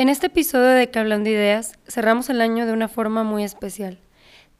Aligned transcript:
En 0.00 0.08
este 0.08 0.28
episodio 0.28 0.68
de 0.68 0.90
Que 0.92 1.00
Ideas 1.00 1.76
cerramos 1.88 2.30
el 2.30 2.40
año 2.40 2.66
de 2.66 2.72
una 2.72 2.86
forma 2.86 3.24
muy 3.24 3.42
especial. 3.42 3.98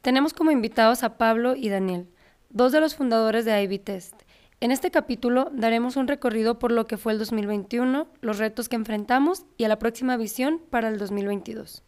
Tenemos 0.01 0.33
como 0.33 0.51
invitados 0.51 1.01
a 1.01 1.17
Pablo 1.17 1.55
y 1.55 1.69
Daniel, 1.69 2.09
dos 2.49 2.73
de 2.73 2.81
los 2.81 2.93
fundadores 2.93 3.45
de 3.45 3.63
IB 3.63 3.81
Test. 3.81 4.23
En 4.59 4.71
este 4.71 4.91
capítulo 4.91 5.47
daremos 5.53 5.95
un 5.95 6.09
recorrido 6.09 6.59
por 6.59 6.73
lo 6.73 6.87
que 6.87 6.97
fue 6.97 7.13
el 7.13 7.19
2021, 7.19 8.09
los 8.19 8.37
retos 8.37 8.67
que 8.67 8.75
enfrentamos 8.75 9.45
y 9.55 9.63
a 9.63 9.69
la 9.69 9.79
próxima 9.79 10.17
visión 10.17 10.61
para 10.69 10.89
el 10.89 10.97
2022. 10.97 11.83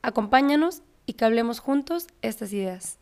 Acompáñanos 0.00 0.80
y 1.04 1.12
que 1.12 1.60
juntos 1.60 2.06
estas 2.22 2.54
ideas. 2.54 2.98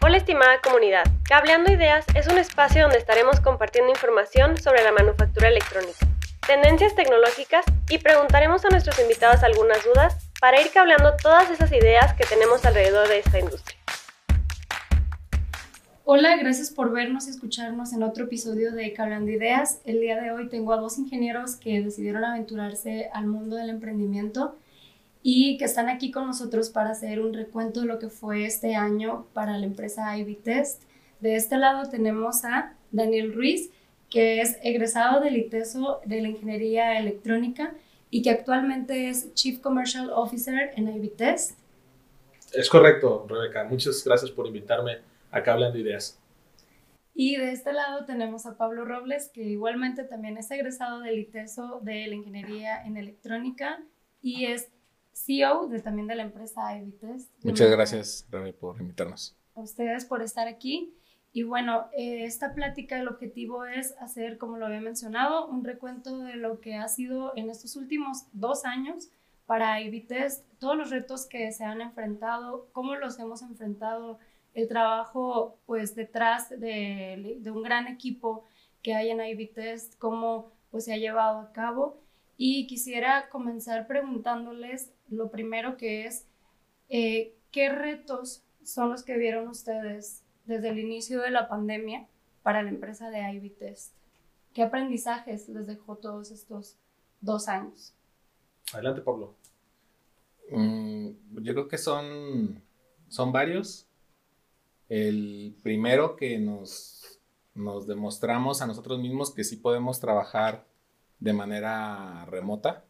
Hola 0.00 0.16
estimada 0.16 0.62
comunidad, 0.62 1.04
Cableando 1.24 1.70
Ideas 1.70 2.06
es 2.14 2.28
un 2.28 2.38
espacio 2.38 2.80
donde 2.80 2.96
estaremos 2.96 3.40
compartiendo 3.40 3.90
información 3.90 4.56
sobre 4.56 4.82
la 4.84 4.92
manufactura 4.92 5.48
electrónica 5.48 6.15
tendencias 6.46 6.94
tecnológicas 6.94 7.64
y 7.90 7.98
preguntaremos 7.98 8.64
a 8.64 8.68
nuestros 8.68 8.98
invitados 9.00 9.42
algunas 9.42 9.84
dudas 9.84 10.16
para 10.40 10.60
ir 10.60 10.70
cableando 10.70 11.14
todas 11.20 11.50
esas 11.50 11.72
ideas 11.72 12.14
que 12.14 12.24
tenemos 12.24 12.64
alrededor 12.64 13.08
de 13.08 13.18
esta 13.18 13.40
industria. 13.40 13.76
Hola, 16.04 16.36
gracias 16.36 16.70
por 16.70 16.92
vernos 16.92 17.26
y 17.26 17.30
escucharnos 17.30 17.92
en 17.92 18.04
otro 18.04 18.26
episodio 18.26 18.70
de 18.70 18.92
Cableando 18.92 19.32
Ideas. 19.32 19.80
El 19.84 20.00
día 20.00 20.20
de 20.20 20.30
hoy 20.30 20.48
tengo 20.48 20.72
a 20.72 20.76
dos 20.76 20.98
ingenieros 20.98 21.56
que 21.56 21.80
decidieron 21.82 22.24
aventurarse 22.24 23.10
al 23.12 23.26
mundo 23.26 23.56
del 23.56 23.70
emprendimiento 23.70 24.56
y 25.24 25.58
que 25.58 25.64
están 25.64 25.88
aquí 25.88 26.12
con 26.12 26.26
nosotros 26.26 26.70
para 26.70 26.90
hacer 26.90 27.20
un 27.20 27.34
recuento 27.34 27.80
de 27.80 27.86
lo 27.86 27.98
que 27.98 28.08
fue 28.08 28.46
este 28.46 28.76
año 28.76 29.26
para 29.32 29.58
la 29.58 29.66
empresa 29.66 30.16
Ivy 30.16 30.36
Test. 30.36 30.84
De 31.18 31.34
este 31.34 31.56
lado 31.56 31.90
tenemos 31.90 32.44
a 32.44 32.74
Daniel 32.92 33.34
Ruiz, 33.34 33.70
que 34.16 34.40
es 34.40 34.56
egresado 34.62 35.20
del 35.20 35.36
ITESO 35.36 36.00
de 36.06 36.22
la 36.22 36.28
Ingeniería 36.28 36.98
Electrónica 36.98 37.74
y 38.08 38.22
que 38.22 38.30
actualmente 38.30 39.10
es 39.10 39.34
Chief 39.34 39.60
Commercial 39.60 40.08
Officer 40.08 40.70
en 40.74 40.88
IBTest. 40.88 41.58
Es 42.54 42.70
correcto, 42.70 43.26
Rebeca. 43.28 43.64
Muchas 43.64 44.02
gracias 44.02 44.30
por 44.30 44.46
invitarme 44.46 45.00
acá 45.30 45.52
hablando 45.52 45.76
ideas. 45.76 46.18
Y 47.12 47.36
de 47.36 47.52
este 47.52 47.74
lado 47.74 48.06
tenemos 48.06 48.46
a 48.46 48.56
Pablo 48.56 48.86
Robles, 48.86 49.28
que 49.28 49.42
igualmente 49.42 50.02
también 50.04 50.38
es 50.38 50.50
egresado 50.50 51.00
del 51.00 51.18
ITESO 51.18 51.80
de 51.82 52.06
la 52.06 52.14
Ingeniería 52.14 52.86
en 52.86 52.96
Electrónica 52.96 53.82
y 54.22 54.46
es 54.46 54.70
CEO 55.12 55.66
de, 55.66 55.80
también 55.80 56.06
de 56.06 56.14
la 56.14 56.22
empresa 56.22 56.74
IBTest. 56.74 57.30
Muchas 57.44 57.70
gracias, 57.70 58.26
Rebe, 58.30 58.54
por 58.54 58.80
invitarnos. 58.80 59.36
A 59.54 59.60
ustedes 59.60 60.06
por 60.06 60.22
estar 60.22 60.48
aquí. 60.48 60.94
Y 61.36 61.42
bueno, 61.42 61.90
eh, 61.92 62.24
esta 62.24 62.54
plática, 62.54 62.98
el 62.98 63.08
objetivo 63.08 63.66
es 63.66 63.94
hacer, 64.00 64.38
como 64.38 64.56
lo 64.56 64.64
había 64.64 64.80
mencionado, 64.80 65.46
un 65.48 65.64
recuento 65.64 66.20
de 66.20 66.36
lo 66.36 66.62
que 66.62 66.76
ha 66.76 66.88
sido 66.88 67.34
en 67.36 67.50
estos 67.50 67.76
últimos 67.76 68.24
dos 68.32 68.64
años 68.64 69.10
para 69.44 69.82
IBTest, 69.82 70.46
todos 70.58 70.78
los 70.78 70.88
retos 70.88 71.26
que 71.26 71.52
se 71.52 71.62
han 71.62 71.82
enfrentado, 71.82 72.70
cómo 72.72 72.94
los 72.94 73.18
hemos 73.18 73.42
enfrentado, 73.42 74.18
el 74.54 74.66
trabajo 74.66 75.58
pues 75.66 75.94
detrás 75.94 76.48
de, 76.48 77.38
un 77.44 77.62
gran 77.62 77.86
equipo 77.86 78.46
que 78.82 78.94
hay 78.94 79.10
en 79.10 79.20
IBTest, 79.20 79.98
cómo 79.98 80.52
pues 80.70 80.86
se 80.86 80.94
ha 80.94 80.96
llevado 80.96 81.40
a 81.40 81.52
cabo. 81.52 82.00
Y 82.38 82.66
quisiera 82.66 83.28
comenzar 83.28 83.86
preguntándoles 83.86 84.90
lo 85.10 85.30
primero 85.30 85.76
que 85.76 86.06
es, 86.06 86.26
eh, 86.88 87.34
¿qué 87.50 87.68
retos 87.68 88.42
son 88.64 88.88
los 88.88 89.02
que 89.02 89.18
vieron 89.18 89.48
ustedes 89.48 90.22
desde 90.46 90.70
el 90.70 90.78
inicio 90.78 91.20
de 91.20 91.30
la 91.30 91.48
pandemia 91.48 92.06
para 92.42 92.62
la 92.62 92.70
empresa 92.70 93.10
de 93.10 93.20
Ivy 93.32 93.50
Test? 93.50 93.92
¿Qué 94.54 94.62
aprendizajes 94.62 95.48
les 95.48 95.66
dejó 95.66 95.96
todos 95.96 96.30
estos 96.30 96.76
dos 97.20 97.48
años? 97.48 97.92
Adelante, 98.72 99.02
Pablo. 99.02 99.34
Mm, 100.50 101.08
yo 101.42 101.52
creo 101.52 101.68
que 101.68 101.78
son, 101.78 102.62
son 103.08 103.32
varios. 103.32 103.86
El 104.88 105.56
primero 105.62 106.16
que 106.16 106.38
nos, 106.38 107.20
nos 107.54 107.86
demostramos 107.86 108.62
a 108.62 108.66
nosotros 108.66 109.00
mismos 109.00 109.32
que 109.32 109.44
sí 109.44 109.56
podemos 109.56 110.00
trabajar 110.00 110.64
de 111.18 111.32
manera 111.32 112.24
remota. 112.26 112.84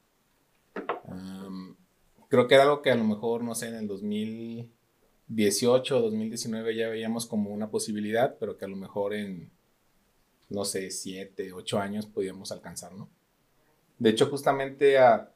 creo 2.29 2.49
que 2.49 2.55
era 2.55 2.65
algo 2.65 2.83
que 2.83 2.91
a 2.91 2.97
lo 2.97 3.05
mejor, 3.05 3.43
no 3.43 3.55
sé, 3.55 3.69
en 3.69 3.77
el 3.77 3.89
2000, 3.89 4.71
18 5.29 5.99
o 5.99 6.03
2019 6.03 6.77
ya 6.77 6.89
veíamos 6.89 7.27
como 7.27 7.51
una 7.51 7.71
posibilidad, 7.71 8.37
pero 8.39 8.57
que 8.57 8.65
a 8.65 8.69
lo 8.69 8.77
mejor 8.77 9.15
en, 9.15 9.51
no 10.49 10.65
sé, 10.65 10.91
7, 10.91 11.53
8 11.53 11.79
años 11.79 12.07
podíamos 12.07 12.53
alcanzar, 12.53 12.93
¿no? 12.95 13.09
De 13.99 14.11
hecho, 14.11 14.27
justamente 14.27 14.99
a, 14.99 15.33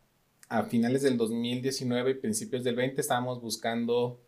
a 0.48 0.62
finales 0.64 1.02
del 1.02 1.16
2019 1.16 2.10
y 2.10 2.14
principios 2.14 2.62
del 2.62 2.76
20 2.76 3.00
estábamos 3.00 3.40
buscando 3.40 4.20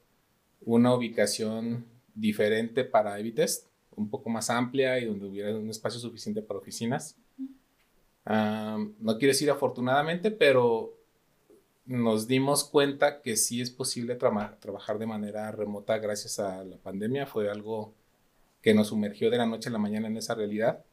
una 0.65 0.95
ubicación 0.95 1.85
diferente 2.15 2.85
para 2.85 3.19
Evitest, 3.19 3.67
un 3.95 4.09
poco 4.09 4.31
más 4.31 4.51
amplia 4.51 4.99
y 4.99 5.05
donde 5.05 5.27
hubiera 5.27 5.57
un 5.57 5.69
espacio 5.69 6.01
suficiente 6.01 6.43
para 6.43 6.61
oficinas. 6.61 7.17
no 8.27 9.19
quiero 9.19 9.33
decir 9.33 9.51
afortunadamente, 9.51 10.31
pero 10.31 10.97
nos 11.85 12.29
dimos 12.29 12.65
cuenta 12.65 13.23
que 13.23 13.37
sí 13.37 13.61
es 13.61 13.71
posible 13.71 14.15
trabajar 14.15 14.99
de 14.99 15.07
manera 15.07 15.51
remota 15.51 15.99
gracias 15.99 16.39
a 16.39 16.65
la 16.65 16.77
pandemia. 16.79 17.27
Fue 17.27 17.51
algo 17.51 17.95
que 18.61 18.75
nos 18.75 18.89
sumergió 18.89 19.31
de 19.31 19.39
la 19.39 19.47
noche 19.47 19.69
a 19.69 19.73
la 19.73 19.79
mañana 19.79 20.07
en 20.07 20.17
esa 20.17 20.35
realidad 20.35 20.85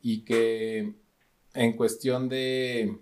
y 0.00 0.24
que 0.24 0.94
en 1.54 1.76
cuestión 1.76 2.28
de 2.28 2.98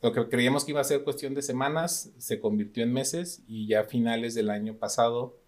lo 0.00 0.12
que 0.12 0.28
creíamos 0.28 0.64
que 0.64 0.72
iba 0.72 0.80
a 0.80 0.84
ser 0.84 1.04
cuestión 1.04 1.34
de 1.34 1.42
semanas 1.42 2.12
se 2.18 2.40
convirtió 2.40 2.82
en 2.82 2.92
meses 2.92 3.42
y 3.46 3.68
ya 3.68 3.80
a 3.80 3.84
finales 3.84 4.34
del 4.34 4.50
año 4.50 4.74
pasado 4.74 5.38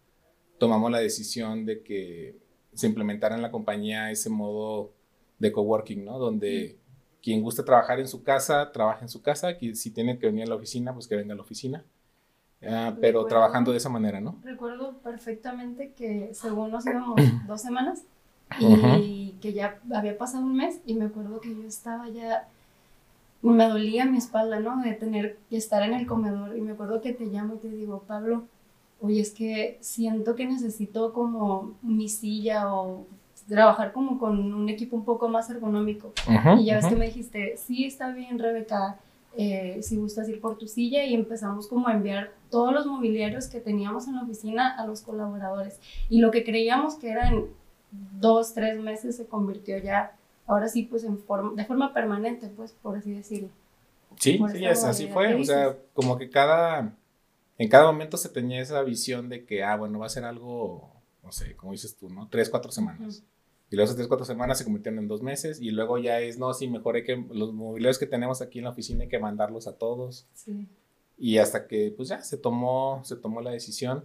tomamos 0.58 0.90
la 0.90 1.00
decisión 1.00 1.66
de 1.66 1.82
que 1.82 2.36
se 2.74 2.86
implementara 2.86 3.34
en 3.34 3.42
la 3.42 3.50
compañía 3.50 4.10
ese 4.10 4.30
modo 4.30 4.92
de 5.38 5.50
coworking, 5.50 6.04
¿no? 6.04 6.18
Donde 6.18 6.78
quien 7.24 7.40
guste 7.40 7.62
trabajar 7.62 7.98
en 8.00 8.06
su 8.06 8.22
casa, 8.22 8.70
trabaja 8.70 9.00
en 9.00 9.08
su 9.08 9.22
casa. 9.22 9.48
si 9.72 9.90
tiene 9.90 10.18
que 10.18 10.26
venir 10.26 10.44
a 10.44 10.48
la 10.48 10.56
oficina, 10.56 10.92
pues 10.92 11.08
que 11.08 11.16
venga 11.16 11.32
a 11.32 11.36
la 11.36 11.42
oficina. 11.42 11.82
Ah, 12.62 12.94
pero 13.00 13.24
trabajando 13.24 13.72
de 13.72 13.78
esa 13.78 13.88
manera, 13.88 14.20
¿no? 14.20 14.36
Recuerdo 14.42 14.98
perfectamente 14.98 15.92
que 15.92 16.30
según 16.34 16.70
nos 16.70 16.86
íbamos 16.86 17.16
dos 17.48 17.62
semanas 17.62 18.02
y 18.60 19.36
que 19.40 19.54
ya 19.54 19.80
había 19.94 20.18
pasado 20.18 20.44
un 20.44 20.54
mes 20.54 20.80
y 20.84 20.94
me 20.94 21.06
acuerdo 21.06 21.40
que 21.40 21.48
yo 21.48 21.66
estaba 21.66 22.08
ya, 22.10 22.46
me 23.40 23.68
dolía 23.68 24.04
mi 24.04 24.18
espalda, 24.18 24.60
¿no? 24.60 24.82
De 24.82 24.92
tener 24.92 25.38
que 25.48 25.56
estar 25.56 25.82
en 25.82 25.94
el 25.94 26.06
comedor 26.06 26.56
y 26.56 26.60
me 26.60 26.72
acuerdo 26.72 27.00
que 27.00 27.14
te 27.14 27.24
llamo 27.24 27.54
y 27.54 27.58
te 27.58 27.70
digo, 27.70 28.04
Pablo, 28.06 28.44
oye, 29.00 29.20
es 29.20 29.30
que 29.30 29.78
siento 29.80 30.34
que 30.34 30.46
necesito 30.46 31.14
como 31.14 31.74
mi 31.80 32.10
silla 32.10 32.74
o 32.74 33.06
trabajar 33.48 33.92
como 33.92 34.18
con 34.18 34.52
un 34.52 34.68
equipo 34.68 34.96
un 34.96 35.04
poco 35.04 35.28
más 35.28 35.50
ergonómico. 35.50 36.12
y 36.58 36.64
ya 36.64 36.76
ves 36.76 36.86
que 36.86 36.96
me 36.96 37.06
dijiste, 37.06 37.56
sí, 37.56 37.84
está 37.84 38.10
bien, 38.12 38.38
Rebeca, 38.38 38.98
eh, 39.36 39.80
si 39.82 39.96
gustas 39.96 40.28
ir 40.28 40.40
por 40.40 40.58
tu 40.58 40.68
silla 40.68 41.04
y 41.04 41.14
empezamos 41.14 41.66
como 41.66 41.88
a 41.88 41.92
enviar 41.92 42.32
todos 42.50 42.72
los 42.72 42.86
mobiliarios 42.86 43.48
que 43.48 43.60
teníamos 43.60 44.06
en 44.06 44.14
la 44.14 44.22
oficina 44.22 44.76
a 44.76 44.86
los 44.86 45.02
colaboradores. 45.02 45.80
Y 46.08 46.20
lo 46.20 46.30
que 46.30 46.44
creíamos 46.44 46.94
que 46.94 47.10
era 47.10 47.28
en 47.28 47.46
dos, 48.20 48.54
tres 48.54 48.78
meses 48.80 49.16
se 49.16 49.26
convirtió 49.26 49.78
ya, 49.78 50.16
ahora 50.46 50.68
sí, 50.68 50.84
pues 50.84 51.04
en 51.04 51.18
forma, 51.18 51.52
de 51.54 51.64
forma 51.64 51.92
permanente, 51.92 52.48
pues, 52.48 52.72
por 52.72 52.96
así 52.96 53.12
decirlo. 53.12 53.48
Sí, 54.16 54.40
sí, 54.52 54.64
así 54.66 55.08
fue. 55.08 55.34
O 55.34 55.44
sea, 55.44 55.76
como 55.94 56.16
que 56.16 56.30
cada, 56.30 56.94
en 57.58 57.68
cada 57.68 57.86
momento 57.86 58.16
se 58.16 58.28
tenía 58.28 58.60
esa 58.60 58.82
visión 58.82 59.28
de 59.28 59.44
que, 59.44 59.64
ah, 59.64 59.76
bueno, 59.76 59.98
va 59.98 60.06
a 60.06 60.10
ser 60.10 60.24
algo, 60.24 60.92
no 61.22 61.32
sé, 61.32 61.56
como 61.56 61.72
dices 61.72 61.96
tú, 61.96 62.08
¿no? 62.08 62.28
Tres, 62.28 62.48
cuatro 62.48 62.70
semanas. 62.70 63.24
Y 63.74 63.76
luego 63.76 63.86
esas 63.86 63.96
tres, 63.96 64.06
cuatro 64.06 64.24
semanas 64.24 64.58
se 64.58 64.62
convirtieron 64.62 65.00
en 65.00 65.08
dos 65.08 65.20
meses 65.20 65.60
y 65.60 65.72
luego 65.72 65.98
ya 65.98 66.20
es, 66.20 66.38
no, 66.38 66.54
sí, 66.54 66.68
mejor 66.68 66.94
hay 66.94 67.02
que, 67.02 67.16
los 67.32 67.52
mobiliarios 67.52 67.98
que 67.98 68.06
tenemos 68.06 68.40
aquí 68.40 68.60
en 68.60 68.66
la 68.66 68.70
oficina 68.70 69.02
hay 69.02 69.08
que 69.08 69.18
mandarlos 69.18 69.66
a 69.66 69.76
todos. 69.76 70.28
Sí. 70.32 70.68
Y 71.18 71.38
hasta 71.38 71.66
que, 71.66 71.90
pues 71.90 72.08
ya, 72.08 72.22
se 72.22 72.38
tomó, 72.38 73.00
se 73.02 73.16
tomó 73.16 73.40
la 73.40 73.50
decisión. 73.50 74.04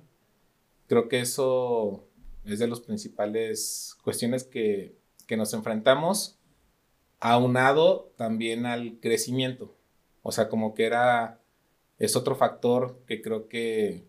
Creo 0.87 1.07
que 1.07 1.19
eso 1.19 2.03
es 2.45 2.57
de 2.57 2.67
las 2.67 2.79
principales 2.79 3.95
cuestiones 4.03 4.43
que, 4.43 4.95
que 5.27 5.37
nos 5.37 5.53
enfrentamos, 5.53 6.39
aunado 7.19 8.11
también 8.17 8.65
al 8.65 8.99
crecimiento. 8.99 9.75
O 10.23 10.31
sea, 10.31 10.49
como 10.49 10.73
que 10.73 10.85
era, 10.85 11.41
es 11.99 12.15
otro 12.15 12.35
factor 12.35 13.03
que 13.05 13.21
creo 13.21 13.47
que, 13.47 14.03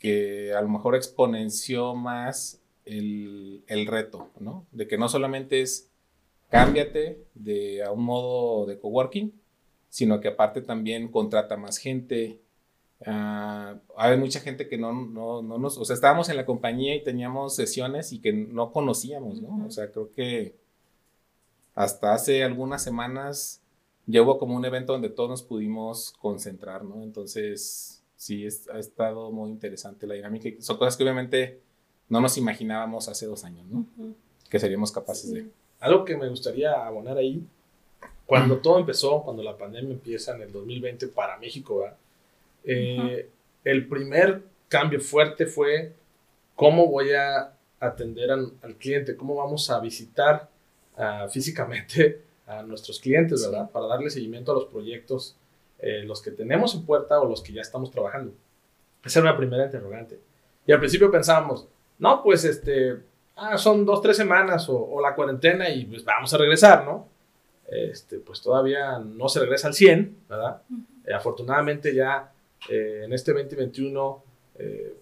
que 0.00 0.52
a 0.52 0.60
lo 0.62 0.68
mejor 0.68 0.96
exponenció 0.96 1.94
más 1.94 2.60
el, 2.86 3.86
reto, 3.86 4.30
¿no? 4.38 4.66
De 4.72 4.86
que 4.86 4.96
no 4.96 5.08
solamente 5.08 5.60
es 5.60 5.90
cámbiate 6.48 7.24
de, 7.34 7.82
a 7.82 7.90
un 7.90 8.04
modo 8.04 8.66
de 8.66 8.78
coworking, 8.78 9.32
sino 9.88 10.20
que 10.20 10.28
aparte 10.28 10.62
también 10.62 11.08
contrata 11.08 11.56
más 11.56 11.78
gente. 11.78 12.40
Uh, 13.00 13.78
hay 13.96 14.16
mucha 14.16 14.40
gente 14.40 14.68
que 14.68 14.78
no, 14.78 14.92
no, 14.92 15.42
no, 15.42 15.58
nos, 15.58 15.76
o 15.76 15.84
sea, 15.84 15.94
estábamos 15.94 16.28
en 16.28 16.36
la 16.36 16.46
compañía 16.46 16.94
y 16.94 17.04
teníamos 17.04 17.54
sesiones 17.54 18.12
y 18.12 18.20
que 18.20 18.32
no 18.32 18.72
conocíamos, 18.72 19.42
¿no? 19.42 19.66
O 19.66 19.70
sea, 19.70 19.90
creo 19.90 20.12
que 20.12 20.54
hasta 21.74 22.14
hace 22.14 22.42
algunas 22.42 22.82
semanas 22.82 23.60
ya 24.06 24.22
hubo 24.22 24.38
como 24.38 24.56
un 24.56 24.64
evento 24.64 24.92
donde 24.92 25.10
todos 25.10 25.28
nos 25.28 25.42
pudimos 25.42 26.12
concentrar, 26.20 26.84
¿no? 26.84 27.02
Entonces, 27.02 28.02
sí, 28.16 28.46
ha 28.72 28.78
estado 28.78 29.30
muy 29.32 29.50
interesante 29.50 30.06
la 30.06 30.14
dinámica. 30.14 30.48
Son 30.60 30.78
cosas 30.78 30.96
que 30.96 31.02
obviamente 31.02 31.60
no 32.08 32.20
nos 32.20 32.36
imaginábamos 32.38 33.08
hace 33.08 33.26
dos 33.26 33.44
años, 33.44 33.66
¿no? 33.66 33.84
Que 34.48 34.58
seríamos 34.58 34.92
capaces 34.92 35.32
de. 35.32 35.46
Algo 35.80 36.04
que 36.04 36.16
me 36.16 36.28
gustaría 36.28 36.72
abonar 36.72 37.18
ahí, 37.18 37.44
cuando 38.26 38.58
todo 38.58 38.78
empezó, 38.78 39.22
cuando 39.22 39.42
la 39.42 39.56
pandemia 39.56 39.92
empieza 39.92 40.34
en 40.34 40.42
el 40.42 40.52
2020 40.52 41.08
para 41.08 41.36
México, 41.38 41.88
eh, 42.64 43.28
el 43.64 43.86
primer 43.86 44.42
cambio 44.68 45.00
fuerte 45.00 45.46
fue 45.46 45.92
cómo 46.54 46.88
voy 46.88 47.12
a 47.12 47.52
atender 47.78 48.30
al, 48.30 48.52
cliente, 48.78 49.16
cómo 49.16 49.36
vamos 49.36 49.70
a 49.70 49.78
visitar 49.80 50.48
uh, 50.96 51.28
físicamente 51.28 52.22
a 52.46 52.62
nuestros 52.62 52.98
clientes, 52.98 53.44
¿verdad? 53.44 53.70
Para 53.70 53.86
darle 53.86 54.10
seguimiento 54.10 54.52
a 54.52 54.54
los 54.54 54.64
proyectos, 54.66 55.36
eh, 55.78 56.02
los 56.04 56.22
que 56.22 56.30
tenemos 56.30 56.74
en 56.74 56.84
puerta 56.84 57.20
o 57.20 57.28
los 57.28 57.42
que 57.42 57.52
ya 57.52 57.60
estamos 57.60 57.90
trabajando. 57.90 58.32
Esa 59.04 59.20
era 59.20 59.30
una 59.30 59.38
primera 59.38 59.64
interrogante. 59.64 60.18
Y 60.66 60.72
al 60.72 60.78
principio 60.78 61.10
pensábamos, 61.10 61.68
no, 61.98 62.22
pues 62.22 62.44
este, 62.44 62.96
ah, 63.36 63.56
son 63.58 63.84
dos, 63.84 64.00
tres 64.02 64.16
semanas 64.16 64.66
o, 64.68 65.00
la 65.00 65.14
cuarentena 65.14 65.68
y 65.70 65.84
pues 65.84 66.04
vamos 66.04 66.32
a 66.32 66.38
regresar, 66.38 66.84
¿no? 66.84 67.08
Este, 67.68 68.18
pues 68.18 68.40
todavía 68.40 68.98
no 68.98 69.28
se 69.28 69.40
regresa 69.40 69.68
al 69.68 69.74
100, 69.74 70.16
¿verdad? 70.28 70.62
Eh, 71.04 71.12
afortunadamente 71.12 71.94
ya 71.94 72.32
eh, 72.68 73.02
en 73.04 73.12
este 73.12 73.32
2021, 73.32 74.22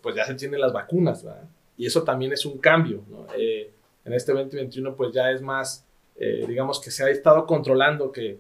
pues 0.03 0.17
ya 0.17 0.25
se 0.25 0.35
tienen 0.35 0.61
las 0.61 0.73
vacunas, 0.73 1.23
¿verdad? 1.23 1.45
Y 1.77 1.87
eso 1.87 2.03
también 2.03 2.33
es 2.33 2.45
un 2.45 2.59
cambio, 2.59 3.03
¿no? 3.09 3.27
en 3.35 4.13
este 4.13 4.33
2021, 4.33 4.97
pues 4.97 5.15
ya 5.15 5.31
es 5.31 5.41
más 5.41 5.85
eh, 6.17 6.45
digamos 6.47 6.81
que 6.81 6.91
se 6.91 7.05
ha 7.05 7.11
estado 7.11 7.45
controlando 7.47 8.13
que, 8.13 8.39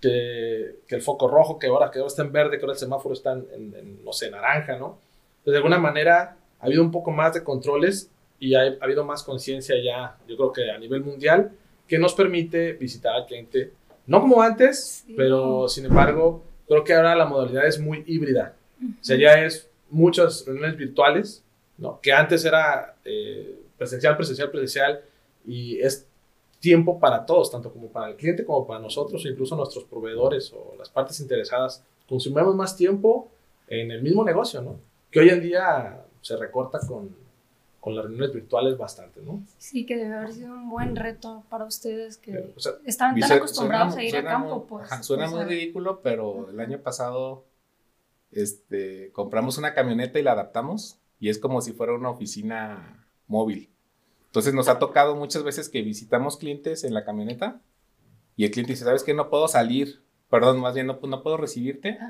que, 0.00 0.76
el 0.88 1.02
foco 1.02 1.28
rojo, 1.28 1.58
que 1.58 1.68
ahora, 1.68 1.90
que 1.90 1.98
ahora 1.98 2.08
está 2.08 2.22
en 2.22 2.32
verde, 2.32 2.58
que 2.58 2.64
ahora 2.64 2.74
el 2.74 2.78
semáforo 2.78 3.14
está 3.14 3.32
en, 3.32 4.04
no 4.04 4.12
sé, 4.12 4.30
naranja, 4.30 4.76
¿no? 4.76 4.98
Entonces, 5.38 5.52
de 5.52 5.56
alguna 5.56 5.78
manera 5.78 6.36
ha 6.60 6.66
habido 6.66 6.82
un 6.82 6.90
poco 6.90 7.10
más 7.10 7.34
de 7.34 7.44
controles 7.44 8.10
y 8.38 8.54
ha, 8.54 8.62
ha 8.62 8.76
habido 8.84 9.04
más 9.04 9.22
conciencia 9.22 9.76
ya, 9.82 10.16
yo 10.28 10.36
creo 10.36 10.52
que 10.52 10.70
a 10.70 10.78
nivel 10.78 11.02
mundial, 11.02 11.52
que 11.86 11.98
nos 11.98 12.14
permite 12.14 12.72
visitar 12.72 13.14
al 13.14 13.26
cliente, 13.26 13.72
no 14.06 14.20
como 14.20 14.42
antes, 14.42 15.04
pero 15.16 15.68
sin 15.68 15.86
embargo, 15.86 16.42
creo 16.68 16.84
que 16.84 16.94
ahora 16.94 17.14
la 17.14 17.26
modalidad 17.26 17.66
es 17.66 17.78
muy 17.78 18.04
híbrida. 18.06 18.54
O 18.82 19.04
sea, 19.04 19.16
ya 19.16 19.44
es 19.44 19.68
muchas 19.90 20.44
reuniones 20.46 20.76
virtuales, 20.76 21.44
¿no? 21.78 22.00
Que 22.00 22.12
antes 22.12 22.44
era 22.44 22.96
eh, 23.04 23.58
presencial, 23.76 24.16
presencial, 24.16 24.50
presencial, 24.50 25.00
y 25.46 25.78
es 25.80 26.06
tiempo 26.60 26.98
para 26.98 27.24
todos, 27.26 27.50
tanto 27.50 27.72
como 27.72 27.88
para 27.88 28.08
el 28.08 28.16
cliente 28.16 28.44
como 28.44 28.66
para 28.66 28.80
nosotros, 28.80 29.24
e 29.24 29.30
incluso 29.30 29.56
nuestros 29.56 29.84
proveedores 29.84 30.52
o 30.52 30.74
las 30.78 30.88
partes 30.88 31.20
interesadas. 31.20 31.82
Consumimos 32.08 32.54
más 32.54 32.76
tiempo 32.76 33.30
en 33.68 33.90
el 33.90 34.02
mismo 34.02 34.24
negocio, 34.24 34.62
¿no? 34.62 34.78
Que 35.10 35.20
hoy 35.20 35.30
en 35.30 35.42
día 35.42 36.00
se 36.26 36.36
recorta 36.36 36.80
con, 36.80 37.14
con 37.78 37.94
las 37.94 38.04
reuniones 38.04 38.32
virtuales 38.32 38.76
bastante, 38.76 39.20
¿no? 39.22 39.44
Sí, 39.58 39.86
que 39.86 39.96
debe 39.96 40.14
haber 40.14 40.32
sido 40.32 40.52
un 40.52 40.68
buen 40.68 40.96
reto 40.96 41.44
para 41.48 41.64
ustedes 41.64 42.16
que 42.16 42.52
estaban 42.84 43.18
tan 43.20 43.32
acostumbrados 43.32 43.94
a 43.94 44.02
ir 44.02 44.16
a 44.16 44.24
campo. 44.24 44.66
pues, 44.66 44.88
suena 45.02 45.28
muy 45.28 45.44
ridículo, 45.44 46.00
pero 46.02 46.50
el 46.50 46.58
año 46.58 46.80
pasado 46.80 47.44
este, 48.32 49.12
compramos 49.12 49.56
una 49.56 49.72
camioneta 49.72 50.18
y 50.18 50.24
la 50.24 50.32
adaptamos 50.32 50.98
y 51.20 51.28
es 51.28 51.38
como 51.38 51.60
si 51.60 51.72
fuera 51.72 51.94
una 51.94 52.10
oficina 52.10 53.06
móvil. 53.28 53.70
Entonces 54.26 54.52
nos 54.52 54.66
ha 54.66 54.80
tocado 54.80 55.14
muchas 55.14 55.44
veces 55.44 55.68
que 55.68 55.82
visitamos 55.82 56.38
clientes 56.38 56.82
en 56.82 56.92
la 56.92 57.04
camioneta 57.04 57.60
y 58.34 58.46
el 58.46 58.50
cliente 58.50 58.72
dice, 58.72 58.84
¿sabes 58.84 59.04
qué? 59.04 59.14
No 59.14 59.30
puedo 59.30 59.46
salir. 59.46 60.02
Perdón, 60.28 60.58
más 60.58 60.74
bien 60.74 60.88
no, 60.88 60.98
no 61.00 61.22
puedo 61.22 61.36
recibirte, 61.36 62.00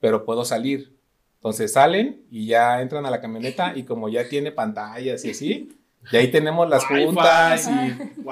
pero 0.00 0.24
puedo 0.24 0.44
salir. 0.44 0.98
Entonces 1.40 1.72
salen 1.72 2.22
y 2.30 2.46
ya 2.46 2.82
entran 2.82 3.06
a 3.06 3.10
la 3.10 3.18
camioneta 3.18 3.72
y 3.74 3.84
como 3.84 4.10
ya 4.10 4.28
tiene 4.28 4.52
pantallas 4.52 5.24
y 5.24 5.30
así, 5.30 5.80
y 6.12 6.16
ahí 6.16 6.30
tenemos 6.30 6.68
las 6.68 6.84
juntas 6.84 7.66
y... 7.66 8.22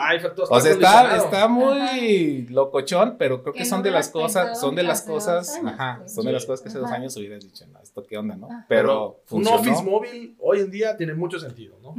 o 0.51 0.61
sea, 0.61 0.73
está, 0.73 1.17
está 1.17 1.49
muy 1.49 2.47
locochón, 2.49 3.17
pero 3.19 3.43
creo 3.43 3.55
que 3.55 3.65
son 3.65 3.83
de 3.83 3.91
las 3.91 4.11
cosas, 4.11 4.61
son 4.61 4.75
de 4.75 4.83
las 4.83 5.01
cosas, 5.03 5.59
ajá, 5.65 6.07
son 6.07 6.27
de 6.27 6.33
las 6.33 6.45
cosas 6.45 6.61
que 6.61 6.69
hace 6.69 6.79
dos 6.79 6.91
años 6.91 7.17
hubieras 7.17 7.43
dicho, 7.43 7.67
no, 7.69 7.81
esto 7.81 8.05
qué 8.05 8.19
onda, 8.19 8.37
¿no? 8.37 8.49
Pero 8.69 9.23
Un 9.31 9.47
office 9.47 9.83
móvil 9.83 10.37
hoy 10.39 10.61
en 10.61 10.71
día 10.71 10.95
tiene 10.95 11.15
mucho 11.15 11.39
sentido, 11.39 11.79
¿no? 11.83 11.95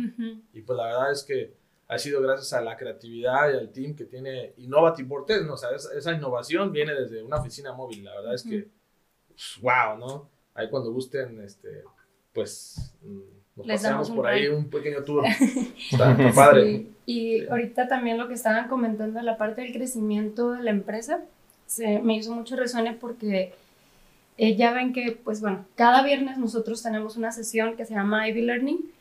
Y 0.54 0.62
pues 0.62 0.78
la 0.78 0.86
verdad 0.86 1.12
es 1.12 1.24
que 1.24 1.58
ha 1.88 1.98
sido 1.98 2.22
gracias 2.22 2.54
a 2.54 2.62
la 2.62 2.78
creatividad 2.78 3.52
y 3.52 3.58
al 3.58 3.72
team 3.72 3.96
que 3.96 4.06
tiene 4.06 4.54
Innovative 4.58 5.08
Vortex, 5.08 5.44
¿no? 5.44 5.54
O 5.54 5.58
sea, 5.58 5.70
esa, 5.72 6.14
innovación 6.14 6.72
viene 6.72 6.94
desde 6.94 7.24
una 7.24 7.38
oficina 7.38 7.74
móvil, 7.74 8.04
la 8.04 8.14
verdad 8.14 8.36
es 8.36 8.44
que, 8.44 8.68
wow, 9.62 9.98
¿no? 9.98 10.30
Ahí 10.60 10.70
cuando 10.70 10.92
gusten, 10.92 11.40
este, 11.42 11.84
pues... 12.34 12.94
Mm, 13.02 13.66
les 13.66 13.82
damos 13.82 14.10
por 14.12 14.28
ahí 14.28 14.48
un 14.48 14.70
pequeño 14.70 15.04
tour. 15.04 15.24
Está, 15.92 16.16
padre. 16.36 16.88
Y 17.06 17.46
ahorita 17.48 17.88
también 17.88 18.18
lo 18.18 18.28
que 18.28 18.34
estaban 18.34 18.68
comentando, 18.68 19.22
la 19.22 19.38
parte 19.38 19.62
del 19.62 19.72
crecimiento 19.72 20.52
de 20.52 20.64
la 20.64 20.72
empresa, 20.72 21.22
se, 21.66 22.00
me 22.00 22.16
hizo 22.16 22.34
mucho 22.34 22.58
resuene 22.58 22.94
porque 22.94 23.54
eh, 24.38 24.56
ya 24.56 24.74
ven 24.74 24.92
que, 24.92 25.18
pues 25.24 25.40
bueno, 25.40 25.66
cada 25.76 26.04
viernes 26.04 26.38
nosotros 26.38 26.84
tenemos 26.84 27.16
una 27.16 27.32
sesión 27.32 27.78
que 27.78 27.86
se 27.86 27.94
llama 27.94 28.28
Ivy 28.28 28.42
Learning. 28.42 28.92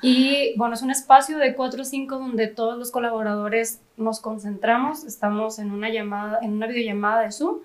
Y 0.00 0.54
bueno, 0.56 0.74
es 0.74 0.82
un 0.82 0.90
espacio 0.90 1.36
de 1.36 1.54
4 1.54 1.82
o 1.82 1.84
5 1.84 2.18
donde 2.18 2.46
todos 2.48 2.78
los 2.78 2.90
colaboradores 2.90 3.80
nos 3.98 4.20
concentramos, 4.20 5.04
estamos 5.04 5.58
en 5.58 5.72
una 5.72 5.90
llamada, 5.90 6.38
en 6.42 6.52
una 6.52 6.66
videollamada 6.66 7.22
de 7.22 7.32
Zoom 7.32 7.58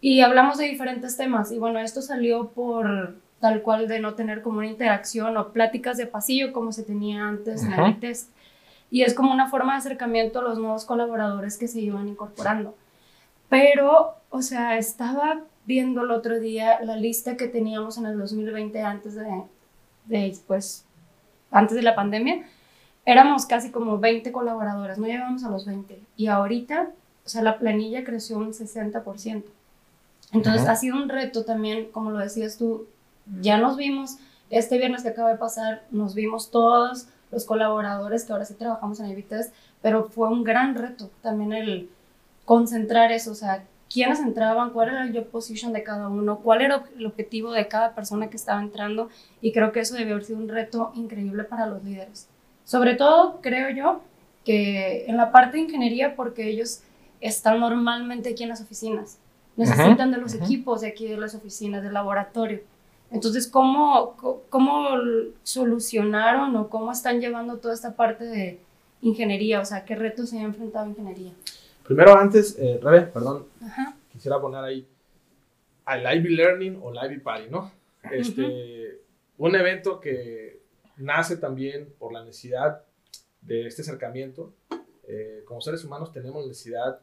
y 0.00 0.20
hablamos 0.20 0.58
de 0.58 0.66
diferentes 0.66 1.16
temas. 1.16 1.50
Y 1.52 1.58
bueno, 1.58 1.78
esto 1.80 2.02
salió 2.02 2.50
por 2.50 3.16
tal 3.40 3.62
cual 3.62 3.88
de 3.88 4.00
no 4.00 4.14
tener 4.14 4.42
como 4.42 4.58
una 4.58 4.66
interacción 4.66 5.36
o 5.36 5.52
pláticas 5.52 5.96
de 5.96 6.06
pasillo 6.06 6.52
como 6.52 6.72
se 6.72 6.82
tenía 6.82 7.26
antes 7.26 7.62
en 7.64 7.72
el 7.72 8.00
test. 8.00 8.30
Y 8.90 9.02
es 9.02 9.14
como 9.14 9.32
una 9.32 9.48
forma 9.48 9.72
de 9.72 9.78
acercamiento 9.78 10.38
a 10.38 10.42
los 10.42 10.58
nuevos 10.58 10.84
colaboradores 10.84 11.58
que 11.58 11.68
se 11.68 11.80
iban 11.80 12.08
incorporando. 12.08 12.74
Pero, 13.48 14.14
o 14.30 14.42
sea, 14.42 14.78
estaba 14.78 15.42
viendo 15.66 16.02
el 16.02 16.10
otro 16.10 16.40
día 16.40 16.80
la 16.82 16.96
lista 16.96 17.36
que 17.36 17.48
teníamos 17.48 17.98
en 17.98 18.06
el 18.06 18.18
2020 18.18 18.80
antes 18.82 19.14
de, 19.14 19.42
de 20.06 20.36
pues, 20.46 20.86
antes 21.50 21.76
de 21.76 21.82
la 21.82 21.94
pandemia. 21.94 22.46
Éramos 23.04 23.46
casi 23.46 23.70
como 23.70 23.98
20 23.98 24.32
colaboradores, 24.32 24.98
no 24.98 25.06
llegamos 25.06 25.44
a 25.44 25.50
los 25.50 25.66
20. 25.66 25.98
Y 26.16 26.26
ahorita, 26.26 26.90
o 27.24 27.28
sea, 27.28 27.42
la 27.42 27.58
planilla 27.58 28.04
creció 28.04 28.38
un 28.38 28.52
60%. 28.52 29.44
Entonces, 30.32 30.68
ha 30.68 30.76
sido 30.76 30.96
un 30.96 31.08
reto 31.08 31.44
también, 31.44 31.90
como 31.90 32.10
lo 32.10 32.18
decías 32.18 32.58
tú, 32.58 32.86
ya 33.40 33.58
nos 33.58 33.76
vimos, 33.76 34.18
este 34.50 34.78
viernes 34.78 35.02
que 35.02 35.08
acaba 35.08 35.30
de 35.30 35.38
pasar, 35.38 35.84
nos 35.90 36.14
vimos 36.14 36.50
todos 36.50 37.08
los 37.30 37.44
colaboradores 37.44 38.24
que 38.24 38.32
ahora 38.32 38.44
sí 38.44 38.54
trabajamos 38.54 39.00
en 39.00 39.06
Evites, 39.06 39.52
pero 39.82 40.04
fue 40.04 40.28
un 40.28 40.44
gran 40.44 40.74
reto 40.74 41.10
también 41.22 41.52
el 41.52 41.90
concentrar 42.44 43.12
eso, 43.12 43.32
o 43.32 43.34
sea, 43.34 43.64
quiénes 43.92 44.20
entraban, 44.20 44.70
cuál 44.70 44.88
era 44.90 45.02
el 45.04 45.14
job 45.14 45.26
position 45.26 45.72
de 45.72 45.82
cada 45.82 46.08
uno, 46.08 46.38
cuál 46.38 46.62
era 46.62 46.84
el 46.96 47.06
objetivo 47.06 47.52
de 47.52 47.68
cada 47.68 47.94
persona 47.94 48.28
que 48.28 48.36
estaba 48.36 48.60
entrando 48.60 49.08
y 49.40 49.52
creo 49.52 49.72
que 49.72 49.80
eso 49.80 49.94
debe 49.94 50.12
haber 50.12 50.24
sido 50.24 50.38
un 50.38 50.48
reto 50.48 50.92
increíble 50.94 51.44
para 51.44 51.66
los 51.66 51.82
líderes. 51.84 52.28
Sobre 52.64 52.94
todo, 52.94 53.40
creo 53.40 53.70
yo, 53.70 54.02
que 54.44 55.06
en 55.06 55.16
la 55.16 55.32
parte 55.32 55.56
de 55.56 55.64
ingeniería, 55.64 56.16
porque 56.16 56.48
ellos 56.48 56.80
están 57.20 57.60
normalmente 57.60 58.30
aquí 58.30 58.42
en 58.44 58.50
las 58.50 58.60
oficinas, 58.60 59.18
necesitan 59.58 60.10
de 60.10 60.18
los 60.18 60.34
equipos 60.34 60.80
de 60.80 60.88
aquí 60.88 61.06
de 61.06 61.16
las 61.16 61.34
oficinas, 61.34 61.82
del 61.82 61.92
laboratorio. 61.92 62.60
Entonces, 63.10 63.46
¿cómo, 63.46 64.16
¿cómo 64.48 64.88
solucionaron 65.42 66.54
o 66.56 66.68
cómo 66.68 66.92
están 66.92 67.20
llevando 67.20 67.58
toda 67.58 67.74
esta 67.74 67.96
parte 67.96 68.24
de 68.24 68.60
ingeniería? 69.00 69.60
O 69.60 69.64
sea, 69.64 69.84
¿qué 69.84 69.94
retos 69.94 70.30
se 70.30 70.38
ha 70.38 70.42
enfrentado 70.42 70.86
ingeniería? 70.86 71.32
Primero, 71.84 72.16
antes, 72.16 72.56
eh, 72.58 72.78
Rebe, 72.82 73.02
perdón, 73.02 73.46
quisiera 74.12 74.40
poner 74.40 74.62
ahí 74.62 74.86
al 75.86 76.18
Ivy 76.18 76.36
Learning 76.36 76.78
o 76.82 76.92
Ivy 76.92 77.20
Party, 77.20 77.50
¿no? 77.50 77.72
Este, 78.10 79.00
Un 79.38 79.54
evento 79.54 80.00
que 80.00 80.60
nace 80.98 81.36
también 81.36 81.92
por 81.98 82.12
la 82.12 82.24
necesidad 82.24 82.82
de 83.40 83.66
este 83.66 83.82
acercamiento. 83.82 84.52
Eh, 85.06 85.42
como 85.46 85.60
seres 85.62 85.84
humanos 85.84 86.12
tenemos 86.12 86.46
necesidad, 86.46 87.00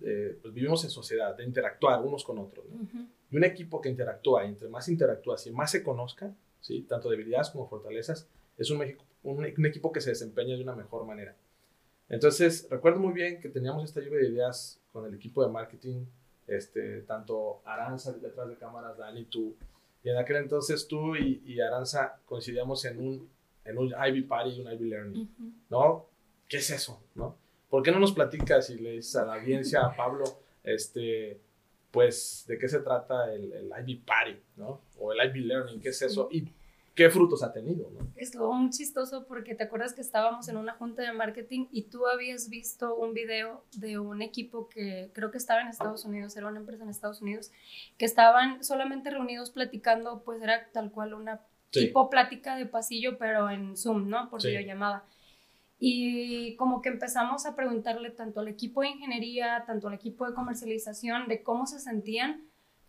pues 0.00 0.54
vivimos 0.54 0.84
en 0.84 0.90
sociedad, 0.90 1.36
de 1.36 1.44
interactuar 1.44 2.02
unos 2.02 2.24
con 2.24 2.38
otros. 2.38 2.64
¿no? 2.70 2.88
Y 3.30 3.36
un 3.36 3.44
equipo 3.44 3.80
que 3.80 3.88
interactúa, 3.88 4.44
entre 4.44 4.68
más 4.68 4.88
interactúa, 4.88 5.36
y 5.44 5.50
más 5.50 5.70
se 5.70 5.82
conozca, 5.82 6.34
¿sí? 6.60 6.82
tanto 6.82 7.10
debilidades 7.10 7.50
como 7.50 7.68
fortalezas, 7.68 8.28
es 8.56 8.70
un, 8.70 8.80
un, 9.22 9.38
un, 9.38 9.66
equipo 9.66 9.92
que 9.92 10.00
se 10.00 10.10
desempeña 10.10 10.56
de 10.56 10.62
una 10.62 10.74
mejor 10.74 11.04
manera. 11.04 11.36
Entonces, 12.08 12.66
recuerdo 12.70 13.00
muy 13.00 13.12
bien 13.12 13.40
que 13.40 13.48
teníamos 13.48 13.84
esta 13.84 14.00
lluvia 14.00 14.20
de 14.20 14.28
ideas 14.28 14.80
con 14.92 15.06
el 15.06 15.14
equipo 15.14 15.44
de 15.44 15.52
marketing, 15.52 16.06
este, 16.46 17.02
tanto 17.02 17.60
Aranza 17.64 18.12
detrás 18.12 18.48
de 18.48 18.56
cámaras, 18.56 18.96
Dani, 18.96 19.26
tú, 19.26 19.54
y 20.02 20.08
en 20.08 20.16
aquel 20.16 20.36
entonces 20.36 20.86
tú 20.86 21.16
y, 21.16 21.42
y 21.44 21.60
Aranza 21.60 22.20
coincidíamos 22.24 22.84
en 22.84 22.98
un, 22.98 23.28
en 23.64 23.78
un 23.78 23.92
Ivy 23.92 24.22
Party 24.22 24.50
y 24.50 24.60
un 24.60 24.72
Ivy 24.72 24.88
Learning, 24.88 25.66
¿no? 25.68 26.06
¿Qué 26.48 26.58
es 26.58 26.70
eso, 26.70 27.02
no? 27.14 27.36
¿Por 27.68 27.82
qué 27.82 27.90
no 27.90 27.98
nos 27.98 28.12
platicas 28.12 28.70
y 28.70 28.78
le 28.78 28.92
dices 28.92 29.16
a 29.16 29.24
la 29.26 29.34
audiencia, 29.34 29.82
a 29.84 29.94
Pablo, 29.94 30.24
este, 30.64 31.40
pues, 31.90 32.44
¿de 32.48 32.58
qué 32.58 32.68
se 32.68 32.80
trata 32.80 33.32
el, 33.32 33.52
el 33.52 33.70
IB 33.86 34.04
Party, 34.04 34.36
¿no? 34.56 34.80
O 34.98 35.12
el 35.12 35.18
IB 35.28 35.46
Learning, 35.46 35.80
¿qué 35.80 35.90
es 35.90 36.00
eso? 36.02 36.28
Y 36.30 36.48
qué 36.94 37.10
frutos 37.10 37.42
ha 37.42 37.52
tenido, 37.52 37.90
¿no? 37.90 38.00
Estuvo 38.16 38.52
muy 38.52 38.70
chistoso 38.70 39.24
porque 39.26 39.54
te 39.54 39.64
acuerdas 39.64 39.92
que 39.94 40.00
estábamos 40.00 40.48
en 40.48 40.56
una 40.56 40.72
junta 40.74 41.02
de 41.02 41.12
marketing 41.12 41.66
y 41.70 41.82
tú 41.82 42.06
habías 42.06 42.48
visto 42.48 42.94
un 42.96 43.14
video 43.14 43.64
de 43.76 43.98
un 43.98 44.20
equipo 44.22 44.68
que 44.68 45.10
creo 45.12 45.30
que 45.30 45.38
estaba 45.38 45.60
en 45.60 45.68
Estados 45.68 46.04
Unidos, 46.04 46.36
era 46.36 46.48
una 46.48 46.58
empresa 46.58 46.82
en 46.82 46.90
Estados 46.90 47.22
Unidos, 47.22 47.52
que 47.98 48.04
estaban 48.04 48.64
solamente 48.64 49.10
reunidos 49.10 49.50
platicando, 49.50 50.22
pues 50.24 50.42
era 50.42 50.68
tal 50.72 50.90
cual 50.90 51.14
una 51.14 51.40
Sí. 51.70 51.86
tipo 51.88 52.08
plática 52.08 52.56
de 52.56 52.64
pasillo, 52.64 53.18
pero 53.18 53.50
en 53.50 53.76
Zoom, 53.76 54.08
¿no? 54.08 54.30
Por 54.30 54.40
Sí. 54.40 54.48
videollamada. 54.48 55.04
Y 55.80 56.56
como 56.56 56.82
que 56.82 56.88
empezamos 56.88 57.46
a 57.46 57.54
preguntarle 57.54 58.10
tanto 58.10 58.40
al 58.40 58.48
equipo 58.48 58.80
de 58.82 58.88
ingeniería, 58.88 59.64
tanto 59.66 59.88
al 59.88 59.94
equipo 59.94 60.26
de 60.26 60.34
comercialización, 60.34 61.28
de 61.28 61.42
cómo 61.42 61.66
se 61.66 61.78
sentían 61.78 62.42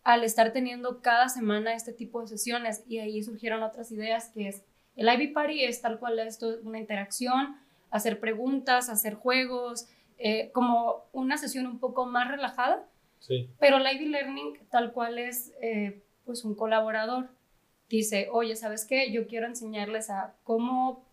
al 0.04 0.24
estar 0.24 0.52
teniendo 0.54 1.02
cada 1.02 1.30
semana 1.30 1.74
este 1.74 1.94
tipo 1.94 2.22
de 2.22 2.28
sesiones. 2.28 2.84
Y 2.88 2.98
ahí 3.00 3.22
surgieron 3.22 3.62
otras 3.62 3.92
ideas, 3.92 4.30
que 4.30 4.48
es 4.48 4.64
el 4.96 5.08
IB 5.08 5.34
Party 5.34 5.64
es 5.64 5.82
tal 5.82 6.00
cual 6.00 6.18
esto, 6.20 6.58
una 6.64 6.80
interacción, 6.80 7.56
hacer 7.92 8.20
preguntas, 8.20 8.90
hacer 8.90 9.14
juegos, 9.16 9.88
eh, 10.18 10.52
como 10.54 11.06
una 11.14 11.38
sesión 11.38 11.68
un 11.68 11.80
poco 11.80 12.06
más 12.06 12.28
relajada, 12.30 12.86
Sí. 13.20 13.50
pero 13.60 13.78
el 13.78 13.84
IB 13.96 14.10
Learning 14.10 14.58
tal 14.72 14.92
cual 14.94 15.20
es 15.20 15.54
eh, 15.62 16.02
pues 16.26 16.44
un 16.44 16.56
colaborador. 16.56 17.30
Dice, 17.90 18.30
oye, 18.32 18.56
¿sabes 18.56 18.86
qué? 18.86 19.12
Yo 19.12 19.28
quiero 19.28 19.46
enseñarles 19.48 20.10
a 20.10 20.36
cómo 20.44 21.04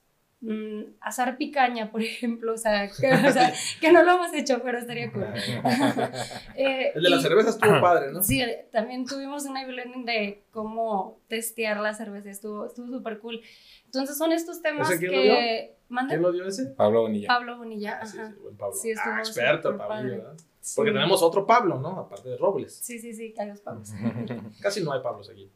mm, 0.40 0.82
asar 1.00 1.36
picaña, 1.36 1.90
por 1.90 2.02
ejemplo, 2.02 2.52
o 2.54 2.56
sea, 2.56 2.88
que, 2.88 3.12
o 3.12 3.32
sea, 3.32 3.52
que 3.80 3.92
no 3.92 4.02
lo 4.02 4.12
hemos 4.16 4.32
hecho, 4.34 4.60
pero 4.62 4.78
estaría 4.78 5.10
cool. 5.12 5.24
Eh, 6.56 6.92
El 6.94 7.02
de 7.02 7.10
la 7.10 7.16
y- 7.16 7.22
cerveza 7.22 7.50
estuvo 7.50 7.80
padre, 7.80 8.12
¿no? 8.12 8.22
Sí, 8.22 8.42
también 8.72 9.04
tuvimos 9.06 9.44
un 9.44 9.56
IB 9.58 9.68
Learning 9.68 10.04
de 10.04 10.44
cómo 10.50 11.20
testear 11.28 11.78
la 11.80 11.92
cerveza, 11.94 12.30
estuvo 12.30 12.66
estuvo 12.66 12.86
súper 12.88 13.18
cool. 13.18 13.40
Entonces 13.84 14.16
son 14.16 14.32
estos 14.32 14.62
temas 14.62 14.88
¿Ese 14.90 14.98
quién 14.98 15.12
lo 15.12 15.18
que... 15.22 15.76
¿Mande? 15.88 16.14
¿Quién 16.14 16.22
lo 16.22 16.32
dio 16.32 16.46
ese? 16.46 16.66
Pablo 16.66 17.02
Bonilla. 17.02 17.28
Pablo 17.28 17.58
Bonilla, 17.58 18.00
Ah, 18.02 18.06
sí, 18.06 18.18
ajá. 18.18 18.30
sí, 18.32 18.40
buen 18.42 18.56
Pablo. 18.56 18.74
Sí, 18.74 18.90
estuvo 18.90 19.14
ah, 19.14 19.18
experto, 19.20 19.68
Pablo, 19.76 19.88
padre. 19.88 20.08
¿verdad? 20.16 20.36
Sí. 20.60 20.72
Porque 20.74 20.90
tenemos 20.90 21.22
otro 21.22 21.46
Pablo, 21.46 21.78
¿no? 21.78 22.00
Aparte 22.00 22.28
de 22.28 22.36
Robles. 22.36 22.74
Sí, 22.76 22.98
sí, 22.98 23.12
sí, 23.14 23.32
Carlos 23.32 23.60
Pablos. 23.60 23.90
Casi 24.60 24.82
no 24.82 24.92
hay 24.92 25.00
Pablos 25.00 25.30
aquí. 25.30 25.48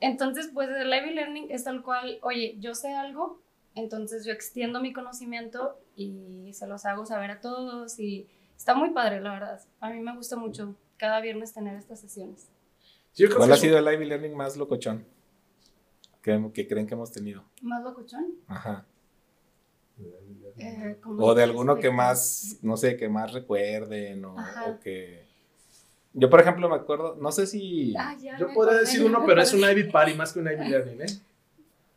Entonces, 0.00 0.50
pues 0.52 0.68
el 0.68 0.88
IB 0.92 1.14
Learning 1.14 1.50
es 1.50 1.64
tal 1.64 1.82
cual, 1.82 2.18
oye, 2.22 2.56
yo 2.58 2.74
sé 2.74 2.92
algo, 2.94 3.40
entonces 3.74 4.24
yo 4.24 4.32
extiendo 4.32 4.80
mi 4.80 4.92
conocimiento 4.92 5.78
y 5.96 6.50
se 6.52 6.66
los 6.66 6.84
hago 6.84 7.06
saber 7.06 7.30
a 7.30 7.40
todos 7.40 7.98
y 7.98 8.26
está 8.56 8.74
muy 8.74 8.90
padre, 8.90 9.20
la 9.20 9.32
verdad. 9.32 9.60
A 9.80 9.90
mí 9.90 10.00
me 10.00 10.14
gusta 10.16 10.36
mucho 10.36 10.76
cada 10.96 11.20
viernes 11.20 11.52
tener 11.52 11.76
estas 11.76 12.00
sesiones. 12.00 12.48
Sí, 13.12 13.22
yo 13.22 13.28
creo 13.28 13.38
¿Cuál 13.38 13.50
que 13.50 13.54
ha 13.54 13.58
sido 13.58 13.78
el 13.78 13.94
Ivy 13.94 14.04
Learning 14.06 14.34
más 14.36 14.56
locochón 14.56 15.06
que, 16.22 16.50
que 16.52 16.66
creen 16.68 16.86
que 16.86 16.94
hemos 16.94 17.10
tenido? 17.12 17.44
¿Más 17.62 17.82
locochón? 17.82 18.34
Ajá. 18.46 18.86
Eh, 20.58 20.98
O 21.18 21.34
de 21.34 21.42
alguno 21.42 21.76
que 21.76 21.90
más, 21.90 22.58
no 22.62 22.76
sé, 22.76 22.96
que 22.96 23.08
más 23.08 23.32
recuerden 23.32 24.24
o, 24.24 24.34
o 24.34 24.80
que... 24.80 25.25
Yo, 26.18 26.30
por 26.30 26.40
ejemplo, 26.40 26.68
me 26.68 26.76
acuerdo, 26.76 27.16
no 27.20 27.30
sé 27.30 27.46
si... 27.46 27.94
Ah, 27.96 28.16
Yo 28.18 28.28
podría 28.48 28.50
acordé, 28.52 28.78
decir 28.80 29.04
uno, 29.04 29.22
pero 29.26 29.42
es 29.42 29.52
un 29.52 29.60
Ivy 29.60 29.84
Party 29.84 30.14
más 30.14 30.32
que 30.32 30.38
un 30.40 30.46
Ivy 30.50 30.68
Learning, 30.68 31.02
¿eh? 31.02 31.06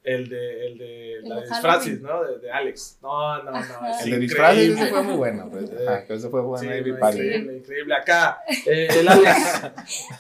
El 0.04 0.28
de, 0.30 0.66
el 0.68 0.78
de 0.78 1.14
El 1.20 1.30
la 1.30 1.42
disfraces. 1.42 2.02
¿no? 2.02 2.24
De, 2.24 2.40
de 2.40 2.52
Alex. 2.52 2.98
No, 3.02 3.44
no, 3.44 3.52
no. 3.52 3.60
Es 3.90 4.06
el 4.06 4.12
de 4.12 4.20
disfraces 4.20 4.70
ese 4.70 4.88
fue 4.88 5.04
muy 5.04 5.16
bueno. 5.16 5.50
Pues, 5.52 5.70
Eh, 5.70 6.06
que 6.08 6.14
ese 6.16 6.30
fue 6.30 6.42
Sí, 6.42 6.48
bueno 6.48 6.76
Ivy 6.78 6.92
no, 6.92 7.00
Party. 7.00 7.18
increíble, 7.20 7.58
increíble. 7.58 7.96
Acá, 7.96 8.42
eh, 8.66 8.88
el 9.00 9.08
Alex. 9.08 9.62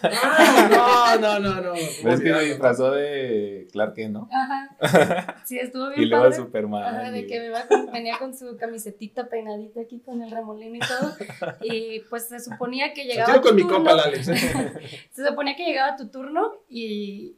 Ah, 0.03 1.17
no, 1.19 1.39
no, 1.39 1.39
no, 1.55 1.61
no. 1.61 1.73
¿Ves 1.73 2.19
que 2.21 2.33
se 2.33 2.39
disfrazó 2.41 2.91
de 2.91 3.67
Clark 3.71 3.93
Kent, 3.95 4.13
no? 4.13 4.29
Ajá. 4.31 4.68
Sí, 5.45 5.57
estuvo 5.59 5.89
bien 5.89 6.01
Y 6.01 6.05
luego 6.05 6.25
padre. 6.25 6.35
Superman. 6.37 6.83
Ajá, 6.83 7.11
de 7.11 7.19
y- 7.21 7.27
que 7.27 7.39
me 7.49 7.67
con- 7.67 7.91
venía 7.91 8.17
con 8.19 8.35
su 8.37 8.55
camisetita 8.57 9.27
peinadita 9.27 9.81
aquí 9.81 9.99
con 9.99 10.21
el 10.21 10.31
remolino 10.31 10.75
y 10.75 10.79
todo. 10.79 11.15
Y 11.61 12.01
pues 12.09 12.27
se 12.27 12.39
suponía 12.39 12.93
que 12.93 13.05
llegaba. 13.05 13.35
tu 13.35 13.41
con 13.41 13.55
mi 13.55 13.61
turno, 13.63 13.77
compa, 13.77 13.91
Alex. 14.03 14.27
¿eh? 14.29 14.73
Se 15.11 15.25
suponía 15.27 15.55
que 15.55 15.65
llegaba 15.65 15.95
tu 15.95 16.07
turno 16.09 16.51
y, 16.69 17.35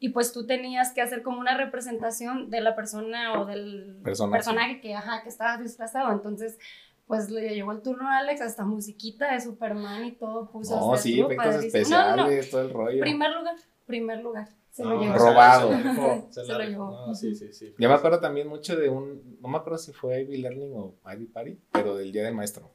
y 0.00 0.08
pues 0.10 0.32
tú 0.32 0.46
tenías 0.46 0.92
que 0.92 1.00
hacer 1.00 1.22
como 1.22 1.38
una 1.40 1.56
representación 1.56 2.50
de 2.50 2.60
la 2.60 2.74
persona 2.74 3.40
o 3.40 3.46
del 3.46 3.98
Personaje. 4.02 4.36
personaje 4.38 4.80
que, 4.80 4.94
ajá, 4.94 5.22
que 5.22 5.28
estaba 5.28 5.56
disfrazado. 5.58 6.12
Entonces, 6.12 6.58
pues 7.06 7.30
le 7.30 7.54
llegó 7.54 7.72
el 7.72 7.82
turno 7.82 8.08
a 8.08 8.18
Alex, 8.18 8.40
hasta 8.40 8.64
musiquita 8.64 9.32
de 9.32 9.40
Superman 9.40 10.04
y 10.04 10.12
todo 10.12 10.50
puso. 10.50 10.76
No, 10.78 10.96
sí, 10.96 11.20
efectos 11.20 11.46
padrísimo. 11.54 11.88
No, 11.90 12.02
no, 12.10 12.16
no. 12.16 12.22
especiales, 12.30 12.50
todo 12.50 12.62
el 12.62 12.70
rollo. 12.70 13.00
Primer 13.00 13.30
lugar, 13.32 13.54
primer 13.86 14.18
lugar. 14.22 14.48
Se 14.72 14.84
lo 14.84 15.00
llevó. 15.00 15.14
Robado. 15.16 15.68
Se, 15.68 15.74
la 15.84 15.90
rifó, 15.92 16.28
se 16.30 16.44
lo 16.46 16.58
llevó. 16.60 16.90
No, 17.06 17.14
sí, 17.14 17.34
sí, 17.34 17.52
sí. 17.52 17.74
Yo 17.78 17.88
me 17.88 17.94
acuerdo 17.94 18.18
también 18.20 18.48
mucho 18.48 18.74
de 18.74 18.88
un, 18.88 19.36
no 19.40 19.48
me 19.48 19.58
acuerdo 19.58 19.78
si 19.78 19.92
fue 19.92 20.22
Ivy 20.22 20.38
Learning 20.38 20.72
o 20.74 20.94
Ivy 21.12 21.26
Party, 21.26 21.58
pero 21.70 21.94
del 21.96 22.10
Día 22.10 22.24
del 22.24 22.34
Maestro. 22.34 22.70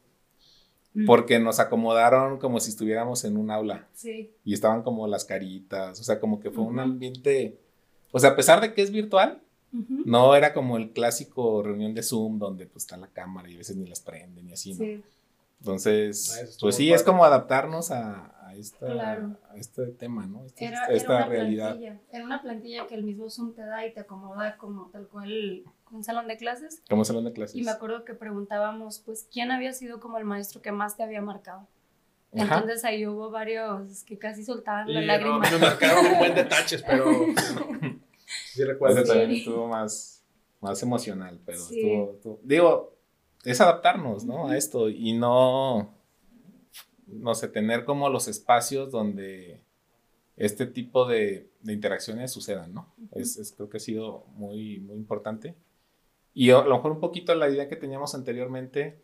Mm. 0.94 1.06
Porque 1.08 1.39
nos 1.39 1.60
acomodaron 1.60 2.38
como 2.38 2.60
si 2.60 2.70
estuviéramos 2.70 3.24
en 3.25 3.36
un 3.38 3.50
aula 3.51 3.88
Sí. 3.94 4.32
y 4.46 4.54
estaban 4.54 4.84
como 4.84 5.08
las 5.08 5.25
caritas, 5.25 6.00
o 6.00 6.04
sea, 6.04 6.20
como 6.20 6.39
que 6.39 6.51
fue 6.51 6.63
un 6.63 6.74
Ujú. 6.74 6.80
ambiente, 6.82 7.60
o 8.12 8.20
sea, 8.20 8.32
a 8.32 8.36
pesar 8.36 8.62
de 8.62 8.74
que 8.74 8.82
es 8.84 8.92
virtual, 8.92 9.42
Ujú. 9.74 10.04
no 10.06 10.36
era 10.36 10.54
como 10.54 10.77
el 10.77 10.92
clásico 10.92 11.62
reunión 11.63 11.94
de 11.96 12.04
Zoom 12.04 12.38
donde 12.39 12.68
pues 12.68 12.84
está 12.84 12.96
la 12.98 13.08
cámara 13.08 13.50
y 13.50 13.56
a 13.56 13.58
veces 13.58 13.75
ni 13.75 13.86
las 13.88 14.01
prenden 14.01 14.48
y 14.50 14.54
así, 14.54 14.74
¿no? 14.74 14.77
Sí. 14.86 15.04
Entonces, 15.60 16.38
Ah, 16.39 16.46
pues 16.62 16.75
sí, 16.75 16.86
padre. 16.86 16.96
es 16.96 17.04
como 17.04 17.25
adaptarnos 17.25 17.89
a 17.92 18.34
esta, 18.58 18.86
Claro. 18.88 19.38
a 19.50 19.56
este 19.58 19.86
tema, 19.88 20.26
¿no? 20.28 20.44
Este- 20.46 20.66
Era, 20.66 20.86
esta 20.88 21.14
era 21.16 21.26
una 21.26 21.26
realidad. 21.28 21.68
plantilla. 21.78 22.02
Era 22.12 22.26
una 22.26 22.42
plantilla 22.42 22.88
que 22.88 22.96
el 22.96 23.04
mismo 23.04 23.30
Zoom 23.30 23.54
te 23.54 23.62
da 23.66 23.86
y 23.86 23.94
te 23.94 24.02
acomoda 24.02 24.58
como 24.58 24.90
tal 24.90 25.08
cual 25.08 25.64
un 25.92 26.04
salón 26.04 26.28
de 26.28 26.38
clases. 26.38 26.82
Como 26.90 27.06
salón 27.06 27.24
de 27.26 27.34
clases. 27.34 27.56
Y 27.56 27.64
me 27.64 27.72
acuerdo 27.72 28.04
que 28.04 28.14
preguntábamos, 28.14 29.00
pues, 29.00 29.28
¿quién 29.32 29.52
había 29.52 29.72
sido 29.74 30.00
como 30.00 30.18
el 30.18 30.26
maestro 30.26 30.62
que 30.62 30.72
más 30.72 30.98
te 30.98 31.04
había 31.04 31.22
marcado? 31.22 31.68
Ajá. 32.38 32.56
Entonces 32.56 32.84
ahí 32.84 33.08
hubo 33.08 33.32
varios 33.32 34.04
que 34.04 34.18
casi 34.20 34.44
soltaban 34.44 34.90
Y, 34.90 34.94
la 35.06 35.18
no, 35.18 35.40
me 35.40 35.58
marcaron 35.58 36.06
un 36.06 36.18
buen 36.20 36.36
de 36.36 36.44
taches, 36.46 36.84
pero 36.84 37.06
sí 38.54 38.64
recuerdo. 38.64 39.02
Sí. 39.04 39.08
también 39.08 39.32
estuvo 39.32 39.68
más, 39.68 40.24
más 40.60 40.82
emocional, 40.84 41.40
pero 41.46 41.60
Sí. 41.60 41.80
estuvo, 41.80 42.12
estuvo- 42.14 42.40
Digo, 42.44 42.94
es 43.46 43.62
adaptarnos, 43.62 44.26
¿no? 44.26 44.50
A 44.50 44.58
esto 44.58 44.90
y 44.90 45.14
no, 45.14 45.94
no 47.08 47.36
sé, 47.36 47.48
tener 47.48 47.86
como 47.86 48.10
los 48.10 48.28
espacios 48.28 48.92
donde 48.92 49.62
este 50.38 50.68
tipo 50.68 51.08
de, 51.08 51.50
de 51.62 51.74
interacciones 51.74 52.32
sucedan, 52.32 52.74
¿no? 52.74 52.94
es, 53.14 53.38
es- 53.38 53.54
creo 53.54 53.70
que 53.70 53.78
ha 53.78 53.80
sido 53.82 54.26
muy, 54.36 54.80
muy 54.80 54.96
importante. 54.98 55.56
Y 56.34 56.52
a 56.52 56.62
lo 56.64 56.76
mejor 56.76 56.92
un 56.92 57.00
poquito 57.00 57.34
la 57.36 57.50
idea 57.50 57.68
que 57.68 57.76
teníamos 57.76 58.14
anteriormente, 58.16 59.00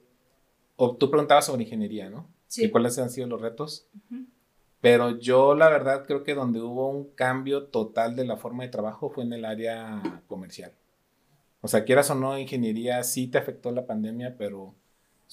o 0.76 0.96
tú 0.96 1.10
preguntabas 1.10 1.46
sobre 1.48 1.64
ingeniería, 1.64 2.10
¿no? 2.10 2.28
Sí. 2.48 2.70
¿Cuáles 2.70 3.00
han 3.00 3.10
sido 3.10 3.28
los 3.28 3.42
retos? 3.42 3.88
Pero 4.82 5.18
yo 5.18 5.56
la 5.56 5.70
verdad 5.70 6.06
creo 6.06 6.24
que 6.24 6.36
donde 6.36 6.62
hubo 6.62 6.90
un 6.90 7.10
cambio 7.16 7.64
total 7.68 8.16
de 8.16 8.26
la 8.26 8.38
forma 8.38 8.64
de 8.64 8.70
trabajo 8.70 9.10
fue 9.10 9.24
en 9.24 9.34
el 9.34 9.46
área 9.46 10.22
comercial. 10.28 10.74
O 11.62 11.68
sea, 11.70 11.86
quieras 11.86 12.12
o 12.12 12.16
no, 12.16 12.38
ingeniería 12.38 13.02
sí 13.04 13.28
te 13.28 13.38
afectó 13.38 13.72
la 13.72 13.88
pandemia, 13.88 14.36
pero 14.38 14.76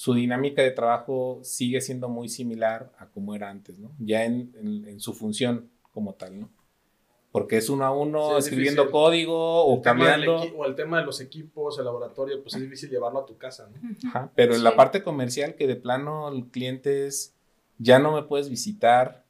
su 0.01 0.15
dinámica 0.15 0.63
de 0.63 0.71
trabajo 0.71 1.41
sigue 1.43 1.83
siendo 1.83 2.09
muy 2.09 2.31
similar 2.31 2.91
a 2.97 3.05
como 3.11 3.35
era 3.35 3.51
antes, 3.51 3.79
¿no? 3.79 3.93
Ya 3.99 4.25
en, 4.25 4.51
en- 4.59 4.89
en 4.89 4.99
su 4.99 5.13
función 5.13 5.69
como 5.93 6.15
tal, 6.15 6.41
¿no? 6.41 6.49
Porque 7.33 7.59
es 7.59 7.69
uno 7.69 7.85
a 7.85 7.91
uno 7.91 8.31
Sí, 8.31 8.39
es 8.39 8.45
escribiendo 8.47 8.85
difícil. 8.85 8.93
código 8.93 9.65
o 9.67 9.77
El 9.77 9.83
cambiando. 9.83 10.41
o 10.57 10.65
el 10.65 10.75
tema 10.75 11.01
de 11.01 11.05
los 11.05 11.21
equipos, 11.21 11.79
el 11.79 11.85
laboratorio, 11.85 12.41
pues 12.43 12.55
es 12.55 12.63
difícil 12.63 12.89
llevarlo 12.89 13.19
a 13.19 13.27
tu 13.27 13.37
casa, 13.37 13.69
¿no? 13.69 14.09
Ajá, 14.09 14.33
pero 14.35 14.55
en 14.55 14.65
la 14.65 14.75
parte 14.75 15.03
comercial 15.03 15.55
que 15.55 15.67
de 15.67 15.77
plano 15.77 16.31
el 16.33 16.47
cliente 16.47 17.07
es, 17.07 17.35
ya 17.77 17.99
no 17.99 18.15
me 18.15 18.23
puedes 18.23 18.49
visitar, 18.49 19.27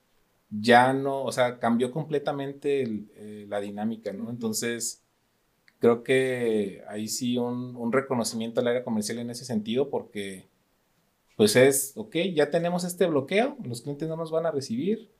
ya 0.50 0.92
no, 0.92 1.24
o 1.24 1.32
sea, 1.32 1.58
cambió 1.58 1.90
completamente 1.90 2.82
el- 2.82 3.10
eh, 3.16 3.46
la 3.48 3.58
dinámica, 3.60 4.12
¿no? 4.12 4.30
Entonces, 4.30 5.02
creo 5.80 6.04
que 6.04 6.84
ahí 6.86 7.08
sí 7.08 7.38
un, 7.38 7.74
un 7.74 7.90
reconocimiento 7.90 8.60
al 8.60 8.68
área 8.68 8.84
comercial 8.84 9.18
en 9.18 9.30
ese 9.30 9.44
sentido 9.44 9.90
porque, 9.90 10.48
pues 11.40 11.56
es, 11.56 11.92
ok, 11.97 12.16
ya 12.35 12.50
tenemos 12.50 12.85
este 12.85 13.06
bloqueo, 13.06 13.56
los 13.64 13.80
clientes 13.80 14.06
no 14.09 14.16
nos 14.16 14.30
van 14.30 14.44
a 14.44 14.50
recibir, 14.50 15.11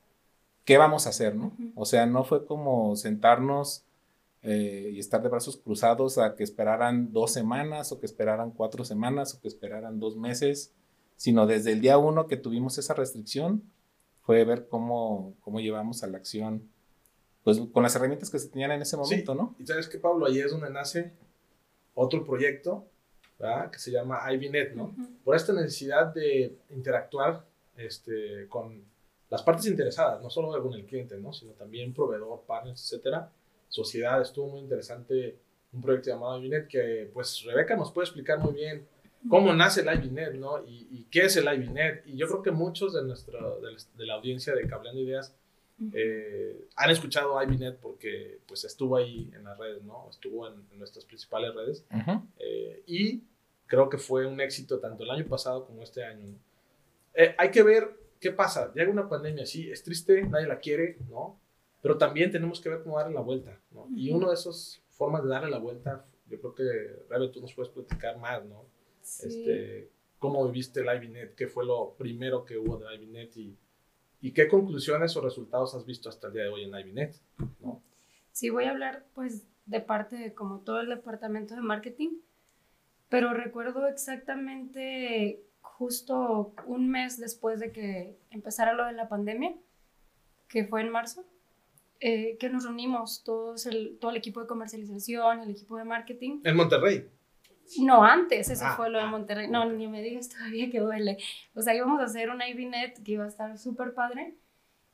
¿qué 0.65 0.77
vamos 0.77 1.07
a 1.07 1.09
hacer, 1.09 1.35
no? 1.35 1.51
O 1.73 1.85
sea, 1.85 2.05
no 2.05 2.23
fue 2.23 2.45
como 2.45 2.95
sentarnos 2.95 3.85
eh, 4.43 4.91
y 4.93 4.99
estar 4.99 5.23
de 5.23 5.29
brazos 5.29 5.57
cruzados 5.57 6.19
a 6.19 6.35
que 6.35 6.43
esperaran 6.43 7.11
dos 7.11 7.31
semanas 7.31 7.91
o 7.91 7.99
que 7.99 8.05
esperaran 8.05 8.51
cuatro 8.51 8.85
semanas 8.85 9.33
o 9.33 9.41
que 9.41 9.47
esperaran 9.47 9.99
dos 9.99 10.15
meses, 10.15 10.71
sino 11.15 11.47
desde 11.47 11.71
el 11.71 11.81
día 11.81 11.97
uno 11.97 12.27
que 12.27 12.37
tuvimos 12.37 12.77
esa 12.77 12.93
restricción 12.93 13.63
fue 14.21 14.43
ver 14.45 14.67
cómo, 14.67 15.33
cómo 15.41 15.59
llevamos 15.59 16.03
a 16.03 16.07
la 16.07 16.17
acción, 16.19 16.69
pues 17.43 17.59
con 17.73 17.81
las 17.81 17.95
herramientas 17.95 18.29
que 18.29 18.37
se 18.37 18.49
tenían 18.49 18.69
en 18.71 18.83
ese 18.83 18.95
momento, 18.95 19.31
Sí. 19.31 19.37
¿no? 19.39 19.55
Y 19.57 19.65
sabes 19.65 19.87
que, 19.87 19.97
Pablo, 19.97 20.27
ahí 20.27 20.37
es 20.37 20.51
donde 20.51 20.69
nace 20.69 21.13
otro 21.95 22.23
proyecto, 22.23 22.85
¿verdad? 23.41 23.71
Que 23.71 23.79
se 23.79 23.91
llama 23.91 24.21
IVNet, 24.31 24.75
¿no? 24.75 24.85
Ujú. 24.85 25.07
Por 25.23 25.35
esta 25.35 25.53
necesidad 25.53 26.13
de 26.13 26.55
interactuar 26.69 27.43
este, 27.75 28.47
con 28.47 28.83
las 29.29 29.41
partes 29.41 29.65
interesadas, 29.65 30.21
no 30.21 30.29
solo 30.29 30.61
con 30.61 30.73
el 30.73 30.85
cliente, 30.85 31.17
¿no? 31.17 31.31
sino 31.33 31.53
también 31.53 31.93
proveedor, 31.93 32.41
partners, 32.45 32.83
etcétera. 32.83 33.31
Sociedad, 33.69 34.21
estuvo 34.21 34.49
muy 34.49 34.59
interesante 34.59 35.37
un 35.71 35.81
proyecto 35.81 36.09
llamado 36.09 36.43
IBNet 36.43 36.67
que 36.67 37.09
pues 37.13 37.41
Rebeca 37.45 37.77
nos 37.77 37.93
puede 37.93 38.07
explicar 38.07 38.39
muy 38.39 38.53
bien 38.53 38.85
cómo 39.29 39.53
nace 39.53 39.81
el 39.81 39.87
IBNet, 39.87 40.33
¿no? 40.33 40.61
Y, 40.67 40.87
y, 40.91 41.07
qué 41.09 41.21
es 41.21 41.37
el 41.37 41.45
IBNet. 41.45 42.05
Y 42.07 42.17
yo 42.17 42.27
creo 42.27 42.41
que 42.41 42.51
muchos 42.51 42.93
de, 42.93 43.03
nuestro, 43.03 43.61
de, 43.61 44.05
la 44.05 44.15
audiencia 44.15 44.53
de 44.53 44.67
Cableando 44.67 44.99
Ideas 44.99 45.33
eh, 45.93 46.67
han 46.75 46.89
escuchado 46.89 47.41
IBNet 47.41 47.77
porque 47.77 48.39
pues 48.45 48.65
estuvo 48.65 48.97
ahí 48.97 49.31
en 49.33 49.45
las 49.45 49.57
redes, 49.57 49.81
¿no? 49.83 50.09
Estuvo 50.09 50.47
en, 50.47 50.55
nuestras 50.77 51.05
principales 51.05 51.55
redes. 51.55 51.85
Eh, 52.39 52.83
y 52.85 53.21
creo 53.71 53.87
que 53.87 53.97
fue 53.97 54.25
un 54.25 54.41
éxito 54.41 54.81
tanto 54.81 55.05
el 55.05 55.11
año 55.11 55.25
pasado 55.25 55.65
como 55.65 55.81
este 55.81 56.03
año. 56.03 56.35
Eh, 57.13 57.33
hay 57.37 57.51
que 57.51 57.63
ver 57.63 57.97
qué 58.19 58.31
pasa. 58.31 58.69
Llega 58.73 58.91
una 58.91 59.07
pandemia, 59.07 59.45
sí, 59.45 59.71
es 59.71 59.81
triste, 59.81 60.23
nadie 60.23 60.45
la 60.45 60.59
quiere, 60.59 60.97
¿no? 61.09 61.39
Pero 61.81 61.97
también 61.97 62.31
tenemos 62.31 62.59
que 62.59 62.67
ver 62.67 62.83
cómo 62.83 62.97
darle 62.97 63.13
la 63.13 63.21
vuelta, 63.21 63.57
¿no? 63.71 63.87
Y 63.95 64.11
una 64.11 64.27
de 64.27 64.33
esas 64.33 64.83
formas 64.89 65.23
de 65.23 65.29
darle 65.29 65.49
la 65.49 65.59
vuelta, 65.59 66.05
yo 66.27 66.41
creo 66.41 66.53
que, 66.53 66.63
Rebe, 67.09 67.29
tú 67.29 67.39
nos 67.39 67.53
puedes 67.53 67.71
platicar 67.71 68.17
más, 68.17 68.43
¿no? 68.43 68.65
Este, 69.01 69.89
¿Cómo 70.19 70.45
viviste 70.45 70.81
el 70.81 70.93
IBNet? 70.93 71.35
¿Qué 71.35 71.47
fue 71.47 71.65
lo 71.65 71.95
primero 71.97 72.43
que 72.43 72.57
hubo 72.57 72.75
de 72.75 72.93
IBNet? 72.93 73.37
Y, 73.37 73.57
¿Y 74.19 74.33
qué 74.33 74.49
conclusiones 74.49 75.15
o 75.15 75.21
resultados 75.21 75.75
has 75.75 75.85
visto 75.85 76.09
hasta 76.09 76.27
el 76.27 76.33
día 76.33 76.43
de 76.43 76.49
hoy 76.49 76.65
en 76.65 76.77
IBNet? 76.77 77.15
¿no? 77.61 77.81
Sí, 78.33 78.49
voy 78.49 78.65
a 78.65 78.71
hablar 78.71 79.05
pues 79.15 79.47
de 79.65 79.79
parte 79.79 80.17
de 80.17 80.33
como 80.33 80.59
todo 80.59 80.81
el 80.81 80.89
departamento 80.89 81.55
de 81.55 81.61
marketing 81.61 82.17
pero 83.11 83.33
recuerdo 83.33 83.87
exactamente 83.87 85.43
justo 85.59 86.55
un 86.65 86.89
mes 86.89 87.19
después 87.19 87.59
de 87.59 87.73
que 87.73 88.17
empezara 88.29 88.71
lo 88.71 88.85
de 88.85 88.93
la 88.93 89.09
pandemia, 89.09 89.53
que 90.47 90.63
fue 90.63 90.79
en 90.79 90.89
marzo, 90.89 91.25
eh, 91.99 92.37
que 92.39 92.49
nos 92.49 92.63
reunimos 92.63 93.25
todos 93.25 93.65
el, 93.65 93.97
todo 93.99 94.11
el 94.11 94.17
equipo 94.17 94.39
de 94.39 94.47
comercialización, 94.47 95.41
el 95.41 95.49
equipo 95.49 95.75
de 95.75 95.83
marketing. 95.83 96.39
¿En 96.45 96.55
Monterrey? 96.55 97.09
No, 97.81 98.01
antes, 98.01 98.49
eso 98.49 98.63
ah, 98.65 98.75
fue 98.77 98.89
lo 98.89 98.97
de 98.97 99.03
ah. 99.03 99.09
Monterrey. 99.09 99.49
No, 99.49 99.69
ni 99.69 99.89
me 99.89 100.01
digas 100.01 100.29
todavía 100.33 100.71
que 100.71 100.79
duele. 100.79 101.17
O 101.53 101.61
sea, 101.61 101.75
íbamos 101.75 101.99
a 101.99 102.05
hacer 102.05 102.29
una 102.29 102.47
IVNet 102.47 103.03
que 103.03 103.11
iba 103.11 103.25
a 103.25 103.27
estar 103.27 103.57
súper 103.57 103.93
padre 103.93 104.35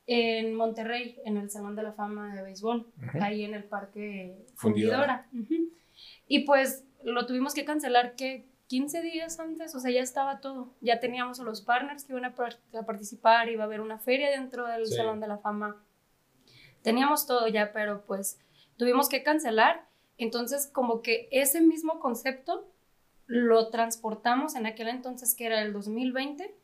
en 0.08 0.56
Monterrey, 0.56 1.20
en 1.24 1.38
el 1.38 1.52
Salón 1.52 1.76
de 1.76 1.84
la 1.84 1.94
Fama 1.94 2.34
de 2.34 2.42
Béisbol, 2.42 2.92
ahí 3.22 3.44
en 3.44 3.54
el 3.54 3.66
Parque 3.66 4.44
Fundidora. 4.56 5.30
Y 6.28 6.40
pues 6.46 6.87
lo 7.12 7.26
tuvimos 7.26 7.54
que 7.54 7.66
cancelar 7.66 8.16
que 8.16 8.46
15 8.68 9.02
días 9.02 9.40
antes, 9.40 9.74
o 9.76 9.80
sea, 9.80 9.92
ya 9.92 10.02
estaba 10.02 10.42
todo. 10.42 10.74
Ya 10.82 11.00
teníamos 11.00 11.40
a 11.40 11.44
los 11.44 11.62
partners 11.62 12.04
que 12.04 12.14
iban 12.14 12.26
a, 12.26 12.36
participar, 12.86 13.50
iba 13.50 13.64
a 13.64 13.66
haber 13.66 13.82
una 13.82 13.98
feria 13.98 14.30
dentro 14.30 14.68
del 14.68 14.88
Salón 14.88 15.20
de 15.20 15.28
la 15.28 15.38
Fama. 15.38 15.82
Teníamos 16.82 17.26
todo 17.26 17.48
ya, 17.48 17.72
pero 17.72 18.06
pues 18.06 18.40
tuvimos 18.78 19.08
que 19.10 19.24
cancelar. 19.24 19.88
Entonces, 20.18 20.68
como 20.68 21.02
que 21.02 21.30
ese 21.32 21.62
mismo 21.62 22.00
concepto 22.00 22.70
lo 23.26 23.70
transportamos 23.70 24.56
en 24.56 24.66
aquel 24.66 24.88
entonces 24.88 25.36
que 25.36 25.46
era 25.46 25.62
el 25.62 25.74
2020, 25.74 26.56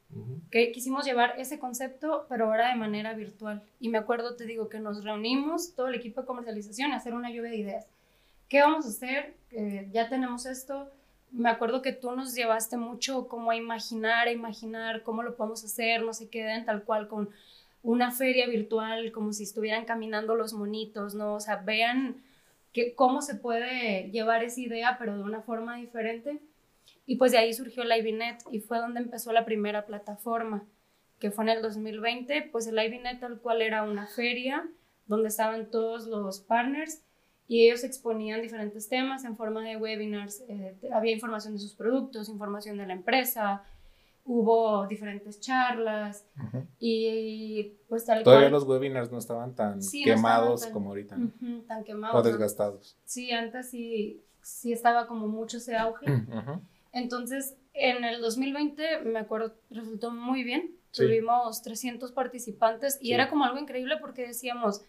que 0.52 0.72
quisimos 0.72 1.06
llevar 1.06 1.36
ese 1.40 1.60
concepto, 1.60 2.26
pero 2.30 2.46
ahora 2.46 2.70
de 2.70 2.76
manera 2.76 3.14
virtual. 3.14 3.64
Y 3.80 3.90
me 3.90 3.98
acuerdo, 3.98 4.36
te 4.36 4.46
digo, 4.46 4.70
que 4.70 4.80
nos 4.80 5.04
reunimos, 5.04 5.76
todo 5.76 5.88
el 5.88 5.96
equipo 5.96 6.22
de 6.22 6.28
comercialización, 6.28 6.92
a 6.92 6.98
hacer 6.98 7.14
una 7.14 7.32
lluvia 7.32 7.52
de 7.52 7.58
ideas 7.58 7.93
¿qué 8.54 8.62
vamos 8.62 8.86
a 8.86 8.90
hacer? 8.90 9.34
Eh, 9.50 9.90
ya 9.92 10.08
tenemos 10.10 10.46
esto. 10.46 10.92
Me 11.32 11.50
acuerdo 11.50 11.82
que 11.82 11.92
tú 11.92 12.12
nos 12.12 12.36
llevaste 12.36 12.78
mucho 12.78 13.28
como 13.28 13.50
a 13.50 13.56
imaginar, 13.56 14.28
a 14.28 14.32
imaginar 14.32 15.02
cómo 15.02 15.24
lo 15.24 15.36
podemos 15.36 15.64
hacer, 15.64 16.04
no 16.04 16.14
sé 16.14 16.30
qué, 16.30 16.62
tal 16.64 16.84
cual 16.84 17.08
con 17.08 17.32
una 17.82 18.12
feria 18.12 18.46
virtual, 18.46 19.12
como 19.12 19.34
si 19.34 19.42
estuvieran 19.42 19.86
caminando 19.86 20.36
los 20.36 20.54
monitos, 20.54 21.16
¿no? 21.16 21.34
O 21.34 21.40
sea, 21.40 21.56
vean 21.56 22.18
que, 22.74 22.94
cómo 22.94 23.24
se 23.24 23.34
puede 23.34 24.12
llevar 24.12 24.44
esa 24.44 24.62
idea, 24.62 24.98
pero 25.00 25.18
de 25.18 25.24
una 25.24 25.42
forma 25.42 25.78
diferente. 25.78 26.40
Y 27.08 27.16
pues 27.16 27.32
de 27.32 27.40
ahí 27.40 27.56
surgió 27.56 27.84
IBNet 27.84 28.44
y 28.52 28.60
fue 28.60 28.78
donde 28.78 29.00
empezó 29.00 29.34
la 29.34 29.46
primera 29.46 29.88
plataforma, 29.88 30.64
que 31.18 31.32
fue 31.32 31.46
en 31.46 31.50
el 31.50 31.64
2020. 31.64 32.50
Pues 32.52 32.68
el 32.68 32.78
IBNet 32.78 33.20
tal 33.20 33.40
cual 33.40 33.64
era 33.64 33.82
una 33.82 34.06
feria 34.06 34.70
donde 35.08 35.30
estaban 35.30 35.72
todos 35.72 36.06
los 36.06 36.40
partners 36.40 37.02
y 37.48 37.68
ellos 37.68 37.84
exponían 37.84 38.42
diferentes 38.42 38.88
temas 38.88 39.26
en 39.26 39.36
forma 39.36 39.62
de 39.62 39.78
webinars. 39.78 40.44
Eh, 40.48 40.76
había 40.94 41.12
información 41.12 41.54
de 41.54 41.60
sus 41.60 41.74
productos, 41.74 42.30
información 42.30 42.78
de 42.78 42.88
la 42.88 42.94
empresa, 42.94 43.64
hubo 44.26 44.88
diferentes 44.88 45.40
charlas 45.40 46.26
y 46.80 47.74
pues 47.90 48.06
tal 48.06 48.24
Todavía 48.24 48.50
los 48.50 48.64
webinars 48.64 49.12
no 49.12 49.18
estaban 49.18 49.54
tan 49.54 49.80
quemados 50.04 50.66
como 50.68 50.90
ahorita. 50.90 51.18
tan 51.68 51.84
quemados. 51.84 52.16
O 52.16 52.24
desgastados. 52.24 52.98
Sí, 53.06 53.32
antes 53.32 53.70
sí, 53.70 54.24
sí 54.42 54.72
estaba 54.72 55.08
como 55.08 55.28
mucho 55.28 55.58
ese 55.58 55.76
auge. 55.76 56.06
Entonces, 56.94 57.56
en 57.74 58.04
el 58.04 58.22
2020, 58.22 59.02
me 59.02 59.20
acuerdo, 59.20 59.54
resultó 59.70 60.12
muy 60.12 60.44
bien. 60.44 60.76
Tuvimos 60.92 61.64
300 61.64 62.12
participantes 62.12 63.00
y 63.02 63.14
era 63.14 63.28
como 63.28 63.46
algo 63.46 63.58
increíble 63.58 63.98
porque 64.00 64.28
decíamos, 64.28 64.84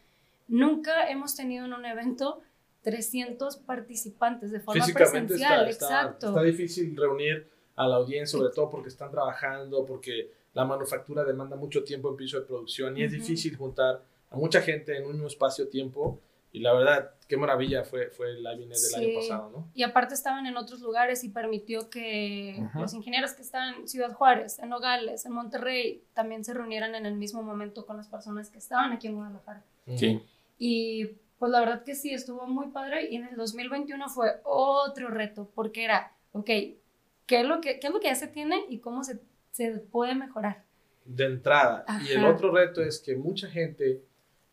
Nunca 0.48 1.09
hemos 1.09 1.35
tenido 1.35 1.64
en 1.64 1.72
un 1.72 1.85
evento 1.85 2.42
300 2.83 3.57
participantes 3.59 4.50
de 4.50 4.61
forma 4.61 4.85
presencial, 4.87 5.68
está, 5.68 5.87
exacto. 5.87 6.28
Está, 6.28 6.42
difícil 6.42 6.96
reunir 6.96 7.48
a 7.76 7.88
la 7.88 7.96
audiencia, 7.96 8.38
sobre 8.38 8.52
todo 8.54 8.70
porque 8.70 8.88
están 8.88 9.11
trabajando, 9.11 9.85
porque 9.85 10.30
la 10.52 10.64
manufactura 10.64 11.24
demanda 11.24 11.57
mucho 11.57 11.83
tiempo 11.83 12.11
en 12.11 12.16
piso 12.16 12.38
de 12.38 12.46
producción 12.46 12.96
y 12.96 13.02
es 13.02 13.12
difícil 13.12 13.57
juntar 13.57 14.02
a 14.30 14.37
mucha 14.37 14.61
gente 14.61 14.96
en 14.96 15.07
un 15.07 15.12
mismo 15.12 15.26
espacio-tiempo. 15.26 16.20
Y 16.52 16.61
la 16.61 16.72
verdad, 16.72 17.11
qué 17.26 17.37
maravilla 17.37 17.83
fue, 17.83 18.11
fue 18.11 18.30
el 18.30 18.44
Live 18.44 18.66
del 18.66 18.94
año 18.94 19.18
pasado, 19.18 19.50
¿no? 19.50 19.70
Y 19.74 19.83
aparte 19.83 20.14
estaban 20.14 20.46
en 20.46 20.57
otros 20.57 20.80
lugares 20.80 21.24
y 21.24 21.30
permitió 21.30 21.90
que 21.90 22.64
los 22.74 22.94
ingenieros 22.94 23.33
que 23.33 23.42
están 23.42 23.74
en 23.74 23.88
Ciudad 23.88 24.12
Juárez, 24.12 24.61
en 24.61 24.68
Nogales, 24.68 25.26
en 25.26 25.33
Monterrey, 25.33 26.04
también 26.12 26.44
se 26.44 26.54
reunieran 26.54 26.94
en 26.94 27.07
el 27.07 27.14
mismo 27.14 27.42
momento 27.42 27.85
con 27.87 27.96
las 27.96 28.09
personas 28.09 28.50
que 28.50 28.59
estaban 28.59 28.92
aquí 28.92 29.09
en 29.09 29.16
Guadalajara. 29.16 29.64
Sí. 29.96 30.22
Y 30.58 31.06
pues 31.38 31.50
la 31.50 31.60
verdad 31.60 31.84
que 31.84 31.94
sí, 31.94 32.12
estuvo 32.12 32.46
muy 32.46 32.68
padre 32.68 33.08
y 33.10 33.16
en 33.16 33.26
el 33.26 33.36
2021 33.36 34.08
fue 34.08 34.40
otro 34.44 35.08
reto 35.08 35.50
porque 35.54 35.84
era, 35.84 36.16
ok, 36.32 36.46
¿qué 36.46 37.40
es 37.40 37.46
lo 37.46 37.60
que, 37.60 37.78
qué 37.80 37.88
es 37.88 37.92
lo 37.92 38.00
que 38.00 38.08
ya 38.08 38.14
se 38.14 38.28
tiene 38.28 38.64
y 38.68 38.78
cómo 38.78 39.04
se, 39.04 39.20
se 39.50 39.72
puede 39.78 40.14
mejorar? 40.14 40.64
De 41.04 41.26
entrada. 41.26 41.84
Y 42.06 42.12
el 42.12 42.24
otro 42.24 42.50
reto 42.50 42.82
es 42.82 42.98
que 42.98 43.16
mucha 43.16 43.48
gente 43.48 44.02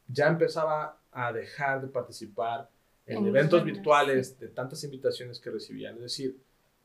ya 0.08 0.28
empezaba 0.28 1.00
a 1.12 1.32
dejar 1.32 1.82
de 1.82 1.88
participar 1.88 2.70
en, 3.06 3.26
eventos 3.26 3.64
virtuales 3.64 4.38
de 4.40 4.50
tantas 4.50 4.84
invitaciones 4.84 5.40
que 5.40 5.50
recibían. 5.50 5.96
Es 5.96 6.02
decir, 6.02 6.38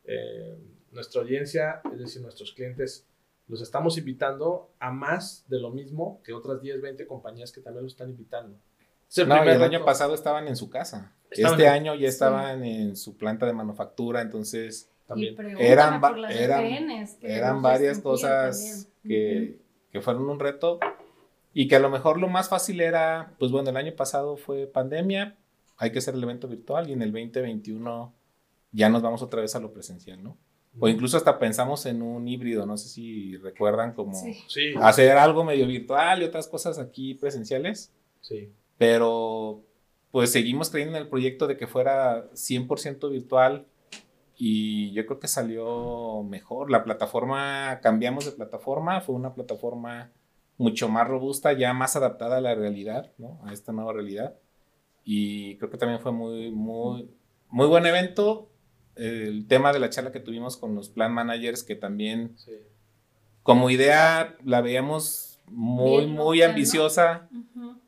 eh, 0.04 0.56
nuestra 0.92 1.22
audiencia, 1.22 1.80
es 1.92 1.98
decir, 1.98 2.22
nuestros 2.22 2.52
clientes, 2.52 3.06
los 3.48 3.60
estamos 3.60 3.96
invitando 3.98 4.72
a 4.78 4.90
más 4.90 5.44
de 5.48 5.60
lo 5.60 5.70
mismo 5.70 6.20
que 6.24 6.32
otras 6.32 6.60
10, 6.60 6.80
20 6.80 7.06
compañías 7.06 7.52
que 7.52 7.60
también 7.60 7.84
los 7.84 7.92
están 7.92 8.10
invitando. 8.10 8.58
No, 9.26 9.42
el 9.42 9.62
año 9.62 9.84
pasado 9.84 10.14
estaban 10.14 10.48
en 10.48 10.56
su 10.56 10.68
casa. 10.68 11.12
este 11.30 11.68
año 11.68 11.94
ya 11.94 12.08
estaban 12.08 12.64
en 12.64 12.96
su 12.96 13.16
planta 13.16 13.46
de 13.46 13.52
manufactura, 13.52 14.20
entonces 14.20 14.90
también 15.06 15.36
eran, 15.58 16.02
eran, 17.22 17.62
varias 17.62 18.00
cosas 18.00 18.88
que, 19.04 19.58
que, 19.92 20.00
fueron 20.00 20.28
un 20.28 20.40
reto 20.40 20.80
y 21.54 21.68
que 21.68 21.76
a 21.76 21.80
lo 21.80 21.90
mejor 21.90 22.18
lo 22.18 22.28
más 22.28 22.48
fácil 22.48 22.80
era, 22.80 23.34
pues 23.38 23.52
bueno, 23.52 23.70
el 23.70 23.76
año 23.76 23.94
pasado 23.94 24.36
fue 24.36 24.66
pandemia, 24.66 25.36
hay 25.76 25.92
que 25.92 25.98
hacer 25.98 26.14
el 26.14 26.22
evento 26.22 26.48
virtual 26.48 26.90
y 26.90 26.92
en 26.92 27.02
el 27.02 27.12
2021 27.12 28.12
ya 28.72 28.88
nos 28.88 29.02
vamos 29.02 29.22
otra 29.22 29.40
vez 29.40 29.54
a 29.54 29.60
lo 29.60 29.72
presencial, 29.72 30.22
¿no? 30.22 30.36
O 30.78 30.88
incluso 30.88 31.16
hasta 31.16 31.38
pensamos 31.38 31.86
en 31.86 32.02
un 32.02 32.28
híbrido, 32.28 32.66
no 32.66 32.76
sé 32.76 32.88
si 32.88 33.36
recuerdan 33.38 33.94
como 33.94 34.20
hacer 34.82 35.16
algo 35.16 35.42
medio 35.42 35.66
virtual 35.66 36.20
y 36.20 36.26
otras 36.26 36.48
cosas 36.48 36.78
aquí 36.78 37.14
presenciales. 37.14 37.92
Sí. 38.20 38.52
Pero 38.78 39.62
pues 40.10 40.32
seguimos 40.32 40.70
creyendo 40.70 40.96
en 40.96 41.02
el 41.02 41.08
proyecto 41.08 41.46
de 41.46 41.56
que 41.56 41.66
fuera 41.66 42.30
100% 42.32 43.10
virtual 43.10 43.66
y 44.38 44.92
yo 44.92 45.06
creo 45.06 45.18
que 45.18 45.28
salió 45.28 46.22
mejor. 46.22 46.70
La 46.70 46.84
plataforma, 46.84 47.80
cambiamos 47.82 48.24
de 48.26 48.32
plataforma, 48.32 49.00
fue 49.00 49.14
una 49.14 49.34
plataforma 49.34 50.12
mucho 50.58 50.88
más 50.88 51.06
robusta, 51.08 51.52
ya 51.52 51.72
más 51.72 51.96
adaptada 51.96 52.38
a 52.38 52.40
la 52.40 52.54
realidad, 52.54 53.12
¿no? 53.18 53.40
A 53.44 53.52
esta 53.52 53.72
nueva 53.72 53.92
realidad. 53.92 54.36
Y 55.04 55.56
creo 55.56 55.70
que 55.70 55.78
también 55.78 56.00
fue 56.00 56.12
muy, 56.12 56.50
muy, 56.50 57.10
muy 57.48 57.66
buen 57.66 57.86
evento. 57.86 58.50
El 58.94 59.46
tema 59.46 59.72
de 59.72 59.78
la 59.78 59.90
charla 59.90 60.12
que 60.12 60.20
tuvimos 60.20 60.56
con 60.56 60.74
los 60.74 60.88
plan 60.88 61.12
managers, 61.12 61.62
que 61.62 61.76
también 61.76 62.36
como 63.42 63.70
idea 63.70 64.36
la 64.44 64.60
veíamos 64.60 65.25
muy, 65.50 66.06
muy 66.06 66.42
ambiciosa 66.42 67.28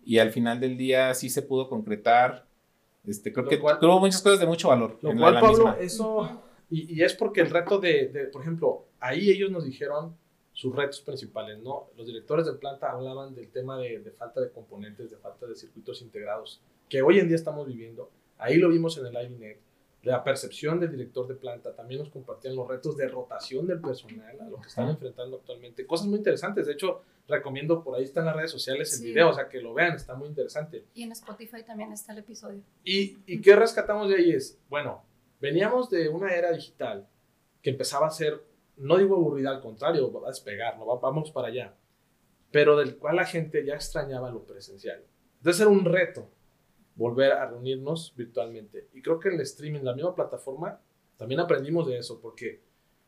y 0.04 0.18
al 0.18 0.30
final 0.30 0.60
del 0.60 0.76
día 0.76 1.14
sí 1.14 1.28
se 1.30 1.42
pudo 1.42 1.68
concretar. 1.68 2.46
Este, 3.06 3.32
creo 3.32 3.46
que 3.46 3.56
tuvo 3.56 4.00
muchas 4.00 4.22
cosas 4.22 4.40
de 4.40 4.46
mucho 4.46 4.68
valor. 4.68 4.98
Lo 5.02 5.16
cual, 5.16 5.40
Pablo, 5.40 5.76
eso, 5.78 6.42
y, 6.70 6.98
y, 6.98 7.02
es 7.02 7.14
porque 7.14 7.40
el 7.40 7.50
reto 7.50 7.78
de, 7.78 8.08
de, 8.08 8.24
por 8.24 8.42
ejemplo, 8.42 8.86
ahí 9.00 9.30
ellos 9.30 9.50
nos 9.50 9.64
dijeron 9.64 10.14
sus 10.52 10.74
retos 10.74 11.00
principales, 11.00 11.58
¿no? 11.62 11.88
Los 11.96 12.06
directores 12.06 12.44
de 12.44 12.52
planta 12.54 12.90
hablaban 12.90 13.34
del 13.34 13.48
tema 13.50 13.78
de, 13.78 14.00
de, 14.00 14.10
falta 14.10 14.40
de 14.40 14.50
componentes, 14.50 15.10
de 15.10 15.16
falta 15.16 15.46
de 15.46 15.54
circuitos 15.54 16.02
integrados, 16.02 16.60
que 16.88 17.00
hoy 17.00 17.18
en 17.18 17.28
día 17.28 17.36
estamos 17.36 17.66
viviendo. 17.66 18.10
Ahí 18.38 18.56
lo 18.56 18.68
vimos 18.68 18.98
en 18.98 19.06
el 19.06 19.14
IVNet, 19.14 19.60
la 20.02 20.22
percepción 20.22 20.78
del 20.78 20.92
director 20.92 21.26
de 21.26 21.34
planta, 21.34 21.74
también 21.74 22.00
nos 22.00 22.11
compartían 22.11 22.54
los 22.54 22.68
retos 22.68 22.96
de 22.96 23.08
rotación 23.08 23.66
del 23.66 23.80
personal, 23.80 24.40
a 24.40 24.48
lo 24.48 24.61
que 24.61 24.68
están 24.68 24.88
enfrentando 24.88 25.38
actualmente. 25.38 25.87
Cosas 25.87 26.06
muy 26.06 26.18
interesantes, 26.18 26.66
de 26.66 26.72
hecho, 26.72 27.02
recomiendo, 27.26 27.82
por 27.82 27.96
ahí 27.96 28.04
están 28.04 28.24
las 28.24 28.37
redes 28.37 28.50
sociales 28.50 28.96
el 28.98 29.06
video, 29.06 29.30
o 29.30 29.32
sea, 29.32 29.48
que 29.48 29.61
lo 29.61 29.74
vean, 29.74 29.94
está 29.94 30.14
muy 30.14 30.28
interesante. 30.28 30.84
Y 30.94 31.02
en 31.02 31.12
Spotify 31.12 31.62
también 31.64 31.92
está 31.92 32.12
el 32.12 32.18
episodio. 32.18 32.62
¿Y, 32.84 33.18
y 33.26 33.40
qué 33.40 33.56
rescatamos 33.56 34.08
de 34.08 34.16
ahí? 34.16 34.32
Es, 34.32 34.58
bueno, 34.68 35.02
veníamos 35.40 35.90
de 35.90 36.08
una 36.08 36.32
era 36.32 36.52
digital 36.52 37.08
que 37.61 37.70
empezaba 37.70 38.06
a 38.06 38.11
ser, 38.11 38.42
no 38.76 38.98
digo 38.98 39.16
aburrida, 39.16 39.50
al 39.50 39.61
contrario, 39.61 40.12
va 40.12 40.28
a 40.28 40.30
despegar, 40.30 40.78
¿no? 40.78 40.87
vamos 41.00 41.32
para 41.32 41.48
allá, 41.48 41.74
pero 42.52 42.76
del 42.76 42.96
cual 42.96 43.16
la 43.16 43.24
gente 43.24 43.64
ya 43.64 43.74
extrañaba 43.74 44.30
lo 44.30 44.44
presencial. 44.44 45.04
Entonces 45.38 45.61
era 45.61 45.70
un 45.70 45.84
reto 45.84 46.30
volver 46.98 47.32
a 47.32 47.46
reunirnos 47.46 48.12
virtualmente. 48.16 48.88
Y 48.92 49.00
creo 49.00 49.20
que 49.20 49.28
el 49.28 49.40
streaming, 49.40 49.80
la 49.82 49.94
misma 49.94 50.14
plataforma, 50.14 50.80
también 51.16 51.40
aprendimos 51.40 51.87
de 51.87 51.96
eso, 51.96 52.20
porque 52.20 52.61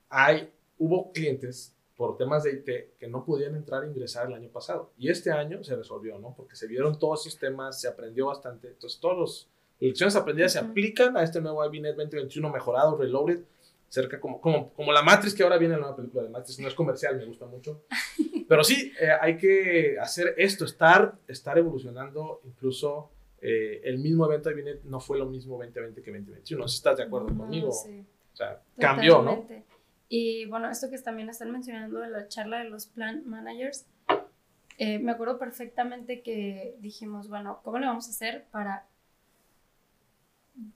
hay, 0.09 0.51
hubo 0.79 1.13
clientes 1.13 1.75
por 1.97 2.17
temas 2.17 2.45
de 2.45 2.53
IT 2.53 2.99
que 2.99 3.09
no 3.09 3.25
podían 3.25 3.57
entrar 3.57 3.85
e 3.85 3.89
ingresar 3.89 4.29
el 4.29 4.35
año 4.35 4.49
pasado. 4.49 4.93
Y 4.97 5.11
este 5.11 5.33
año 5.33 5.63
se 5.65 5.77
resolvió, 5.77 6.19
¿no? 6.19 6.35
Porque 6.35 6.55
se 6.57 6.69
vieron 6.69 6.99
todos 6.99 7.27
esos 7.27 7.39
temas, 7.39 7.81
se 7.81 7.89
aprendió 7.89 8.27
bastante. 8.27 8.69
Entonces, 8.69 8.99
todas 9.01 9.19
las 9.19 9.49
lecciones 9.81 10.15
aprendidas 10.15 10.53
se 10.53 10.61
aplican 10.61 11.17
a 11.17 11.25
este 11.25 11.41
nuevo 11.41 11.63
IBNet 11.65 11.97
2021 11.97 12.49
mejorado, 12.49 12.97
reloaded, 12.97 13.41
cerca 13.89 14.21
como, 14.21 14.41
como, 14.41 14.73
como 14.73 14.93
la 14.93 15.03
Matrix, 15.03 15.35
que 15.35 15.43
ahora 15.43 15.59
viene 15.59 15.75
la 15.75 15.81
nueva 15.81 15.97
película 15.97 16.23
de 16.23 16.31
Matrix. 16.31 16.61
No 16.61 16.69
es 16.69 16.75
comercial, 16.75 17.17
me 17.17 17.27
gusta 17.27 17.47
mucho. 17.47 17.83
Pero 18.49 18.63
sí, 18.63 18.93
eh, 19.01 19.11
hay 19.21 19.37
que 19.37 19.99
hacer 20.01 20.35
esto, 20.39 20.65
estar, 20.65 21.19
estar 21.27 21.59
evolucionando 21.59 22.41
incluso 22.45 23.11
eh, 23.41 23.81
el 23.85 23.99
mismo 23.99 24.27
evento 24.27 24.51
de 24.51 24.81
no 24.85 25.01
fue 25.01 25.19
lo 25.19 25.27
mismo 25.27 25.57
2020 25.57 26.03
que 26.03 26.11
2021. 26.11 26.69
si 26.69 26.77
estás 26.77 26.97
de 26.99 27.05
acuerdo 27.05 27.29
conmigo. 27.37 27.73
Sí. 27.73 28.05
O 28.33 28.37
sea, 28.37 28.63
cambió, 28.79 29.23
¿no? 29.23 29.47
Y 30.09 30.47
bueno, 30.47 30.69
esto 30.71 30.91
que 30.91 30.99
también 30.99 31.29
están 31.29 31.51
mencionando 31.53 32.01
de 32.01 32.11
la 32.11 32.29
charla 32.29 32.59
de 32.59 32.69
los 32.69 32.87
plan 32.87 33.23
managers, 33.27 33.87
eh, 34.79 34.99
me 34.99 35.13
acuerdo 35.13 35.39
perfectamente 35.39 36.23
que 36.23 36.77
dijimos, 36.81 37.29
bueno, 37.29 37.61
¿cómo 37.63 37.79
le 37.79 37.87
vamos 37.87 38.09
a 38.09 38.11
hacer 38.11 38.47
para 38.51 38.87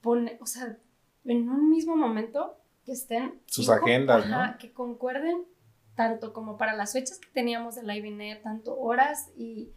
poner, 0.01 0.39
o 0.41 0.47
sea, 0.47 0.79
en 1.25 1.49
un 1.49 1.71
mismo 1.71 1.97
momento 1.97 2.59
que 2.85 2.93
estén... 2.93 3.41
Sus 3.47 3.69
agendas, 3.71 4.29
¿no? 4.29 4.57
Que 4.59 4.73
concuerden 4.73 5.45
tanto 5.95 6.33
como 6.33 6.57
para 6.57 6.75
las 6.75 6.93
fechas 6.93 7.19
que 7.19 7.31
teníamos 7.31 7.77
del 7.77 7.91
IBNet, 7.91 8.43
tanto 8.43 8.79
horas 8.79 9.33
y, 9.37 9.73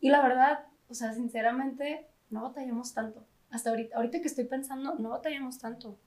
y 0.00 0.08
la 0.08 0.22
verdad, 0.22 0.66
o 0.88 0.94
sea, 0.94 1.12
sinceramente, 1.12 2.08
no 2.30 2.42
batallamos 2.42 2.94
tanto. 2.94 3.24
Hasta 3.50 3.70
ahorita, 3.70 3.96
ahorita 3.96 4.20
que 4.20 4.28
estoy 4.28 4.44
pensando, 4.44 4.94
no 4.96 5.10
batallamos 5.10 5.58
tanto. 5.58 5.98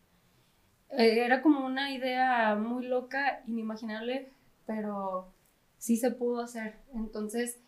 Eh, 0.92 1.24
era 1.26 1.42
como 1.42 1.66
una 1.66 1.94
idea 1.94 2.56
muy 2.56 2.86
loca, 2.86 3.42
inimaginable, 3.48 4.30
pero 4.66 5.34
sí 5.78 5.98
se 5.98 6.12
pudo 6.12 6.42
hacer. 6.42 6.76
Entonces, 6.94 7.60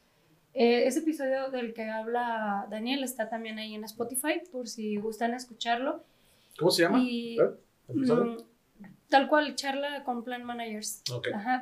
eh, 0.53 0.85
ese 0.85 0.99
episodio 0.99 1.49
del 1.49 1.73
que 1.73 1.89
habla 1.89 2.67
Daniel 2.69 3.03
está 3.03 3.29
también 3.29 3.57
ahí 3.57 3.73
en 3.73 3.83
Spotify, 3.85 4.41
por 4.51 4.67
si 4.67 4.97
gustan 4.97 5.33
escucharlo. 5.33 6.03
¿Cómo 6.59 6.69
se 6.69 6.83
llama? 6.83 6.99
Mm, 6.99 8.37
tal 9.09 9.27
cual, 9.27 9.55
charla 9.55 10.03
con 10.03 10.23
Plan 10.23 10.43
Managers. 10.43 11.03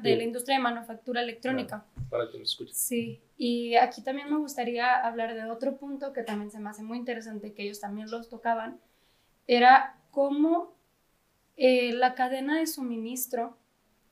De 0.01 0.15
la 0.15 0.23
industria 0.23 0.57
de 0.57 0.63
manufactura 0.63 1.21
electrónica. 1.21 1.85
para 2.09 2.29
que 2.29 2.37
lo 2.37 2.43
escuchen. 2.43 2.73
Sí, 2.73 3.21
y 3.37 3.75
aquí 3.75 4.01
también 4.03 4.29
me 4.29 4.37
gustaría 4.37 4.95
hablar 5.05 5.33
de 5.33 5.49
otro 5.49 5.77
punto 5.77 6.13
que 6.13 6.23
también 6.23 6.51
se 6.51 6.59
me 6.59 6.69
hace 6.69 6.83
muy 6.83 6.97
interesante, 6.97 7.53
que 7.53 7.63
ellos 7.63 7.79
también 7.79 8.09
los 8.09 8.29
tocaban, 8.29 8.79
era 9.47 9.97
cómo 10.11 10.75
eh, 11.57 11.93
la 11.93 12.15
cadena 12.15 12.57
de 12.59 12.67
suministro 12.67 13.57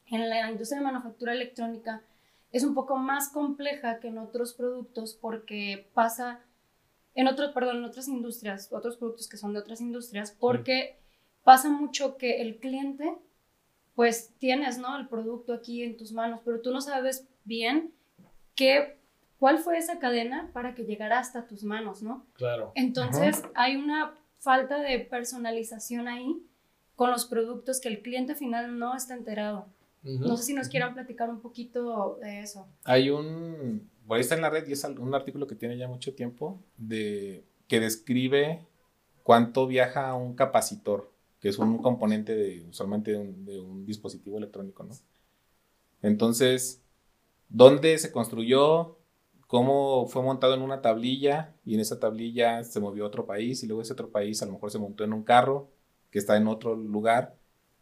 en 0.07 0.29
la 0.29 0.49
industria 0.49 0.79
de 0.79 0.85
manufactura 0.85 1.33
electrónica 1.33 2.03
es 2.51 2.63
un 2.63 2.73
poco 2.73 2.97
más 2.97 3.29
compleja 3.29 3.99
que 3.99 4.07
en 4.07 4.17
otros 4.17 4.53
productos 4.53 5.13
porque 5.13 5.89
pasa 5.93 6.41
en 7.15 7.27
otros, 7.27 7.51
perdón, 7.51 7.77
en 7.77 7.85
otras 7.85 8.07
industrias, 8.07 8.71
otros 8.71 8.97
productos 8.97 9.27
que 9.27 9.37
son 9.37 9.53
de 9.53 9.59
otras 9.59 9.81
industrias, 9.81 10.35
porque 10.39 10.99
pasa 11.43 11.69
mucho 11.69 12.17
que 12.17 12.41
el 12.41 12.59
cliente, 12.59 13.15
pues 13.95 14.33
tienes, 14.37 14.77
¿no? 14.77 14.97
El 14.97 15.07
producto 15.07 15.53
aquí 15.53 15.83
en 15.83 15.97
tus 15.97 16.11
manos, 16.11 16.41
pero 16.43 16.61
tú 16.61 16.71
no 16.71 16.81
sabes 16.81 17.27
bien 17.43 17.93
qué 18.55 18.99
cuál 19.39 19.57
fue 19.57 19.77
esa 19.77 19.99
cadena 19.99 20.51
para 20.53 20.75
que 20.75 20.83
llegara 20.83 21.17
hasta 21.17 21.47
tus 21.47 21.63
manos, 21.63 22.03
¿no? 22.03 22.27
Claro. 22.33 22.71
Entonces 22.75 23.41
hay 23.55 23.77
una 23.77 24.13
falta 24.37 24.79
de 24.79 24.99
personalización 24.99 26.07
ahí 26.07 26.45
con 26.95 27.11
los 27.11 27.25
productos 27.25 27.79
que 27.79 27.87
el 27.87 28.01
cliente 28.01 28.35
final 28.35 28.77
no 28.77 28.95
está 28.95 29.15
enterado. 29.15 29.67
No 30.01 30.37
sé 30.37 30.43
si 30.43 30.53
nos 30.53 30.69
quieran 30.69 30.93
platicar 30.93 31.29
un 31.29 31.41
poquito 31.41 32.17
de 32.21 32.41
eso. 32.41 32.67
Hay 32.85 33.09
un, 33.09 33.89
por 34.07 34.15
ahí 34.15 34.21
está 34.21 34.35
en 34.35 34.41
la 34.41 34.49
red 34.49 34.67
y 34.67 34.73
es 34.73 34.83
un 34.83 35.13
artículo 35.13 35.45
que 35.45 35.55
tiene 35.55 35.77
ya 35.77 35.87
mucho 35.87 36.15
tiempo 36.15 36.61
de 36.77 37.45
que 37.67 37.79
describe 37.79 38.65
cuánto 39.23 39.67
viaja 39.67 40.13
un 40.13 40.35
capacitor, 40.35 41.11
que 41.39 41.49
es 41.49 41.57
un 41.57 41.77
componente 41.79 42.35
de, 42.35 42.65
usualmente 42.69 43.11
de 43.11 43.17
un, 43.17 43.45
de 43.45 43.59
un 43.59 43.85
dispositivo 43.85 44.37
electrónico, 44.37 44.83
¿no? 44.83 44.95
Entonces, 46.01 46.81
¿dónde 47.49 47.97
se 47.97 48.11
construyó? 48.11 48.99
cómo 49.49 50.05
fue 50.05 50.21
montado 50.21 50.53
en 50.53 50.61
una 50.61 50.83
tablilla 50.83 51.55
y 51.65 51.73
en 51.73 51.79
esa 51.79 51.99
tablilla 51.99 52.63
se 52.63 52.79
movió 52.79 53.03
a 53.03 53.07
otro 53.07 53.25
país 53.25 53.63
y 53.63 53.65
luego 53.65 53.81
ese 53.81 53.93
otro 53.93 54.11
país 54.11 54.39
a 54.43 54.45
lo 54.45 54.51
mejor 54.51 54.69
se 54.69 54.77
montó 54.77 55.03
en 55.03 55.11
un 55.11 55.23
carro 55.23 55.71
que 56.11 56.19
está 56.19 56.37
en 56.37 56.45
otro 56.45 56.75
lugar 56.75 57.35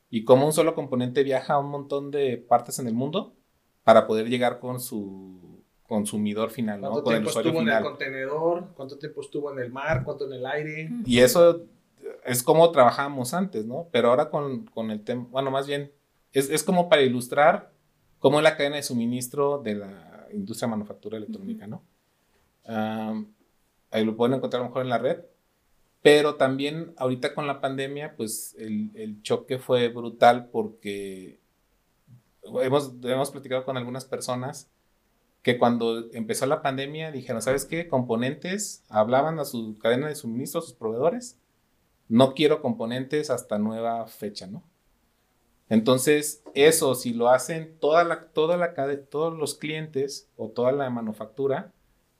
y 0.10 0.24
cómo 0.24 0.46
un 0.46 0.54
solo 0.54 0.74
componente 0.76 1.24
viaja 1.24 1.56
a 1.56 1.60
un 1.60 1.70
montón 1.70 2.10
de 2.10 2.38
partes 2.38 2.80
en 2.80 2.88
el 2.88 2.94
mundo 2.94 3.36
para 3.84 4.08
poder 4.08 4.30
llegar 4.30 4.62
con 4.62 4.80
su 4.80 5.62
consumidor 5.84 6.52
final, 6.52 6.80
¿no? 6.80 6.92
Con 6.92 7.04
tiempo 7.04 7.32
estuvo 7.32 7.60
en 7.60 7.68
el 7.68 7.84
contenedor? 7.84 8.68
¿Cuánto 8.74 8.98
tiempo 8.98 9.20
estuvo 9.20 9.52
en 9.52 9.60
el 9.60 9.70
mar? 9.70 10.06
¿Cuánto 10.06 10.26
en 10.26 10.40
el 10.40 10.46
aire? 10.46 10.90
Y 11.06 11.20
eso 11.20 11.66
es 12.28 12.44
como 12.44 12.72
trabajábamos 12.72 13.34
antes, 13.34 13.66
¿no? 13.66 13.88
Pero 13.92 14.10
ahora 14.10 14.30
con, 14.30 14.66
con 14.66 14.92
el 14.92 15.04
tema, 15.04 15.28
bueno, 15.32 15.50
más 15.50 15.66
bien, 15.66 15.92
es, 16.34 16.50
es 16.50 16.62
como 16.64 16.90
para 16.90 17.02
ilustrar 17.02 17.72
cómo 18.20 18.40
es 18.40 18.44
la 18.44 18.58
cadena 18.58 18.76
de 18.76 18.84
suministro 18.84 19.60
de 19.60 19.76
la 19.76 20.28
industria 20.34 20.68
manufactura 20.68 21.18
electrónica, 21.18 21.68
¿no? 21.68 21.84
ahí 23.90 24.04
lo 24.04 24.18
pueden 24.18 24.36
encontrar 24.36 24.62
mejor 24.62 24.82
en 24.82 24.90
la 24.90 24.98
red. 24.98 25.22
Pero 26.02 26.36
también 26.36 26.94
ahorita 26.98 27.34
con 27.34 27.48
la 27.48 27.62
pandemia, 27.62 28.16
pues 28.18 28.56
el, 28.60 29.22
choque 29.24 29.58
fue 29.58 29.88
brutal 29.88 30.50
porque 30.50 31.40
hemos, 32.62 32.94
hemos 33.04 33.32
platicado 33.32 33.64
con 33.64 33.78
algunas 33.78 34.04
personas 34.04 34.70
que 35.42 35.58
cuando 35.58 36.12
empezó 36.12 36.46
la 36.46 36.62
pandemia 36.62 37.10
dijeron, 37.12 37.42
¿sabes 37.42 37.66
qué? 37.66 37.88
Componentes, 37.88 38.84
hablaban 38.90 39.40
a 39.40 39.46
su 39.46 39.78
cadena 39.80 40.10
de 40.10 40.16
suministro, 40.16 40.60
a 40.60 40.64
sus 40.64 40.74
proveedores, 40.74 41.40
no 42.10 42.34
quiero 42.34 42.62
componentes 42.62 43.30
hasta 43.30 43.58
nueva 43.58 44.08
fecha, 44.08 44.48
¿no? 44.48 44.64
Entonces, 45.70 46.44
eso, 46.54 46.96
si 46.96 47.14
lo 47.14 47.30
hacen 47.30 47.78
toda 47.80 48.04
la, 48.04 48.28
toda 48.28 48.56
la, 48.56 48.74
todos 49.10 49.38
los 49.38 49.56
clientes 49.56 50.30
o 50.38 50.50
toda 50.50 50.72
la 50.72 50.90
manufactura, 50.90 51.74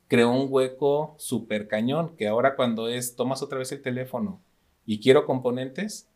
creó 0.10 0.32
un 0.32 0.48
hueco 0.50 1.16
súper 1.18 1.68
cañón, 1.68 2.16
que 2.18 2.28
ahora 2.28 2.56
cuando 2.56 2.90
es, 2.90 3.16
tomas 3.16 3.42
otra 3.42 3.60
vez 3.60 3.72
el 3.72 3.82
teléfono 3.82 4.42
y 4.86 5.00
quiero 5.00 5.26
componentes, 5.26 6.08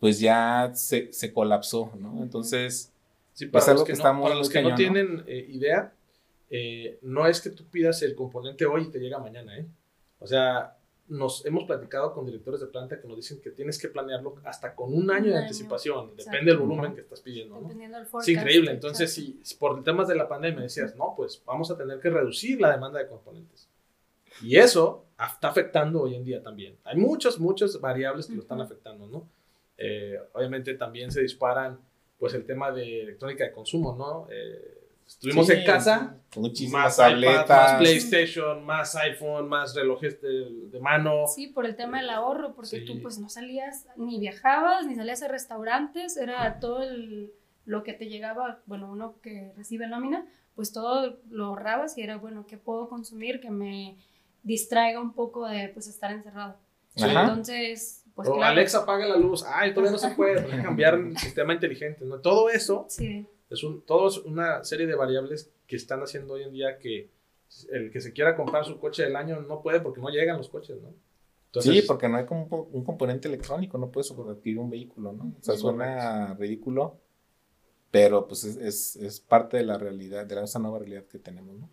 pues 0.00 0.18
ya 0.18 0.72
se, 0.74 1.10
colapsó, 1.32 1.92
¿no? 1.98 2.22
Entonces, 2.22 2.92
sí, 3.32 3.46
para 3.46 3.74
los 3.74 3.84
que, 3.84 3.92
no, 3.92 4.22
para 4.22 4.34
los 4.34 4.48
que 4.48 4.62
no 4.62 4.74
tienen 4.74 5.24
eh, 5.26 5.46
idea, 5.50 5.92
eh, 6.50 6.98
no 7.02 7.26
es 7.26 7.40
que 7.40 7.50
tú 7.50 7.64
pidas 7.64 8.02
el 8.02 8.14
componente 8.14 8.64
hoy 8.66 8.84
y 8.84 8.90
te 8.90 8.98
llega 8.98 9.18
mañana, 9.18 9.58
¿eh? 9.58 9.66
O 10.18 10.26
sea, 10.26 10.76
nos 11.08 11.46
hemos 11.46 11.64
platicado 11.64 12.12
con 12.12 12.26
directores 12.26 12.60
de 12.60 12.66
planta 12.66 13.00
que 13.00 13.06
nos 13.06 13.16
dicen 13.16 13.40
que 13.40 13.50
tienes 13.50 13.78
que 13.78 13.88
planearlo 13.88 14.36
hasta 14.44 14.74
con 14.74 14.92
un 14.92 15.10
año 15.10 15.30
de 15.30 15.38
anticipación, 15.38 16.16
depende 16.16 16.50
del 16.50 16.58
volumen 16.58 16.94
que 16.94 17.02
estás 17.02 17.20
pidiendo. 17.20 17.60
¿no? 17.60 17.70
Es 18.20 18.28
increíble, 18.28 18.72
entonces 18.72 19.12
si, 19.12 19.40
por 19.58 19.82
temas 19.84 20.08
de 20.08 20.16
la 20.16 20.28
pandemia 20.28 20.62
decías, 20.62 20.96
no, 20.96 21.14
pues 21.16 21.42
vamos 21.46 21.70
a 21.70 21.76
tener 21.76 22.00
que 22.00 22.10
reducir 22.10 22.60
la 22.60 22.72
demanda 22.72 22.98
de 22.98 23.06
componentes. 23.06 23.68
Y 24.42 24.56
eso 24.56 25.06
está 25.12 25.48
afectando 25.48 26.02
hoy 26.02 26.14
en 26.14 26.24
día 26.24 26.42
también. 26.42 26.76
Hay 26.84 26.96
muchas, 26.96 27.38
muchas 27.38 27.80
variables 27.80 28.26
que 28.26 28.34
lo 28.34 28.42
están 28.42 28.60
afectando, 28.60 29.06
¿no? 29.06 29.28
Eh, 29.78 30.18
obviamente 30.32 30.74
también 30.74 31.10
se 31.10 31.22
disparan, 31.22 31.78
pues 32.18 32.34
el 32.34 32.44
tema 32.44 32.70
de 32.72 33.02
electrónica 33.02 33.44
de 33.44 33.52
consumo, 33.52 33.94
¿no? 33.96 34.26
Eh, 34.30 34.85
Estuvimos 35.06 35.48
en 35.50 35.64
casa, 35.64 36.16
más 36.70 36.96
tabletas, 36.96 37.48
más 37.48 37.78
PlayStation, 37.78 38.64
más 38.64 38.96
iPhone, 38.96 39.48
más 39.48 39.74
relojes 39.74 40.20
de, 40.20 40.78
mano. 40.80 41.26
Sí, 41.26 41.46
por 41.46 41.64
el 41.64 41.76
tema 41.76 42.00
del 42.00 42.10
ahorro, 42.10 42.54
porque 42.54 42.80
tú 42.80 43.00
pues 43.00 43.18
no 43.18 43.28
salías, 43.28 43.86
ni 43.96 44.18
viajabas, 44.18 44.86
ni 44.86 44.96
salías 44.96 45.22
a 45.22 45.28
restaurantes, 45.28 46.16
era 46.16 46.58
todo 46.58 46.82
el 46.82 47.32
lo 47.66 47.82
que 47.82 47.92
te 47.92 48.06
llegaba, 48.06 48.60
bueno, 48.66 48.90
uno 48.90 49.16
que 49.20 49.52
recibe 49.56 49.86
nómina, 49.88 50.24
pues 50.54 50.72
todo 50.72 51.18
lo 51.28 51.46
ahorrabas 51.46 51.98
y 51.98 52.02
era, 52.02 52.16
bueno, 52.16 52.46
¿qué 52.46 52.56
puedo 52.56 52.88
consumir 52.88 53.40
que 53.40 53.50
me 53.50 53.98
distraiga 54.44 55.00
un 55.00 55.12
poco 55.12 55.46
de 55.46 55.68
pues 55.68 55.88
estar 55.88 56.12
encerrado? 56.12 56.56
Entonces, 56.94 58.04
pues 58.14 58.28
o 58.28 58.42
Alexa 58.42 58.78
apaga 58.78 59.04
la 59.04 59.16
luz, 59.16 59.44
ay, 59.46 59.74
todavía 59.74 59.90
no 59.90 59.98
se 59.98 60.10
puede, 60.10 60.46
cambiar 60.62 60.94
el 60.94 61.18
sistema 61.18 61.52
inteligente, 61.52 62.04
¿no? 62.04 62.20
Todo 62.20 62.48
eso 62.48 62.86
sí. 62.88 63.26
Es 63.50 63.62
un, 63.62 63.82
todo 63.82 64.08
es 64.08 64.18
una 64.18 64.64
serie 64.64 64.86
de 64.86 64.94
variables 64.94 65.52
que 65.66 65.76
están 65.76 66.00
haciendo 66.00 66.34
hoy 66.34 66.42
en 66.42 66.52
día 66.52 66.78
que 66.78 67.10
el 67.70 67.90
que 67.90 68.00
se 68.00 68.12
quiera 68.12 68.36
comprar 68.36 68.64
su 68.64 68.78
coche 68.78 69.04
del 69.04 69.16
año 69.16 69.40
no 69.40 69.62
puede 69.62 69.80
porque 69.80 70.00
no 70.00 70.08
llegan 70.08 70.36
los 70.36 70.48
coches, 70.48 70.80
¿no? 70.82 70.92
sí, 71.60 71.82
porque 71.86 72.08
no 72.08 72.16
hay 72.16 72.26
como 72.26 72.44
un, 72.44 72.84
componente 72.84 73.28
electrónico, 73.28 73.78
no 73.78 73.90
puedes 73.90 74.10
adquirir 74.10 74.58
un 74.58 74.70
vehículo, 74.70 75.12
¿no? 75.12 75.34
O 75.40 75.42
sea, 75.42 75.56
suena 75.56 76.34
ridículo, 76.34 77.00
pero 77.90 78.26
pues 78.26 78.44
es, 78.44 78.96
es, 78.96 79.20
parte 79.20 79.56
de 79.56 79.64
la 79.64 79.78
realidad, 79.78 80.26
de 80.26 80.42
esa 80.42 80.58
nueva 80.58 80.80
realidad 80.80 81.04
que 81.04 81.18
tenemos, 81.18 81.56
¿no? 81.56 81.70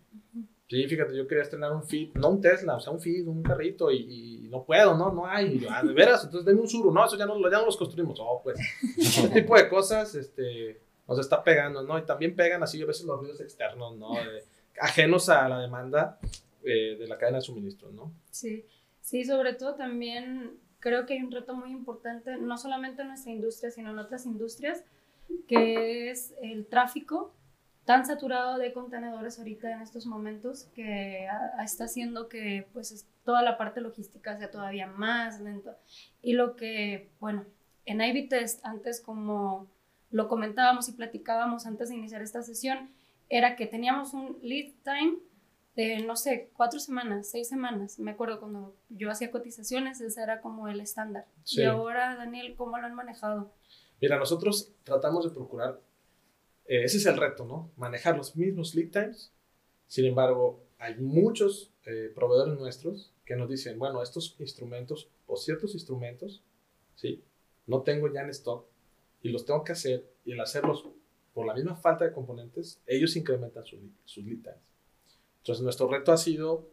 Sí, 0.68 0.86
fíjate, 0.86 1.14
yo 1.14 1.26
quería 1.26 1.42
estrenar 1.42 1.72
un 1.72 1.84
Fit, 1.84 2.16
no 2.16 2.30
un 2.30 2.40
Tesla, 2.40 2.76
o 2.76 2.80
sea, 2.80 2.92
un 2.92 3.00
Fit, 3.00 3.26
un 3.26 3.42
carrito, 3.42 3.90
y, 3.90 4.48
no 4.50 4.64
puedo, 4.64 4.96
¿no? 4.96 5.12
No 5.12 5.26
hay. 5.26 5.66
Ah, 5.68 5.82
de 5.82 5.92
veras, 5.92 6.24
entonces 6.24 6.46
denme 6.46 6.62
un 6.62 6.68
Suru, 6.68 6.90
no, 6.90 7.04
eso 7.04 7.18
ya 7.18 7.26
no, 7.26 7.38
ya 7.50 7.58
no 7.58 7.66
los 7.66 7.76
construimos. 7.76 8.18
Oh, 8.20 8.40
pues, 8.42 8.58
ese 8.98 9.28
tipo 9.28 9.56
de 9.56 9.68
cosas, 9.68 10.14
este, 10.14 10.80
nos 11.06 11.18
está 11.18 11.42
pegando, 11.42 11.82
¿no? 11.82 11.98
Y 11.98 12.02
también 12.02 12.34
pegan 12.34 12.62
así 12.62 12.82
a 12.82 12.86
veces 12.86 13.04
los 13.04 13.18
ruidos 13.18 13.40
externos, 13.40 13.96
¿no? 13.96 14.10
ajenos 14.80 15.28
a 15.28 15.48
la 15.48 15.60
demanda 15.60 16.18
eh, 16.62 16.96
de 16.98 17.06
la 17.06 17.18
cadena 17.18 17.38
de 17.38 17.42
suministro, 17.42 17.90
¿no? 17.90 18.12
Sí, 18.30 18.64
sí, 19.00 19.24
sobre 19.24 19.54
todo 19.54 19.74
también 19.74 20.58
creo 20.80 21.06
que 21.06 21.14
hay 21.14 21.22
un 21.22 21.30
reto 21.30 21.54
muy 21.54 21.70
importante, 21.70 22.36
no 22.36 22.58
solamente 22.58 23.02
en 23.02 23.08
nuestra 23.08 23.32
industria, 23.32 23.70
sino 23.70 23.90
en 23.90 23.98
otras 23.98 24.26
industrias, 24.26 24.84
que 25.48 26.10
es 26.10 26.34
el 26.42 26.66
tráfico 26.66 27.32
tan 27.84 28.06
saturado 28.06 28.58
de 28.58 28.72
contenedores 28.72 29.38
ahorita 29.38 29.72
en 29.72 29.82
estos 29.82 30.06
momentos 30.06 30.64
que 30.74 31.26
está 31.62 31.84
haciendo 31.84 32.28
que 32.28 32.66
pues 32.72 33.06
toda 33.24 33.42
la 33.42 33.58
parte 33.58 33.80
logística 33.80 34.36
sea 34.36 34.50
todavía 34.50 34.86
más 34.86 35.40
lenta. 35.40 35.78
Y 36.22 36.34
lo 36.34 36.56
que, 36.56 37.10
bueno, 37.20 37.44
en 37.84 38.00
Ivy 38.00 38.28
Test 38.28 38.64
antes 38.64 39.00
como 39.00 39.68
lo 40.14 40.28
comentábamos 40.28 40.88
y 40.88 40.92
platicábamos 40.92 41.66
antes 41.66 41.88
de 41.88 41.96
iniciar 41.96 42.22
esta 42.22 42.40
sesión, 42.40 42.88
era 43.28 43.56
que 43.56 43.66
teníamos 43.66 44.14
un 44.14 44.38
lead 44.42 44.72
time 44.84 45.18
de, 45.74 46.04
no 46.06 46.14
sé, 46.14 46.52
cuatro 46.52 46.78
semanas, 46.78 47.28
seis 47.28 47.48
semanas. 47.48 47.98
Me 47.98 48.12
acuerdo 48.12 48.38
cuando 48.38 48.76
yo 48.90 49.10
hacía 49.10 49.32
cotizaciones, 49.32 50.00
ese 50.00 50.22
era 50.22 50.40
como 50.40 50.68
el 50.68 50.80
estándar. 50.80 51.26
Y 51.46 51.64
ahora, 51.64 52.14
Daniel, 52.14 52.54
¿cómo 52.54 52.78
lo 52.78 52.86
han 52.86 52.94
manejado? 52.94 53.50
Mira, 54.00 54.16
nosotros 54.16 54.72
tratamos 54.84 55.24
de 55.24 55.30
procurar, 55.32 55.80
eh, 56.66 56.84
ese 56.84 56.98
es 56.98 57.06
el 57.06 57.16
reto, 57.16 57.44
¿no? 57.44 57.72
Manejar 57.76 58.16
los 58.16 58.36
mismos 58.36 58.72
lead 58.76 58.90
times. 58.92 59.32
Sin 59.88 60.04
embargo, 60.04 60.62
hay 60.78 60.94
muchos 60.94 61.72
eh, 61.86 62.12
proveedores 62.14 62.56
nuestros 62.56 63.12
que 63.24 63.34
nos 63.34 63.48
dicen, 63.48 63.80
bueno, 63.80 64.00
estos 64.00 64.36
instrumentos 64.38 65.10
o 65.26 65.36
ciertos 65.36 65.74
instrumentos, 65.74 66.44
¿sí? 66.94 67.24
No 67.66 67.82
tengo 67.82 68.12
ya 68.12 68.20
en 68.20 68.30
stock 68.30 68.68
y 69.24 69.30
los 69.30 69.46
tengo 69.46 69.64
que 69.64 69.72
hacer 69.72 70.06
y 70.24 70.32
el 70.32 70.40
hacerlos 70.40 70.86
por 71.32 71.46
la 71.46 71.54
misma 71.54 71.74
falta 71.74 72.04
de 72.04 72.12
componentes, 72.12 72.80
ellos 72.86 73.16
incrementan 73.16 73.64
sus, 73.64 73.80
sus 74.04 74.22
lead 74.22 74.42
times. 74.42 74.60
Entonces, 75.38 75.64
nuestro 75.64 75.88
reto 75.88 76.12
ha 76.12 76.16
sido 76.18 76.68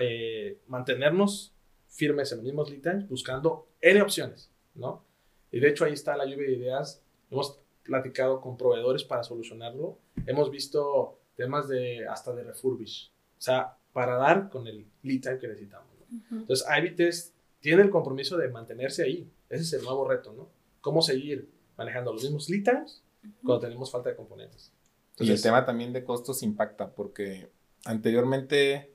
eh, 0.00 0.58
mantenernos 0.66 1.52
firmes 1.88 2.32
en 2.32 2.38
los 2.38 2.44
mismos 2.44 2.70
lead 2.70 2.80
times, 2.80 3.08
buscando 3.08 3.68
N 3.82 4.00
opciones, 4.00 4.50
¿no? 4.74 5.04
Y 5.52 5.60
de 5.60 5.68
hecho 5.68 5.84
ahí 5.84 5.92
está 5.92 6.16
la 6.16 6.24
lluvia 6.24 6.48
de 6.48 6.56
ideas. 6.56 7.02
Hemos 7.30 7.60
platicado 7.82 8.40
con 8.40 8.56
proveedores 8.56 9.04
para 9.04 9.22
solucionarlo. 9.22 9.98
Hemos 10.26 10.50
visto 10.50 11.20
temas 11.36 11.68
de 11.68 12.08
hasta 12.08 12.34
de 12.34 12.44
refurbish. 12.44 13.12
O 13.38 13.42
sea, 13.42 13.76
para 13.92 14.16
dar 14.16 14.48
con 14.48 14.66
el 14.66 14.86
lead 15.02 15.20
time 15.20 15.38
que 15.38 15.48
necesitamos. 15.48 15.88
¿no? 15.98 16.38
Entonces, 16.38 16.66
Test 16.96 17.34
tiene 17.60 17.82
el 17.82 17.90
compromiso 17.90 18.38
de 18.38 18.48
mantenerse 18.48 19.04
ahí. 19.04 19.30
Ese 19.50 19.62
es 19.62 19.72
el 19.74 19.82
nuevo 19.84 20.08
reto, 20.08 20.32
¿no? 20.32 20.48
Cómo 20.80 21.00
seguir 21.00 21.53
manejando 21.76 22.12
los 22.12 22.22
mismos 22.22 22.48
lead 22.48 22.64
times 22.64 23.02
cuando 23.42 23.60
tenemos 23.60 23.90
falta 23.90 24.10
de 24.10 24.16
componentes. 24.16 24.72
y 25.18 25.30
el 25.30 25.40
tema 25.40 25.64
también 25.64 25.92
de 25.92 26.04
costos 26.04 26.42
impacta 26.42 26.90
porque 26.90 27.50
anteriormente, 27.84 28.92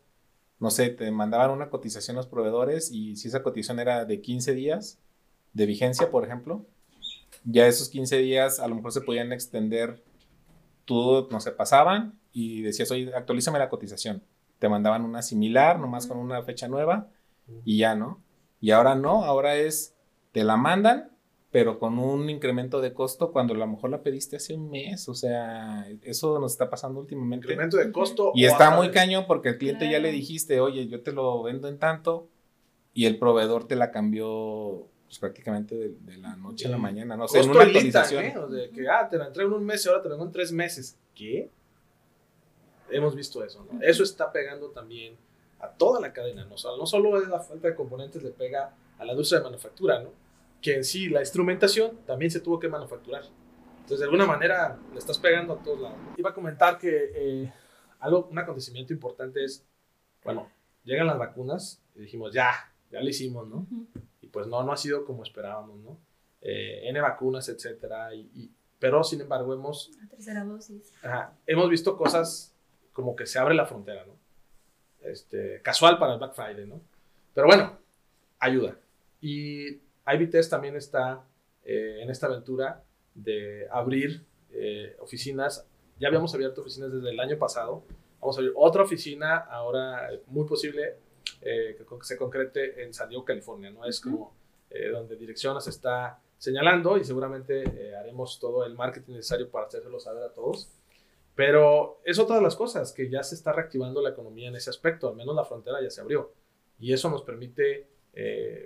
no 0.59 0.71
sé, 0.71 0.89
te 0.89 1.09
mandaban 1.11 1.51
una 1.51 1.69
cotización 1.69 2.17
a 2.17 2.19
los 2.19 2.27
proveedores 2.27 2.91
y 2.91 3.15
si 3.15 3.27
esa 3.27 3.43
cotización 3.43 3.79
era 3.79 4.05
de 4.05 4.21
15 4.21 4.53
días, 4.53 4.99
de 5.53 5.65
vigencia, 5.65 6.11
por 6.11 6.25
ejemplo, 6.25 6.65
ya 7.43 7.67
esos 7.67 7.89
15 7.89 8.17
días 8.17 8.59
a 8.59 8.67
lo 8.67 8.75
mejor 8.75 8.91
se 8.91 9.01
podían 9.01 9.31
extender, 9.31 10.03
tú, 10.85 11.27
no 11.31 11.39
se 11.39 11.51
pasaban 11.51 12.19
y 12.31 12.61
decías, 12.61 12.91
oye, 12.91 13.11
actualízame 13.15 13.59
la 13.59 13.69
cotización. 13.69 14.23
Te 14.59 14.69
mandaban 14.69 15.05
una 15.05 15.21
similar, 15.21 15.79
nomás 15.79 16.07
con 16.07 16.17
una 16.17 16.43
fecha 16.43 16.67
nueva 16.67 17.07
y 17.63 17.77
ya, 17.77 17.95
¿no? 17.95 18.21
Y 18.59 18.71
ahora 18.71 18.95
no, 18.95 19.23
ahora 19.23 19.55
es, 19.55 19.95
te 20.31 20.43
la 20.43 20.57
mandan, 20.57 21.11
pero 21.51 21.79
con 21.79 21.97
un 21.97 22.29
incremento 22.29 22.79
de 22.79 22.93
costo 22.93 23.31
cuando 23.31 23.55
a 23.55 23.57
lo 23.57 23.65
mejor 23.65 23.89
la 23.89 24.03
pediste 24.03 24.35
hace 24.35 24.53
un 24.53 24.69
mes. 24.69 25.09
O 25.09 25.15
sea, 25.15 25.87
eso 26.03 26.39
nos 26.39 26.51
está 26.51 26.69
pasando 26.69 26.99
últimamente. 26.99 27.47
Incremento 27.47 27.77
de 27.77 27.91
costo. 27.91 28.31
Y 28.35 28.45
está 28.45 28.69
muy 28.71 28.91
cañón 28.91 29.25
porque 29.27 29.49
al 29.49 29.57
cliente 29.57 29.89
ya 29.89 29.99
le 29.99 30.11
dijiste, 30.11 30.59
oye, 30.59 30.87
yo 30.87 31.01
te 31.01 31.11
lo 31.11 31.41
vendo 31.41 31.67
en 31.67 31.79
tanto 31.79 32.29
y 32.93 33.05
el 33.05 33.17
proveedor 33.17 33.67
te 33.67 33.75
la 33.75 33.91
cambió 33.91 34.87
pues 35.05 35.17
prácticamente 35.17 35.75
de, 35.75 36.17
la 36.17 36.35
noche 36.35 36.67
a 36.67 36.69
la 36.69 36.77
mañana, 36.77 37.17
no 37.17 37.27
sé, 37.27 37.39
en 37.39 37.49
una 37.49 37.63
actualización. 37.63 38.25
¿eh? 38.25 38.37
O 38.37 38.47
de 38.47 38.69
que, 38.69 38.87
ah, 38.87 39.07
te 39.09 39.17
la 39.17 39.25
entrego 39.25 39.49
en 39.49 39.55
un 39.55 39.65
mes 39.65 39.83
y 39.83 39.89
ahora 39.89 40.03
te 40.03 40.09
la 40.09 40.13
vengo 40.13 40.27
en 40.27 40.31
tres 40.31 40.51
meses. 40.51 40.99
¿Qué? 41.15 41.49
Hemos 42.91 43.15
visto 43.15 43.43
eso, 43.43 43.65
¿no? 43.71 43.81
Eso 43.81 44.03
está 44.03 44.31
pegando 44.31 44.69
también 44.69 45.15
a 45.59 45.67
toda 45.67 45.99
la 45.99 46.13
cadena, 46.13 46.45
¿no? 46.45 46.53
O 46.53 46.77
no 46.77 46.85
solo 46.85 47.19
es 47.19 47.27
la 47.27 47.39
falta 47.39 47.69
de 47.69 47.75
componentes, 47.75 48.21
le 48.21 48.29
pega 48.29 48.71
a 48.99 49.05
la 49.05 49.13
industria 49.13 49.39
de 49.39 49.45
manufactura, 49.45 49.99
¿no? 50.03 50.09
Que 50.61 50.75
en 50.75 50.83
sí 50.83 51.09
la 51.09 51.21
instrumentación 51.21 51.97
también 52.05 52.31
se 52.31 52.39
tuvo 52.39 52.59
que 52.59 52.67
manufacturar. 52.67 53.23
Entonces, 53.77 53.99
de 53.99 54.05
alguna 54.05 54.25
manera, 54.25 54.77
le 54.91 54.99
estás 54.99 55.17
pegando 55.17 55.53
a 55.53 55.63
todos 55.63 55.79
lados. 55.79 55.97
Iba 56.17 56.29
a 56.29 56.33
comentar 56.33 56.77
que 56.77 57.11
eh, 57.15 57.53
algo, 57.99 58.27
un 58.27 58.37
acontecimiento 58.37 58.93
importante 58.93 59.43
es, 59.43 59.65
bueno, 60.23 60.51
llegan 60.83 61.07
las 61.07 61.17
vacunas 61.17 61.81
y 61.95 62.01
dijimos, 62.01 62.33
ya, 62.33 62.71
ya 62.91 63.01
lo 63.01 63.09
hicimos, 63.09 63.47
¿no? 63.47 63.65
pues 64.31 64.47
no, 64.47 64.63
no 64.63 64.71
ha 64.71 64.77
sido 64.77 65.05
como 65.05 65.23
esperábamos, 65.23 65.79
¿no? 65.79 65.97
Eh, 66.41 66.87
N 66.87 67.01
vacunas, 67.01 67.49
etcétera, 67.49 68.13
y, 68.13 68.51
pero 68.79 69.03
sin 69.03 69.21
embargo 69.21 69.53
hemos... 69.53 69.91
La 69.99 70.07
tercera 70.07 70.43
dosis. 70.43 70.93
hemos 71.45 71.69
visto 71.69 71.97
cosas 71.97 72.55
como 72.93 73.15
que 73.15 73.25
se 73.25 73.39
abre 73.39 73.55
la 73.55 73.65
frontera, 73.65 74.05
¿no? 74.05 74.13
Este, 75.01 75.61
casual 75.61 75.97
para 75.97 76.13
el 76.13 76.19
Black 76.19 76.33
Friday, 76.33 76.65
¿no? 76.65 76.81
Pero 77.33 77.47
bueno, 77.47 77.77
ayuda. 78.39 78.77
Y 79.21 79.79
IBTES 80.13 80.49
también 80.49 80.75
está 80.75 81.23
eh, 81.63 81.99
en 82.01 82.09
esta 82.09 82.27
aventura 82.27 82.83
de 83.13 83.67
abrir 83.71 84.25
eh, 84.51 84.95
oficinas. 84.99 85.67
Ya 85.99 86.07
habíamos 86.07 86.33
abierto 86.33 86.61
oficinas 86.61 86.91
desde 86.91 87.09
el 87.09 87.19
año 87.19 87.37
pasado. 87.37 87.83
Vamos 88.19 88.37
a 88.37 88.39
abrir 88.39 88.53
otra 88.55 88.83
oficina 88.83 89.37
ahora, 89.37 90.09
muy 90.27 90.45
posible, 90.45 90.97
eh, 91.41 91.77
que 91.77 91.85
se 92.01 92.17
concrete 92.17 92.83
en 92.83 92.93
San 92.93 93.07
Diego, 93.07 93.23
California, 93.23 93.69
¿no? 93.69 93.85
Es 93.85 94.01
como 94.01 94.33
eh, 94.69 94.89
donde 94.89 95.15
dirección 95.15 95.53
nos 95.53 95.67
está 95.67 96.19
señalando 96.37 96.97
y 96.97 97.05
seguramente 97.05 97.63
eh, 97.63 97.95
haremos 97.95 98.39
todo 98.39 98.65
el 98.65 98.75
marketing 98.75 99.13
necesario 99.13 99.49
para 99.49 99.67
hacérselo 99.67 99.99
saber 99.99 100.23
a 100.23 100.33
todos. 100.33 100.69
Pero 101.35 102.01
es 102.03 102.19
otra 102.19 102.35
de 102.35 102.41
las 102.41 102.57
cosas, 102.57 102.91
que 102.91 103.09
ya 103.09 103.23
se 103.23 103.35
está 103.35 103.53
reactivando 103.53 104.01
la 104.01 104.09
economía 104.09 104.49
en 104.49 104.55
ese 104.57 104.69
aspecto, 104.69 105.07
al 105.07 105.15
menos 105.15 105.33
la 105.33 105.45
frontera 105.45 105.81
ya 105.81 105.89
se 105.89 106.01
abrió. 106.01 106.33
Y 106.77 106.91
eso 106.91 107.09
nos 107.09 107.23
permite, 107.23 107.87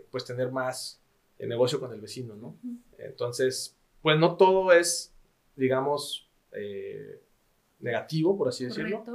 pues, 0.09 0.25
tener 0.25 0.51
más 0.51 1.02
negocio 1.49 1.79
con 1.79 1.93
el 1.93 2.01
vecino, 2.01 2.35
¿no? 2.35 2.57
Entonces, 2.97 3.77
pues 4.01 4.17
no 4.17 4.37
todo 4.37 4.71
es, 4.71 5.13
digamos, 5.55 6.29
negativo, 7.83 8.37
por 8.37 8.47
así 8.47 8.65
decirlo. 8.65 9.05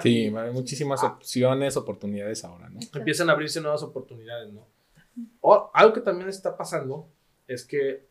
Sí, 0.00 0.32
hay 0.34 0.52
muchísimas 0.52 1.02
ah. 1.02 1.08
opciones, 1.08 1.76
oportunidades 1.76 2.44
ahora, 2.44 2.68
¿no? 2.68 2.78
Empiezan 2.94 3.28
a 3.28 3.32
abrirse 3.32 3.60
nuevas 3.60 3.82
oportunidades, 3.82 4.52
¿no? 4.52 4.66
O, 5.40 5.70
algo 5.74 5.92
que 5.92 6.00
también 6.00 6.28
está 6.28 6.56
pasando 6.56 7.08
es 7.48 7.64
que, 7.64 8.06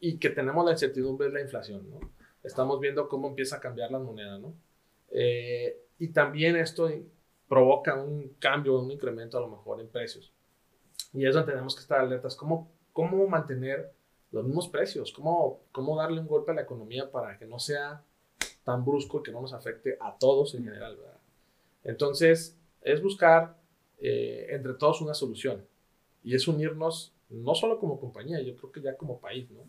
y 0.00 0.18
que 0.18 0.30
tenemos 0.30 0.64
la 0.64 0.72
incertidumbre 0.72 1.28
es 1.28 1.32
la 1.32 1.40
inflación, 1.40 1.88
¿no? 1.88 2.00
Estamos 2.42 2.80
viendo 2.80 3.08
cómo 3.08 3.28
empieza 3.28 3.56
a 3.56 3.60
cambiar 3.60 3.90
la 3.90 3.98
moneda, 3.98 4.38
¿no? 4.38 4.54
Eh, 5.10 5.80
y 5.98 6.08
también 6.08 6.56
esto 6.56 6.90
provoca 7.48 7.94
un 7.94 8.34
cambio, 8.38 8.80
un 8.80 8.90
incremento 8.90 9.38
a 9.38 9.40
lo 9.40 9.48
mejor 9.48 9.80
en 9.80 9.88
precios. 9.88 10.32
Y 11.12 11.26
es 11.26 11.34
donde 11.34 11.52
tenemos 11.52 11.74
que 11.74 11.82
estar 11.82 12.00
alertas, 12.00 12.34
cómo, 12.34 12.70
cómo 12.92 13.26
mantener 13.26 13.92
los 14.30 14.44
mismos 14.44 14.68
precios, 14.68 15.12
cómo, 15.12 15.62
cómo 15.72 15.96
darle 15.96 16.20
un 16.20 16.26
golpe 16.26 16.52
a 16.52 16.54
la 16.54 16.62
economía 16.62 17.10
para 17.10 17.38
que 17.38 17.46
no 17.46 17.58
sea 17.58 18.04
tan 18.64 18.84
brusco 18.84 19.20
y 19.20 19.22
que 19.22 19.32
no 19.32 19.40
nos 19.40 19.52
afecte 19.52 19.96
a 20.00 20.16
todos 20.18 20.54
en 20.54 20.64
general, 20.64 20.96
¿verdad? 20.96 21.20
Entonces, 21.82 22.58
es 22.82 23.02
buscar 23.02 23.58
eh, 23.98 24.46
entre 24.50 24.74
todos 24.74 25.00
una 25.00 25.14
solución 25.14 25.66
y 26.22 26.34
es 26.34 26.46
unirnos 26.46 27.14
no 27.30 27.54
solo 27.54 27.78
como 27.78 28.00
compañía, 28.00 28.40
yo 28.40 28.56
creo 28.56 28.72
que 28.72 28.82
ya 28.82 28.96
como 28.96 29.20
país, 29.20 29.50
¿no? 29.50 29.60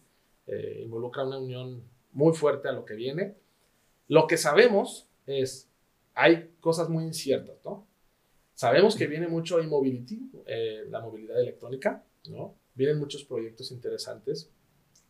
Eh, 0.47 0.81
involucra 0.83 1.25
una 1.25 1.37
unión 1.37 1.83
muy 2.11 2.33
fuerte 2.33 2.67
a 2.67 2.71
lo 2.71 2.85
que 2.85 2.95
viene. 2.95 3.35
Lo 4.07 4.27
que 4.27 4.37
sabemos 4.37 5.07
es, 5.27 5.69
hay 6.13 6.55
cosas 6.59 6.89
muy 6.89 7.03
inciertas, 7.03 7.57
¿no? 7.63 7.87
Sabemos 8.55 8.95
que 8.95 9.07
viene 9.07 9.27
mucho 9.27 9.59
e-mobility, 9.59 10.31
eh, 10.45 10.85
la 10.89 10.99
movilidad 11.01 11.39
electrónica, 11.39 12.03
¿no? 12.27 12.55
Vienen 12.75 12.99
muchos 12.99 13.23
proyectos 13.23 13.71
interesantes 13.71 14.49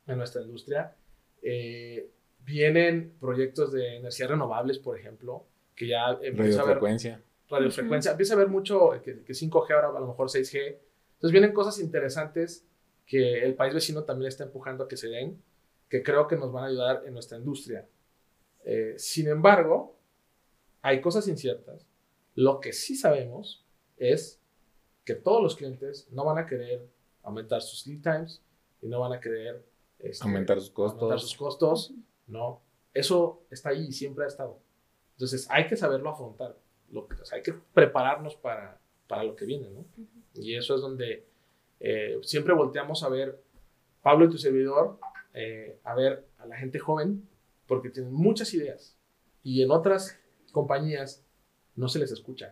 en 0.08 0.18
nuestra 0.18 0.42
industria. 0.42 0.96
Eh, 1.42 2.10
vienen 2.44 3.14
proyectos 3.20 3.72
de 3.72 3.98
energías 3.98 4.30
renovables, 4.30 4.80
por 4.80 4.98
ejemplo, 4.98 5.46
que 5.76 5.88
ya 5.88 6.18
empieza 6.22 6.62
a 6.62 6.64
haber 6.64 6.80
radiofrecuencia, 7.50 8.12
empieza 8.12 8.34
a 8.34 8.38
haber 8.38 8.48
mucho 8.48 8.92
que, 9.04 9.24
que, 9.24 9.34
5G 9.34 9.74
ahora 9.74 9.90
a 9.90 10.00
lo 10.00 10.08
mejor 10.08 10.30
6G. 10.30 10.78
Entonces 11.14 11.32
vienen 11.32 11.54
cosas 11.54 11.80
interesantes 11.80 12.66
que 13.06 13.44
el 13.44 13.56
país 13.56 13.74
vecino 13.74 14.04
también 14.04 14.30
está 14.30 14.44
empujando 14.44 14.86
a 14.86 14.88
que 14.88 14.98
se 14.98 15.10
den, 15.10 15.42
que 15.90 16.02
creo 16.02 16.28
que 16.28 16.38
nos 16.38 16.52
van 16.52 16.64
a 16.64 16.68
ayudar 16.68 17.04
en 17.06 17.14
nuestra 17.14 17.38
industria. 17.38 17.88
Eh, 18.64 18.96
sin 18.98 19.28
embargo, 19.28 19.98
hay 20.82 21.02
cosas 21.02 21.28
inciertas. 21.28 21.86
Lo 22.36 22.60
que 22.60 22.74
sí 22.74 22.96
sabemos 22.96 23.66
es 23.98 24.40
que 25.04 25.16
todos 25.16 25.44
los 25.44 25.56
clientes 25.56 26.08
no 26.12 26.24
van 26.26 26.38
a 26.38 26.46
querer 26.46 26.88
aumentar 27.24 27.62
sus 27.62 27.86
lead 27.88 28.02
times 28.02 28.42
y 28.82 28.88
no 28.88 29.00
van 29.00 29.14
a 29.14 29.20
querer 29.20 29.64
este, 30.00 30.26
aumentar 30.26 30.60
sus 30.60 30.72
costos. 30.72 31.02
Aumentar 31.02 31.20
sus 31.20 31.36
costos. 31.36 31.94
No, 32.28 32.62
eso 32.94 33.44
está 33.50 33.70
ahí 33.70 33.88
y 33.88 33.92
siempre 33.92 34.26
ha 34.26 34.28
estado. 34.28 34.60
Entonces 35.14 35.48
hay 35.50 35.68
que 35.68 35.76
saberlo 35.76 36.10
afrontar. 36.10 36.58
Lo 36.90 37.08
que, 37.08 37.16
hay 37.32 37.42
que 37.42 37.54
prepararnos 37.54 38.36
para, 38.36 38.80
para 39.08 39.24
lo 39.24 39.36
que 39.36 39.46
viene, 39.46 39.70
¿no? 39.70 39.86
Y 40.34 40.56
eso 40.56 40.76
es 40.76 40.82
donde 40.82 41.26
eh, 41.80 42.20
siempre 42.24 42.54
volteamos 42.54 43.04
a 43.04 43.10
ver, 43.10 43.42
Pablo 44.02 44.26
y 44.26 44.30
tu 44.30 44.38
servidor, 44.38 45.00
eh, 45.34 45.80
a 45.84 45.96
ver 45.96 46.28
a 46.38 46.46
la 46.46 46.58
gente 46.58 46.80
joven, 46.80 47.28
porque 47.68 47.90
tienen 47.90 48.14
muchas 48.14 48.54
ideas. 48.54 48.98
Y 49.44 49.62
en 49.62 49.72
otras 49.72 50.20
compañías 50.52 51.24
no 51.76 51.88
se 51.88 52.00
les 52.00 52.12
escucha. 52.12 52.52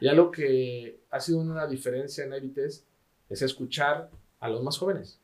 Ya 0.00 0.12
lo 0.14 0.30
que 0.30 1.00
ha 1.10 1.20
sido 1.20 1.38
una 1.38 1.66
diferencia 1.66 2.24
en 2.24 2.32
Avites 2.32 2.86
es 3.30 3.42
escuchar 3.42 4.10
a 4.38 4.48
los 4.48 4.62
más 4.62 4.76
jóvenes, 4.76 5.20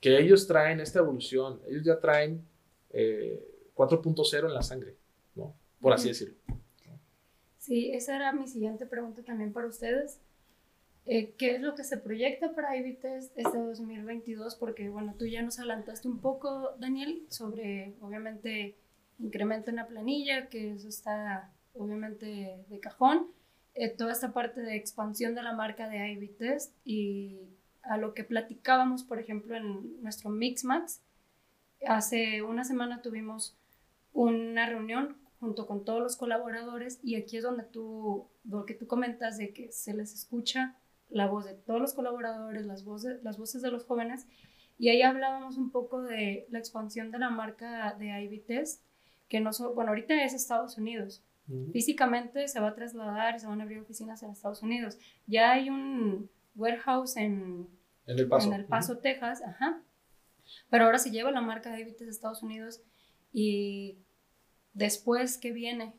que 0.00 0.18
ellos 0.18 0.46
traen 0.46 0.80
esta 0.80 1.00
evolución, 1.00 1.60
ellos 1.66 1.84
ya 1.84 1.98
traen 1.98 2.46
4.0 2.92 4.34
eh, 4.34 4.46
en 4.46 4.54
la 4.54 4.62
sangre, 4.62 4.96
¿no? 5.34 5.54
Por 5.80 5.92
así 5.92 6.08
decirlo. 6.08 6.36
Sí, 7.58 7.90
esa 7.92 8.16
era 8.16 8.32
mi 8.32 8.46
siguiente 8.46 8.86
pregunta 8.86 9.22
también 9.22 9.52
para 9.52 9.66
ustedes. 9.66 10.20
Eh, 11.06 11.34
¿Qué 11.36 11.56
es 11.56 11.60
lo 11.60 11.74
que 11.74 11.84
se 11.84 11.96
proyecta 11.96 12.54
para 12.54 12.76
Ibites 12.76 13.32
este 13.34 13.58
2022? 13.58 14.54
Porque, 14.56 14.88
bueno, 14.88 15.14
tú 15.18 15.26
ya 15.26 15.42
nos 15.42 15.58
adelantaste 15.58 16.08
un 16.08 16.20
poco, 16.20 16.74
Daniel, 16.78 17.26
sobre, 17.30 17.94
obviamente, 18.00 18.76
incremento 19.18 19.70
en 19.70 19.76
la 19.76 19.86
planilla, 19.86 20.48
que 20.48 20.72
eso 20.72 20.88
está, 20.88 21.52
obviamente, 21.74 22.64
de 22.68 22.80
cajón. 22.80 23.28
Eh, 23.74 23.88
toda 23.96 24.12
esta 24.12 24.32
parte 24.32 24.60
de 24.60 24.76
expansión 24.76 25.34
de 25.34 25.42
la 25.42 25.52
marca 25.52 25.88
de 25.88 26.12
Ibites 26.12 26.74
y 26.84 27.38
a 27.82 27.96
lo 27.96 28.14
que 28.14 28.24
platicábamos, 28.24 29.04
por 29.04 29.18
ejemplo, 29.18 29.56
en 29.56 30.02
nuestro 30.02 30.30
Mixmax. 30.30 31.02
Hace 31.86 32.42
una 32.42 32.64
semana 32.64 33.00
tuvimos 33.02 33.56
una 34.12 34.66
reunión 34.66 35.16
junto 35.38 35.66
con 35.66 35.84
todos 35.84 36.00
los 36.00 36.16
colaboradores 36.16 37.00
y 37.02 37.16
aquí 37.16 37.38
es 37.38 37.42
donde 37.42 37.64
tú, 37.64 38.28
lo 38.44 38.66
que 38.66 38.74
tú 38.74 38.86
comentas 38.86 39.38
de 39.38 39.52
que 39.52 39.72
se 39.72 39.94
les 39.94 40.12
escucha 40.12 40.76
la 41.08 41.26
voz 41.26 41.44
de 41.46 41.54
todos 41.54 41.80
los 41.80 41.94
colaboradores, 41.94 42.66
las 42.66 42.84
voces, 42.84 43.22
las 43.22 43.38
voces 43.38 43.62
de 43.62 43.70
los 43.70 43.84
jóvenes, 43.84 44.26
y 44.78 44.88
ahí 44.88 45.02
hablábamos 45.02 45.58
un 45.58 45.70
poco 45.70 46.02
de 46.02 46.46
la 46.50 46.58
expansión 46.58 47.10
de 47.10 47.18
la 47.18 47.30
marca 47.30 47.94
de 47.98 48.06
Ivy 48.22 48.40
Test, 48.40 48.82
que 49.28 49.40
no 49.40 49.52
solo, 49.52 49.74
bueno, 49.74 49.90
ahorita 49.90 50.24
es 50.24 50.32
Estados 50.32 50.78
Unidos. 50.78 51.22
Físicamente 51.72 52.46
se 52.48 52.60
va 52.60 52.68
a 52.68 52.74
trasladar 52.74 53.34
y 53.34 53.40
se 53.40 53.46
van 53.46 53.60
a 53.60 53.64
abrir 53.64 53.80
oficinas 53.80 54.22
en 54.22 54.30
Estados 54.30 54.62
Unidos. 54.62 54.98
Ya 55.26 55.52
hay 55.52 55.68
un 55.68 56.30
warehouse 56.54 57.16
en, 57.16 57.68
en 58.06 58.18
El 58.18 58.28
Paso, 58.28 58.48
en 58.48 58.54
el 58.54 58.66
Paso 58.66 58.98
Texas, 58.98 59.42
ajá. 59.42 59.82
Pero 60.68 60.84
ahora 60.84 60.98
se 60.98 61.10
lleva 61.10 61.30
la 61.30 61.40
marca 61.40 61.72
de 61.72 61.80
Ivy 61.80 61.92
Test 61.92 62.02
a 62.02 62.10
Estados 62.10 62.42
Unidos 62.42 62.80
y 63.32 63.98
después, 64.74 65.38
¿qué 65.38 65.52
viene? 65.52 65.94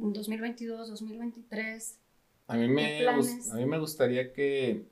En 0.00 0.12
2022, 0.12 0.88
2023, 0.88 1.98
a 2.48 2.56
mí, 2.56 2.68
me, 2.68 3.06
a 3.08 3.54
mí 3.54 3.66
me 3.66 3.78
gustaría 3.78 4.32
que, 4.32 4.86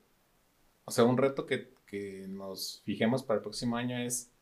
o 0.84 0.90
sea, 0.90 1.04
un 1.04 1.16
reto 1.16 1.46
que, 1.46 1.72
que 1.86 2.26
nos 2.28 2.82
fijemos 2.84 3.22
para 3.22 3.36
el 3.38 3.42
próximo 3.42 3.76
año 3.76 3.96
es 3.96 4.32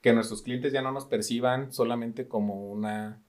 que 0.00 0.12
nuestros 0.12 0.42
clientes 0.42 0.72
ya 0.72 0.80
no 0.80 0.92
nos 0.92 1.06
perciban 1.06 1.72
solamente 1.72 2.28
como 2.28 2.70
una 2.70 3.20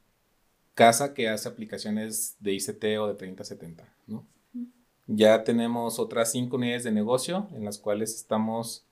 casa 0.73 1.13
que 1.13 1.29
hace 1.29 1.47
aplicaciones 1.47 2.35
de 2.39 2.53
ICT 2.53 2.83
o 2.99 3.07
de 3.07 3.15
3070, 3.15 3.93
¿no? 4.07 4.25
Ya 5.07 5.43
tenemos 5.43 5.99
otras 5.99 6.31
cinco 6.31 6.55
unidades 6.55 6.85
de 6.85 6.91
negocio 6.91 7.49
en 7.53 7.65
las 7.65 7.77
cuales 7.77 8.15
estamos 8.15 8.85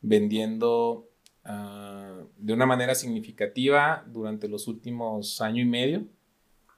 vendiendo 0.00 1.08
ah, 1.44 2.22
de 2.36 2.52
una 2.52 2.66
manera 2.66 2.94
significativa 2.94 4.04
durante 4.08 4.48
los 4.48 4.66
últimos 4.66 5.40
año 5.40 5.62
y 5.62 5.66
medio 5.66 6.04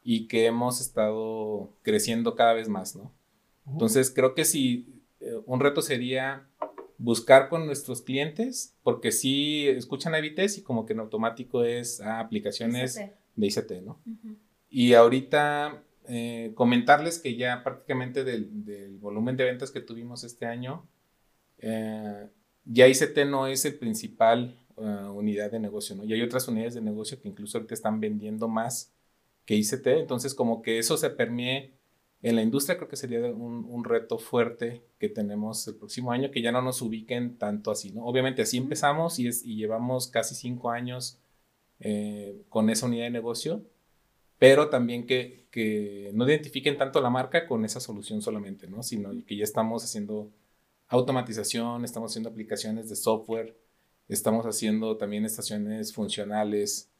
y 0.02 0.28
que 0.28 0.44
hemos 0.46 0.82
estado 0.82 1.70
creciendo 1.82 2.34
cada 2.34 2.52
vez 2.52 2.68
más, 2.68 2.94
¿no? 2.94 3.10
Entonces, 3.66 4.10
creo 4.10 4.34
que 4.34 4.44
sí, 4.44 5.02
eh, 5.20 5.40
un 5.46 5.60
reto 5.60 5.80
sería 5.80 6.46
buscar 6.98 7.48
con 7.48 7.64
nuestros 7.64 8.02
clientes, 8.02 8.76
porque 8.82 9.10
sí 9.10 9.66
escuchan 9.66 10.14
a 10.14 10.20
Vitesse 10.20 10.58
y 10.58 10.62
como 10.62 10.84
que 10.84 10.92
en 10.92 11.00
automático 11.00 11.64
es 11.64 12.02
ah, 12.02 12.20
aplicaciones 12.20 12.96
de 13.36 13.46
ICT, 13.46 13.82
¿no? 13.82 13.98
Y 14.76 14.94
ahorita 14.94 15.84
eh, 16.08 16.50
comentarles 16.56 17.20
que 17.20 17.36
ya 17.36 17.62
prácticamente 17.62 18.24
del, 18.24 18.98
volumen 18.98 19.36
de 19.36 19.44
ventas 19.44 19.70
que 19.70 19.80
tuvimos 19.80 20.24
este 20.24 20.46
año, 20.46 20.84
eh, 21.58 22.28
ya 22.64 22.88
ICT 22.88 23.18
no 23.28 23.46
es 23.46 23.64
el 23.64 23.78
principal 23.78 24.58
unidad 24.76 25.52
de 25.52 25.60
negocio, 25.60 25.94
¿no? 25.94 26.02
Y 26.02 26.12
hay 26.12 26.22
otras 26.22 26.48
unidades 26.48 26.74
de 26.74 26.80
negocio 26.80 27.22
que 27.22 27.28
incluso 27.28 27.56
ahorita 27.56 27.74
están 27.74 28.00
vendiendo 28.00 28.48
más 28.48 28.92
que 29.44 29.54
ICT. 29.54 29.86
Entonces, 29.86 30.34
como 30.34 30.60
que 30.60 30.80
eso 30.80 30.96
se 30.96 31.10
permee 31.10 31.74
en 32.22 32.34
la 32.34 32.42
industria, 32.42 32.76
creo 32.76 32.88
que 32.88 32.96
sería 32.96 33.20
un, 33.20 33.84
reto 33.84 34.18
fuerte 34.18 34.82
que 34.98 35.08
tenemos 35.08 35.68
el 35.68 35.76
próximo 35.76 36.10
año, 36.10 36.32
que 36.32 36.42
ya 36.42 36.50
no 36.50 36.62
nos 36.62 36.82
ubiquen 36.82 37.38
tanto 37.38 37.70
así, 37.70 37.92
¿no? 37.92 38.04
Obviamente 38.04 38.42
así 38.42 38.56
empezamos 38.56 39.20
y, 39.20 39.28
es, 39.28 39.44
y 39.44 39.54
llevamos 39.54 40.08
casi 40.08 40.34
cinco 40.34 40.70
años 40.70 41.20
eh, 41.78 42.42
con 42.48 42.70
esa 42.70 42.86
unidad 42.86 43.04
de 43.04 43.10
negocio, 43.10 43.62
pero 44.38 44.68
también 44.68 45.06
que, 45.06 45.46
que, 45.50 46.10
no 46.14 46.28
identifiquen 46.28 46.76
tanto 46.76 47.00
la 47.00 47.10
marca 47.10 47.46
con 47.46 47.64
esa 47.64 47.80
solución 47.80 48.22
solamente, 48.22 48.66
¿no? 48.68 48.82
Sino 48.82 49.10
que 49.26 49.36
ya 49.36 49.44
estamos 49.44 49.84
haciendo 49.84 50.30
automatización, 50.88 51.84
estamos 51.84 52.12
haciendo 52.12 52.30
aplicaciones 52.30 52.88
de 52.88 52.96
software, 52.96 53.56
estamos 54.08 54.46
haciendo 54.46 54.96
también 54.96 55.24
estaciones 55.24 55.92
funcionales, 55.94 56.90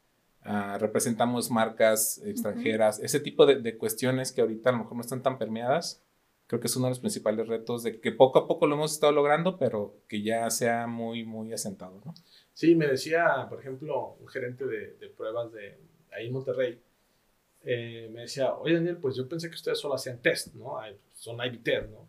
Ah, 0.46 0.76
representamos 0.78 1.50
marcas 1.50 2.20
extranjeras, 2.22 3.00
ese 3.00 3.18
tipo 3.18 3.46
de, 3.46 3.78
cuestiones 3.78 4.30
que 4.30 4.42
ahorita 4.42 4.68
a 4.68 4.72
lo 4.74 4.80
mejor 4.80 4.96
no 4.96 5.00
están 5.00 5.22
tan 5.22 5.38
permeadas, 5.38 6.04
creo 6.46 6.60
que 6.60 6.66
es 6.66 6.76
uno 6.76 6.84
de 6.84 6.90
los 6.90 7.00
principales 7.00 7.48
retos 7.48 7.82
de 7.82 7.98
que 7.98 8.12
poco 8.12 8.38
a 8.38 8.46
poco 8.46 8.66
lo 8.66 8.74
hemos 8.74 8.92
estado 8.92 9.12
logrando, 9.12 9.56
pero 9.56 9.96
que 10.06 10.22
ya 10.22 10.50
sea 10.50 10.86
muy, 10.86 11.24
muy 11.24 11.54
asentado, 11.54 12.02
¿no? 12.04 12.12
Sí, 12.52 12.74
me 12.74 12.86
decía, 12.86 13.46
por 13.48 13.58
ejemplo, 13.58 14.18
un 14.20 14.28
gerente 14.28 14.66
de, 14.66 15.08
pruebas 15.16 15.50
de 15.50 15.78
ahí 16.12 16.26
en 16.26 16.34
Monterrey, 16.34 16.78
eh, 17.64 18.08
me 18.12 18.22
decía, 18.22 18.54
oye 18.54 18.74
Daniel, 18.74 18.98
pues 18.98 19.16
yo 19.16 19.28
pensé 19.28 19.48
que 19.48 19.54
ustedes 19.54 19.78
solo 19.78 19.94
hacían 19.94 20.20
test, 20.20 20.54
¿no? 20.54 20.78
Son 21.12 21.38
IBTER, 21.44 21.88
¿no? 21.88 22.08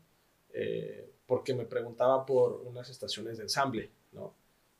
Eh, 0.54 1.10
porque 1.28 1.54
me 1.54 1.66
preguntaba 1.66 2.26
por 2.26 2.62
unas 2.66 2.90
estaciones 2.90 3.38
de 3.38 3.44
ensamble, 3.44 3.90
¿no? 4.12 4.34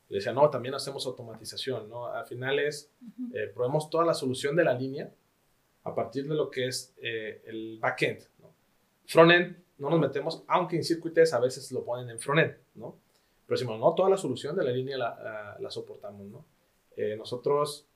Le 0.08 0.16
decía, 0.18 0.32
no, 0.32 0.48
también 0.50 0.74
hacemos 0.74 1.04
automatización, 1.06 1.88
¿no? 1.88 2.06
Al 2.06 2.26
final 2.26 2.58
es, 2.58 2.90
eh, 3.34 3.50
probemos 3.52 3.90
toda 3.90 4.04
la 4.04 4.14
solución 4.14 4.54
de 4.54 4.64
la 4.64 4.74
línea 4.74 5.10
a 5.82 5.94
partir 5.94 6.28
de 6.28 6.34
lo 6.34 6.50
que 6.50 6.68
es 6.68 6.94
eh, 7.02 7.42
el 7.46 7.78
backend, 7.80 8.22
¿no? 8.38 8.52
Frontend 9.06 9.56
no 9.78 9.90
nos 9.90 10.00
metemos, 10.00 10.42
aunque 10.46 10.76
en 10.76 10.84
circuites 10.84 11.32
a 11.34 11.40
veces 11.40 11.70
lo 11.72 11.84
ponen 11.84 12.08
en 12.10 12.20
frontend, 12.20 12.54
¿no? 12.74 12.96
Pero 13.46 13.58
decimos, 13.58 13.78
no, 13.78 13.94
toda 13.94 14.08
la 14.08 14.16
solución 14.16 14.56
de 14.56 14.64
la 14.64 14.70
línea 14.70 14.96
la, 14.96 15.56
la, 15.60 15.70
soportamos, 15.70 16.26
¿no? 16.26 16.44
Eh, 16.96 17.14
nosotros 17.16 17.86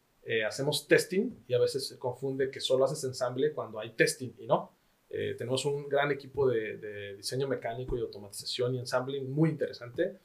hacemos 0.46 0.86
testing 0.86 1.44
y 1.48 1.54
a 1.54 1.58
veces 1.58 1.88
se 1.88 1.98
confunde 1.98 2.50
que 2.50 2.60
solo 2.60 2.84
haces 2.84 3.02
ensamble 3.04 3.52
cuando 3.52 3.80
hay 3.80 3.90
testing 3.90 4.30
y 4.38 4.46
no. 4.46 4.72
tenemos 5.08 5.64
un 5.64 5.88
gran 5.88 6.12
equipo 6.12 6.48
de, 6.48 6.76
de 6.76 7.16
diseño 7.16 7.48
mecánico 7.48 7.96
y 7.96 8.00
automatización 8.00 8.74
y 8.74 8.78
ensambling 8.78 9.28
muy 9.30 9.50
interesante 9.50 10.18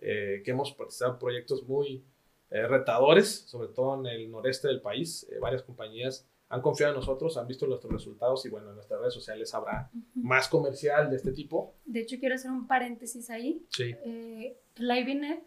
eh, 0.00 0.42
que 0.44 0.50
hemos 0.50 0.72
participado 0.72 1.12
en 1.12 1.18
proyectos 1.20 1.62
muy 1.68 2.02
eh, 2.50 2.66
retadores, 2.66 3.44
sobre 3.46 3.68
todo 3.68 3.98
en 4.00 4.06
el 4.06 4.30
noreste 4.30 4.68
del 4.68 4.80
país. 4.80 5.26
Eh, 5.30 5.38
varias 5.38 5.62
compañías 5.62 6.28
han 6.48 6.60
confiado 6.60 6.92
en 6.92 6.98
nosotros, 6.98 7.38
han 7.38 7.46
visto 7.46 7.66
nuestros 7.66 7.92
resultados 7.92 8.44
y 8.44 8.50
bueno, 8.50 8.70
en 8.70 8.74
nuestras 8.74 9.00
redes 9.00 9.14
sociales 9.14 9.54
habrá 9.54 9.90
más 10.14 10.48
comercial 10.48 11.08
de 11.08 11.16
este 11.16 11.32
tipo. 11.32 11.76
De 11.86 12.00
hecho, 12.00 12.16
quiero 12.18 12.34
hacer 12.34 12.50
un 12.50 12.66
paréntesis 12.66 13.30
ahí. 13.30 13.64
Sí. 13.70 13.94
Eh, 14.04 14.58
Livenet 14.76 15.44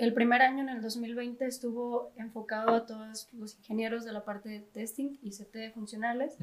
el 0.00 0.14
primer 0.14 0.40
año, 0.40 0.62
en 0.62 0.70
el 0.70 0.80
2020, 0.80 1.44
estuvo 1.46 2.10
enfocado 2.16 2.74
a 2.74 2.86
todos 2.86 3.28
los 3.32 3.56
ingenieros 3.58 4.04
de 4.04 4.12
la 4.12 4.24
parte 4.24 4.48
de 4.48 4.60
testing 4.60 5.18
y 5.22 5.30
CT 5.30 5.74
funcionales. 5.74 6.36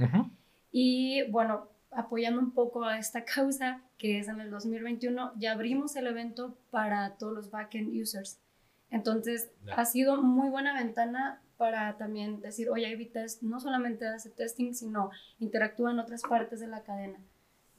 Y 0.71 1.23
bueno, 1.31 1.67
apoyando 1.91 2.39
un 2.39 2.51
poco 2.51 2.85
a 2.85 2.99
esta 2.99 3.25
causa, 3.35 3.81
que 3.97 4.19
es 4.19 4.27
en 4.27 4.39
el 4.41 4.51
2021, 4.51 5.33
ya 5.37 5.53
abrimos 5.53 5.95
el 5.95 6.07
evento 6.07 6.55
para 6.69 7.15
todos 7.17 7.33
los 7.33 7.51
backend 7.51 7.99
users. 7.99 8.39
Entonces, 8.91 9.49
ha 9.75 9.85
sido 9.85 10.21
muy 10.21 10.49
buena 10.49 10.73
ventana 10.73 11.41
para 11.57 11.97
también 11.97 12.39
decir, 12.39 12.69
oye, 12.69 12.95
Vitest 12.95 13.41
no 13.41 13.59
solamente 13.59 14.07
hace 14.07 14.29
testing, 14.29 14.73
sino 14.73 15.09
interactúa 15.39 15.91
en 15.91 15.99
otras 15.99 16.21
partes 16.21 16.59
de 16.59 16.67
la 16.67 16.83
cadena. 16.83 17.19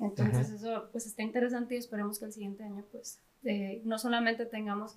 Entonces, 0.00 0.50
eso 0.50 0.88
pues 0.92 1.06
está 1.06 1.22
interesante 1.22 1.76
y 1.76 1.78
esperemos 1.78 2.18
que 2.18 2.26
el 2.26 2.32
siguiente 2.32 2.64
año 2.64 2.84
pues 2.90 3.20
eh, 3.44 3.80
no 3.84 3.98
solamente 3.98 4.46
tengamos 4.46 4.96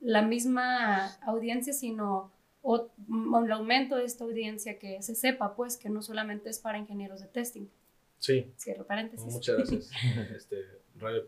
la 0.00 0.22
misma 0.22 1.14
audiencia, 1.22 1.72
sino 1.72 2.30
o, 2.62 2.90
el 3.44 3.52
aumento 3.52 3.96
de 3.96 4.04
esta 4.04 4.24
audiencia 4.24 4.78
que 4.78 5.02
se 5.02 5.14
sepa 5.14 5.54
pues 5.54 5.76
que 5.76 5.88
no 5.88 6.02
solamente 6.02 6.50
es 6.50 6.58
para 6.58 6.78
ingenieros 6.78 7.20
de 7.20 7.26
testing. 7.26 7.66
Sí. 8.18 8.52
Cierro 8.58 8.84
paréntesis. 8.84 9.32
Muchas 9.32 9.56
gracias, 9.56 9.90
este, 10.36 10.64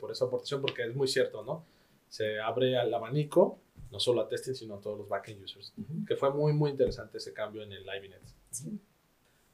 por 0.01 0.11
esa 0.11 0.25
aportación, 0.25 0.61
porque 0.61 0.85
es 0.85 0.95
muy 0.95 1.09
cierto, 1.09 1.45
¿no? 1.45 1.65
Se 2.09 2.41
abre 2.41 2.77
al 2.77 2.93
abanico, 2.93 3.61
no 3.93 4.01
solo 4.01 4.23
a 4.23 4.29
testing, 4.29 4.55
sino 4.55 4.75
a 4.75 4.81
todos 4.81 4.99
los 4.99 5.09
backend 5.09 5.43
users, 5.45 5.73
que 6.07 6.17
fue 6.17 6.33
muy, 6.33 6.53
muy 6.53 6.71
interesante 6.71 7.19
ese 7.19 7.33
cambio 7.33 7.63
en 7.63 7.73
el 7.73 7.85
LiveNet. 7.85 8.23
Sí. 8.51 8.81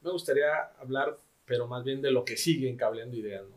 Me 0.01 0.11
gustaría 0.11 0.63
hablar, 0.79 1.19
pero 1.45 1.67
más 1.67 1.85
bien 1.85 2.01
de 2.01 2.11
lo 2.11 2.25
que 2.25 2.37
sigue 2.37 2.69
en 2.69 2.77
Cableando 2.77 3.17
Ideas, 3.17 3.45
¿no? 3.49 3.57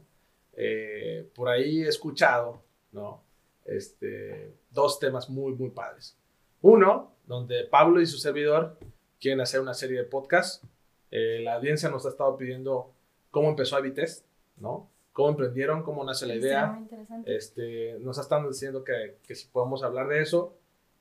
Eh, 0.54 1.30
por 1.34 1.48
ahí 1.48 1.84
he 1.84 1.88
escuchado, 1.88 2.62
¿no? 2.92 3.24
Este, 3.66 4.54
dos 4.72 5.00
temas 5.00 5.30
muy, 5.30 5.54
muy 5.54 5.70
padres. 5.70 6.18
Uno, 6.62 7.14
donde 7.26 7.64
Pablo 7.66 8.02
y 8.02 8.06
su 8.06 8.18
servidor 8.18 8.78
quieren 9.20 9.42
hacer 9.42 9.62
una 9.62 9.74
serie 9.74 9.98
de 9.98 10.04
podcasts. 10.04 10.66
Eh, 11.12 11.42
la 11.44 11.56
audiencia 11.56 11.90
nos 11.90 12.06
ha 12.06 12.10
estado 12.10 12.38
pidiendo 12.38 12.92
cómo 13.32 13.50
empezó 13.50 13.76
Avitest, 13.76 14.26
¿no? 14.58 14.90
Cómo 15.14 15.30
emprendieron, 15.30 15.84
cómo 15.84 16.04
nace 16.04 16.26
la 16.26 16.36
idea. 16.36 16.82
Este, 17.26 17.98
nos 18.00 18.18
están 18.18 18.48
diciendo 18.48 18.84
que, 18.84 19.18
que 19.28 19.36
si 19.36 19.48
podemos 19.48 19.84
hablar 19.84 20.08
de 20.08 20.22
eso. 20.22 20.56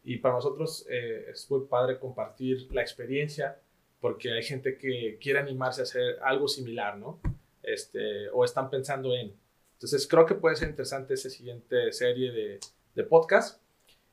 Y 0.04 0.18
para 0.18 0.36
nosotros 0.36 0.86
eh, 0.88 1.26
es 1.30 1.50
muy 1.50 1.66
padre 1.66 1.98
compartir 1.98 2.68
la 2.72 2.80
experiencia 2.80 3.58
porque 4.00 4.32
hay 4.32 4.42
gente 4.42 4.78
que 4.78 5.18
quiere 5.20 5.40
animarse 5.40 5.80
a 5.80 5.84
hacer 5.84 6.18
algo 6.22 6.48
similar, 6.48 6.96
¿no? 6.98 7.20
Este, 7.62 8.28
o 8.30 8.44
están 8.44 8.70
pensando 8.70 9.14
en. 9.14 9.34
Entonces 9.74 10.06
creo 10.08 10.26
que 10.26 10.34
puede 10.34 10.56
ser 10.56 10.70
interesante 10.70 11.14
esa 11.14 11.30
siguiente 11.30 11.92
serie 11.92 12.32
de, 12.32 12.60
de 12.98 13.04
podcast. 13.04 13.62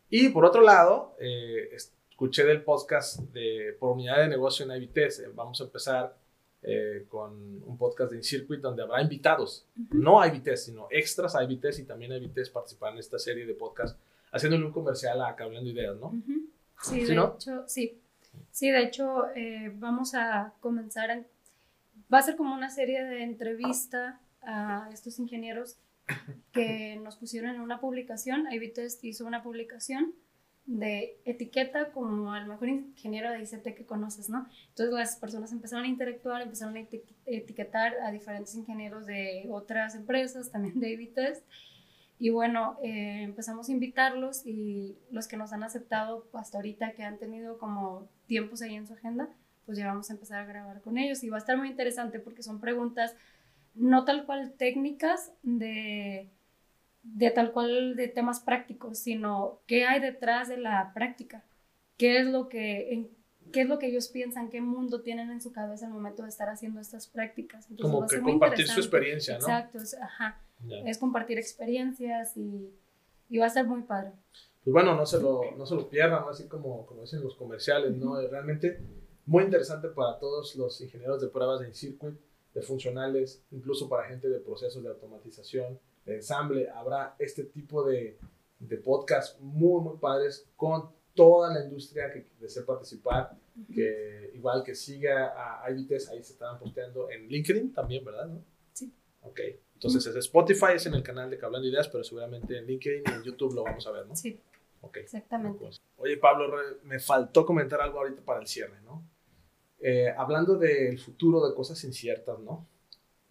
Y 0.10 0.30
por 0.30 0.46
otro 0.46 0.62
lado, 0.62 1.18
eh, 1.20 1.72
escuché 1.74 2.46
del 2.46 2.64
podcast 2.64 3.20
de 3.34 3.76
por 3.80 3.92
unidad 3.92 4.20
de 4.20 4.30
negocio 4.30 4.64
en 4.64 4.82
IBTS. 4.82 5.34
Vamos 5.34 5.60
a 5.60 5.64
empezar 5.66 6.16
eh, 6.62 7.06
con 7.10 7.34
un 7.64 7.78
podcast 7.78 8.12
de 8.12 8.18
InCircuit 8.18 8.62
donde 8.62 8.84
habrá 8.84 9.02
invitados, 9.02 9.66
no 9.92 10.24
IBTS, 10.26 10.66
sino 10.66 10.88
extras 10.92 11.36
a 11.36 11.44
IBTS 11.44 11.80
y 11.80 11.84
también 11.86 12.14
IBTS 12.14 12.52
participar 12.52 12.94
en 12.94 13.00
esta 13.00 13.18
serie 13.18 13.46
de 13.46 13.56
podcast, 13.56 14.00
haciéndole 14.32 14.66
un 14.66 14.72
comercial 14.72 15.22
a 15.22 15.36
Cablando 15.36 15.70
Ideas, 15.70 15.98
¿no? 15.98 16.14
Sí, 16.82 17.04
de 17.04 17.14
hecho, 17.14 17.64
sí. 17.68 18.00
Sí, 18.52 18.70
de 18.70 18.84
hecho, 18.84 19.30
eh, 19.36 19.72
vamos 19.76 20.14
a 20.14 20.54
comenzar, 20.60 21.26
va 22.14 22.20
a 22.20 22.22
ser 22.22 22.36
como 22.36 22.54
una 22.54 22.70
serie 22.70 23.04
de 23.04 23.24
entrevista 23.24 24.20
a 24.44 24.90
estos 24.94 25.18
ingenieros 25.18 25.78
que 26.52 26.98
nos 26.98 27.16
pusieron 27.18 27.56
en 27.56 27.62
una 27.62 27.80
publicación, 27.80 28.46
IBTest 28.52 29.04
hizo 29.04 29.26
una 29.26 29.44
publicación 29.44 30.14
de 30.66 31.20
etiqueta 31.26 31.92
como 31.92 32.36
el 32.36 32.48
mejor 32.48 32.70
ingeniero 32.70 33.32
de 33.32 33.42
ICT 33.42 33.76
que 33.76 33.86
conoces, 33.86 34.30
¿no? 34.30 34.48
Entonces 34.70 34.94
las 34.94 35.16
personas 35.18 35.52
empezaron 35.52 35.86
a 35.86 35.88
interactuar, 35.88 36.42
empezaron 36.42 36.76
a 36.76 36.86
etiquetar 37.26 37.94
a 38.04 38.12
diferentes 38.12 38.56
ingenieros 38.56 39.06
de 39.06 39.48
otras 39.52 39.96
empresas, 39.96 40.52
también 40.52 40.80
de 40.80 40.94
Evitest. 40.94 41.46
Y 42.18 42.30
bueno, 42.30 42.80
eh, 42.82 43.22
empezamos 43.24 43.70
a 43.70 43.74
invitarlos 43.74 44.46
y 44.46 44.98
los 45.12 45.28
que 45.28 45.38
nos 45.38 45.54
han 45.54 45.64
aceptado 45.64 46.28
hasta 46.34 46.58
ahorita, 46.58 46.94
que 46.94 47.04
han 47.04 47.20
tenido 47.20 47.58
como 47.60 48.08
tiempos 48.26 48.62
ahí 48.62 48.76
en 48.76 48.88
su 48.88 48.94
agenda, 48.94 49.30
pues 49.66 49.78
ya 49.78 49.88
vamos 49.88 50.10
a 50.10 50.14
empezar 50.14 50.40
a 50.40 50.46
grabar 50.46 50.82
con 50.82 50.98
ellos. 50.98 51.24
Y 51.24 51.30
va 51.30 51.38
a 51.38 51.40
estar 51.40 51.58
muy 51.58 51.68
interesante 51.68 52.20
porque 52.20 52.42
son 52.42 52.60
preguntas 52.60 53.16
no 53.76 54.06
tal 54.06 54.26
cual 54.26 54.54
técnicas 54.58 55.32
de 55.44 56.30
de 57.06 57.30
tal 57.30 57.52
cual 57.52 57.96
de 57.96 58.08
temas 58.08 58.40
prácticos, 58.40 58.98
sino 58.98 59.60
qué 59.68 59.86
hay 59.86 60.02
detrás 60.02 60.48
de 60.50 60.58
la 60.58 60.92
práctica, 60.94 61.44
qué 61.98 62.20
es 62.20 62.26
lo 62.26 62.50
que, 62.50 63.08
qué 63.54 63.62
es 63.62 63.70
lo 63.70 63.78
que 63.78 63.88
ellos 63.88 64.10
piensan, 64.10 64.50
qué 64.50 64.60
mundo 64.60 65.02
tienen 65.02 65.30
en 65.30 65.40
su 65.40 65.52
cabeza 65.52 65.86
al 65.86 65.94
momento 65.94 66.24
de 66.24 66.30
estar 66.30 66.50
haciendo 66.50 66.82
estas 66.82 67.08
prácticas. 67.08 67.68
Como 67.80 68.08
que 68.08 68.20
compartir 68.20 68.68
su 68.68 68.80
experiencia, 68.80 69.36
¿no? 69.36 69.42
Exacto, 69.42 69.78
es, 69.78 69.96
ajá, 70.02 70.42
es 70.86 70.98
compartir 70.98 71.38
experiencias 71.38 72.36
y, 72.36 72.74
y, 73.30 73.38
va 73.38 73.46
a 73.46 73.50
ser 73.50 73.68
muy 73.68 73.84
padre. 73.84 74.12
Pues 74.64 74.74
bueno, 74.74 74.96
no 74.96 75.06
se 75.06 75.22
lo, 75.22 75.52
no 75.56 75.66
se 75.68 75.76
lo 75.76 75.88
pierdan, 75.88 76.24
así 76.28 76.48
como, 76.48 76.88
como 76.88 77.02
dicen 77.02 77.22
los 77.22 77.36
comerciales, 77.36 77.96
¿no? 77.96 78.20
Realmente 78.20 78.82
muy 79.28 79.44
interesante 79.44 79.90
para 79.90 80.18
todos 80.18 80.56
los 80.56 80.82
ingenieros 80.82 81.22
de 81.22 81.28
pruebas 81.28 81.60
de 81.60 81.72
circuit, 81.72 82.16
de 82.56 82.62
funcionales, 82.62 83.44
incluso 83.52 83.88
para 83.88 84.08
gente 84.08 84.30
de 84.30 84.40
procesos 84.40 84.82
de 84.82 84.90
automatización, 84.90 85.80
de 86.06 86.16
ensamble, 86.16 86.70
habrá 86.70 87.16
este 87.20 87.44
tipo 87.44 87.84
de, 87.84 88.18
de 88.60 88.78
podcast 88.78 89.40
muy, 89.42 89.82
muy 89.82 89.98
padres 89.98 90.48
con 90.56 90.90
toda 91.14 91.54
la 91.54 91.64
industria 91.64 92.12
que 92.12 92.26
desee 92.40 92.64
participar, 92.64 93.38
que 93.74 94.32
igual 94.34 94.64
que 94.64 94.74
siga 94.74 95.64
a 95.64 95.70
IBTS, 95.70 96.10
ahí 96.10 96.24
se 96.24 96.34
están 96.34 96.58
posteando 96.58 97.10
en 97.12 97.28
LinkedIn 97.28 97.74
también, 97.74 98.04
¿verdad? 98.04 98.30
Sí. 98.74 98.92
Ok, 99.22 99.40
entonces 99.74 100.06
es 100.06 100.16
Spotify, 100.16 100.74
es 100.76 100.86
en 100.86 100.94
el 100.94 101.04
canal 101.04 101.30
de 101.30 101.38
Cablando 101.38 101.68
Ideas, 101.68 101.90
pero 101.90 102.04
seguramente 102.04 102.58
en 102.58 102.66
LinkedIn 102.66 103.04
y 103.06 103.12
en 103.12 103.24
YouTube 103.24 103.54
lo 103.54 103.64
vamos 103.64 103.86
a 103.86 103.92
ver, 103.92 104.08
¿no? 104.08 104.16
Sí. 104.16 104.40
Ok. 104.82 104.98
Exactamente. 104.98 105.68
Oye, 105.98 106.18
Pablo, 106.18 106.58
me 106.84 107.00
faltó 107.00 107.46
comentar 107.46 107.82
algo 107.82 108.00
ahorita 108.00 108.22
para 108.22 108.40
el 108.40 108.48
cierre, 108.48 108.80
¿no? 108.84 109.04
Eh, 109.88 110.12
hablando 110.18 110.56
del 110.56 110.98
futuro, 110.98 111.48
de 111.48 111.54
cosas 111.54 111.84
inciertas, 111.84 112.40
¿no? 112.40 112.66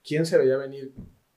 ¿Quién 0.04 0.24
se 0.24 0.38
veía 0.38 0.56
venir 0.56 0.92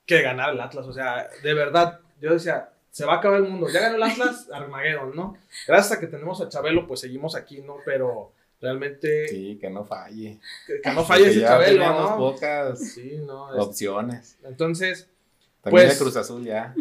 que 0.08 0.22
ganar 0.22 0.54
el 0.54 0.60
Atlas. 0.60 0.86
O 0.86 0.92
sea, 0.92 1.28
de 1.42 1.54
verdad, 1.54 2.00
yo 2.20 2.32
decía, 2.32 2.70
se 2.90 3.04
va 3.04 3.14
a 3.14 3.16
acabar 3.18 3.38
el 3.38 3.48
mundo. 3.48 3.68
Ya 3.68 3.80
ganó 3.80 3.96
el 3.96 4.02
Atlas, 4.02 4.48
Armageddon, 4.52 5.14
¿no? 5.14 5.36
Gracias 5.66 5.96
a 5.96 6.00
que 6.00 6.06
tenemos 6.06 6.40
a 6.40 6.48
Chabelo, 6.48 6.86
pues 6.88 7.00
seguimos 7.00 7.36
aquí, 7.36 7.60
¿no? 7.60 7.76
Pero 7.84 8.32
realmente. 8.60 9.28
Sí, 9.28 9.58
que 9.60 9.68
no 9.68 9.84
falle. 9.84 10.40
Que, 10.66 10.92
no 10.92 11.04
falle 11.04 11.28
ese 11.28 11.42
Chabelo, 11.42 11.92
¿no? 11.92 12.16
pocas 12.16 12.80
sí, 12.80 13.20
no, 13.24 13.48
opciones. 13.48 14.38
Entonces. 14.42 15.08
También 15.60 15.88
pues, 15.88 15.98
Cruz 15.98 16.16
Azul 16.16 16.44
ya. 16.44 16.74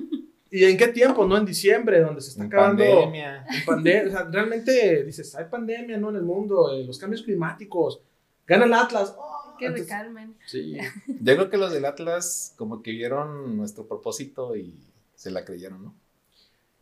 ¿Y 0.50 0.64
en 0.64 0.78
qué 0.78 0.88
tiempo, 0.88 1.26
no? 1.26 1.36
En 1.36 1.46
diciembre, 1.46 2.00
donde 2.00 2.22
se 2.22 2.30
está 2.30 2.44
en 2.44 2.48
acabando. 2.48 2.84
Pandemia. 2.84 3.46
En 3.50 3.66
pandemia. 3.66 4.08
O 4.08 4.12
sea, 4.12 4.24
realmente 4.32 5.04
dices, 5.04 5.36
hay 5.36 5.46
pandemia, 5.46 5.98
¿no? 5.98 6.12
En 6.12 6.16
el 6.16 6.24
mundo, 6.24 6.72
eh, 6.72 6.86
los 6.86 6.98
cambios 6.98 7.24
climáticos. 7.24 8.00
Gana 8.48 8.66
el 8.66 8.74
Atlas. 8.74 9.14
Oh, 9.18 9.56
que 9.60 9.78
se 9.78 9.86
calmen. 9.86 10.36
Sí. 10.46 10.78
Yo 11.08 11.36
creo 11.36 11.50
que 11.50 11.58
los 11.58 11.72
del 11.72 11.86
Atlas 11.86 12.54
como 12.58 12.82
que 12.82 12.92
vieron 12.92 13.58
nuestro 13.58 13.86
propósito 13.86 14.56
y 14.56 14.74
se 15.16 15.32
la 15.32 15.44
creyeron, 15.44 15.84
¿no? 15.84 15.94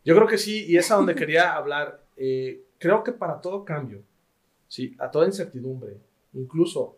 Yo 0.04 0.14
creo 0.14 0.28
que 0.28 0.38
sí, 0.38 0.64
y 0.68 0.76
es 0.76 0.90
a 0.90 0.94
donde 0.94 1.14
quería 1.16 1.54
hablar. 1.54 2.04
Eh, 2.16 2.62
creo 2.78 3.02
que 3.02 3.12
para 3.12 3.40
todo 3.40 3.64
cambio, 3.64 4.02
sí, 4.68 4.94
a 4.98 5.10
toda 5.10 5.26
incertidumbre, 5.26 5.96
incluso 6.32 6.96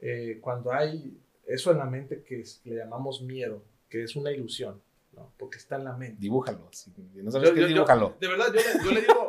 eh, 0.00 0.38
cuando 0.40 0.72
hay 0.72 1.16
eso 1.46 1.70
en 1.70 1.78
la 1.78 1.84
mente 1.84 2.22
que, 2.22 2.44
le 2.64 2.76
llamamos 2.76 3.22
miedo, 3.22 3.62
que 3.88 4.02
es 4.02 4.16
una 4.16 4.32
ilusión, 4.32 4.80
¿no? 5.12 5.32
Porque 5.38 5.58
está 5.58 5.76
en 5.76 5.84
la 5.84 5.96
mente. 5.96 6.16
Dibújalo. 6.18 6.68
Si 6.72 6.92
no 7.14 7.30
sabes 7.30 7.52
qué, 7.52 7.66
dibújalo. 7.66 8.16
de 8.18 8.28
verdad, 8.28 8.46
yo 8.84 8.90
le, 8.90 9.00
digo. 9.02 9.26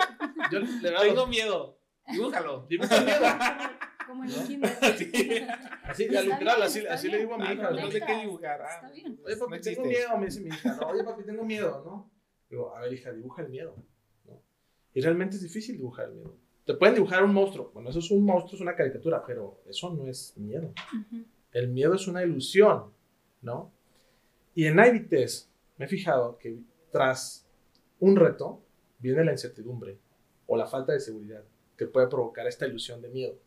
Yo 0.52 0.60
le, 0.60 1.00
Tengo 1.02 1.28
miedo. 1.28 1.78
Dibújalo. 2.08 2.66
Dibújalo. 2.68 3.06
Como 4.12 4.26
en 4.26 4.30
el 4.30 4.46
kinder. 4.46 4.70
Así, 5.84 6.10
literal, 6.10 6.62
así, 6.64 6.86
así 6.86 7.08
le 7.08 7.20
digo 7.20 7.36
a 7.36 7.38
mi 7.38 7.46
hija. 7.46 7.72
No 7.72 7.90
sé 7.90 8.02
qué 8.02 8.18
dibujar. 8.18 8.60
Está 8.62 8.92
bien. 8.92 9.18
Oye, 9.24 9.38
papi, 9.38 9.62
tengo 9.62 9.86
miedo, 9.86 10.18
me 10.18 10.26
dice 10.26 10.42
mi 10.42 10.50
hija. 10.50 10.76
No, 10.76 10.88
oye, 10.90 11.04
papi, 11.06 11.24
tengo 11.24 11.46
miedo, 11.46 11.82
¿no? 11.86 12.12
Digo, 12.50 12.76
a 12.76 12.82
ver, 12.82 12.92
hija, 12.92 13.14
dibuja 13.14 13.44
el 13.44 13.48
miedo. 13.48 13.74
¿no? 14.26 14.42
Y 14.94 15.00
realmente 15.00 15.38
es 15.38 15.44
difícil 15.44 15.78
dibujar 15.78 16.10
el 16.10 16.16
miedo. 16.16 16.36
Te 16.66 16.74
pueden 16.74 16.96
dibujar 16.96 17.24
un 17.24 17.34
monstruo. 17.34 17.72
Bueno, 17.74 17.90
eso 17.90 18.00
es 18.00 18.12
un 18.12 18.26
monstruo, 18.26 18.56
es 18.56 18.62
una 18.62 18.76
caricatura, 18.76 19.24
pero 19.26 19.62
eso 19.66 19.90
no 19.94 20.06
es 20.08 20.36
miedo. 20.36 20.74
El 21.54 21.70
miedo 21.70 21.96
es 21.96 22.06
una 22.10 22.22
ilusión, 22.22 22.92
¿no? 23.42 23.72
Y 24.54 24.66
en 24.66 24.78
IBTES 24.78 25.50
me 25.78 25.86
he 25.86 25.88
fijado 25.88 26.38
que 26.38 26.60
tras 26.92 27.48
un 28.02 28.18
reto 28.18 28.62
viene 29.00 29.24
la 29.24 29.32
incertidumbre 29.32 30.00
o 30.48 30.58
la 30.58 30.68
falta 30.68 30.92
de 30.92 31.00
seguridad 31.00 31.46
que 31.78 31.88
puede 31.88 32.08
provocar 32.08 32.46
esta 32.46 32.68
ilusión 32.68 33.02
de 33.02 33.08
miedo. 33.08 33.40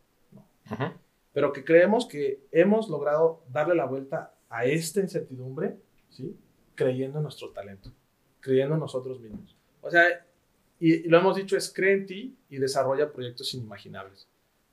Pero 1.33 1.51
que 1.51 1.63
creemos 1.63 2.07
que 2.07 2.47
hemos 2.51 2.89
logrado 2.89 3.43
darle 3.51 3.75
la 3.75 3.85
vuelta 3.85 4.33
a 4.49 4.65
esta 4.65 5.01
incertidumbre, 5.01 5.77
¿sí? 6.09 6.35
Creyendo 6.75 7.19
en 7.19 7.23
nuestro 7.23 7.49
talento, 7.51 7.91
creyendo 8.39 8.75
en 8.75 8.79
nosotros 8.79 9.19
mismos. 9.19 9.55
O 9.81 9.91
sea, 9.91 10.03
y, 10.79 11.07
lo 11.07 11.19
hemos 11.19 11.35
dicho, 11.35 11.57
es 11.57 11.71
cree 11.73 11.93
en 11.93 12.05
ti 12.05 12.37
y 12.49 12.57
desarrolla 12.57 13.11
proyectos 13.11 13.53
inimaginables. 13.53 14.27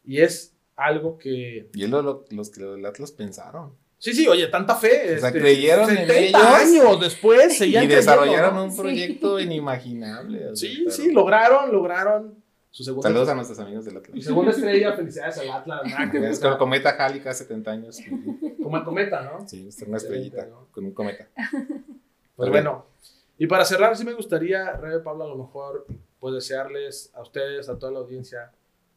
Y 0.04 0.20
es 0.20 0.54
algo 0.76 1.18
que... 1.18 1.68
Y 1.74 1.84
es 1.84 1.90
lo, 1.90 2.24
los 2.30 2.50
que 2.50 2.60
los 2.60 2.84
Atlas 2.84 3.12
pensaron. 3.12 3.74
Sí, 3.98 4.14
sí, 4.14 4.26
oye, 4.26 4.48
tanta 4.48 4.74
fe. 4.74 5.14
O 5.14 5.18
sea, 5.20 5.28
este, 5.28 5.40
creyeron 5.40 5.88
en 5.88 6.10
ellos. 6.10 6.42
años 6.42 7.00
después 7.00 7.60
y 7.60 7.86
desarrollaron 7.86 8.58
un 8.58 8.76
proyecto 8.76 9.38
inimaginable. 9.38 10.56
sí, 10.56 10.86
sí, 10.88 11.12
lograron, 11.12 11.72
lograron 11.72 12.41
su 12.72 12.82
segunda. 12.82 13.08
Saludos 13.08 13.28
a 13.28 13.34
nuestros 13.34 13.58
amigos 13.60 13.84
del 13.84 13.98
Atlas. 13.98 14.14
Mi 14.14 14.22
segunda 14.22 14.50
estrella, 14.50 14.94
felicidades 14.94 15.38
al 15.38 15.50
Atlas. 15.50 15.82
Es 16.14 16.40
con 16.40 16.56
Cometa 16.56 16.94
Jálica, 16.94 17.32
70 17.32 17.70
años. 17.70 18.00
Como 18.62 18.78
el 18.78 18.84
Cometa, 18.84 19.22
¿no? 19.22 19.46
Sí, 19.46 19.68
es 19.68 19.80
una 19.82 19.98
estrellita 19.98 20.48
con 20.72 20.84
un 20.84 20.92
cometa. 20.92 21.28
Pues 22.34 22.48
bueno, 22.48 22.86
y 23.36 23.46
para 23.46 23.64
cerrar, 23.66 23.94
sí 23.94 24.04
me 24.06 24.14
gustaría, 24.14 24.72
Rebe 24.72 25.00
Pablo, 25.00 25.24
a 25.24 25.28
lo 25.28 25.36
mejor, 25.36 25.86
pues 26.18 26.34
desearles 26.34 27.12
a 27.14 27.20
ustedes, 27.20 27.68
a 27.68 27.78
toda 27.78 27.92
la 27.92 27.98
audiencia, 27.98 28.50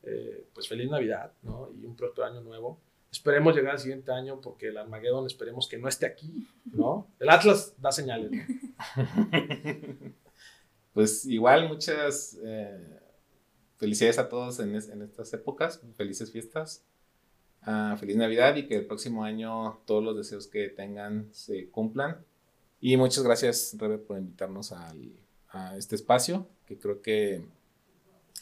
eh, 0.04 0.46
pues 0.54 0.70
feliz 0.70 0.90
Navidad, 0.90 1.34
¿no? 1.44 1.70
Y 1.78 1.86
un 1.86 1.98
próspero 1.98 2.26
año 2.26 2.40
nuevo. 2.40 2.80
Esperemos 3.12 3.54
llegar 3.56 3.74
al 3.74 3.80
siguiente 3.80 4.12
año 4.14 4.40
porque 4.40 4.70
el 4.70 4.78
Armagedón 4.78 5.26
esperemos 5.26 5.68
que 5.68 5.78
no 5.78 5.90
esté 5.90 6.06
aquí, 6.06 6.48
¿no? 6.64 7.08
El 7.20 7.30
Atlas 7.30 7.74
da 7.78 7.92
señales, 7.92 8.32
¿no? 8.32 8.42
pues 10.94 11.26
igual 11.26 11.68
muchas 11.68 12.40
eh, 12.44 13.00
felicidades 13.78 14.20
a 14.20 14.30
todos 14.30 14.60
en, 14.60 14.76
estas 14.76 15.34
épocas, 15.34 15.82
felices 15.96 16.32
fiestas, 16.32 16.84
ah, 17.62 17.96
feliz 18.00 18.16
Navidad 18.16 18.56
y 18.56 18.68
que 18.68 18.76
el 18.76 18.86
próximo 18.86 19.24
año 19.24 19.80
todos 19.86 20.04
los 20.04 20.16
deseos 20.16 20.48
que 20.48 20.70
tengan 20.70 21.30
se 21.32 21.70
cumplan. 21.70 22.24
Y 22.80 22.98
muchas 22.98 23.24
gracias, 23.24 23.76
Rebe, 23.80 23.98
por 23.98 24.18
invitarnos 24.18 24.72
a 24.72 24.94
este 25.78 25.96
espacio, 25.96 26.48
que 26.66 26.78
creo 26.78 27.02
que 27.02 27.46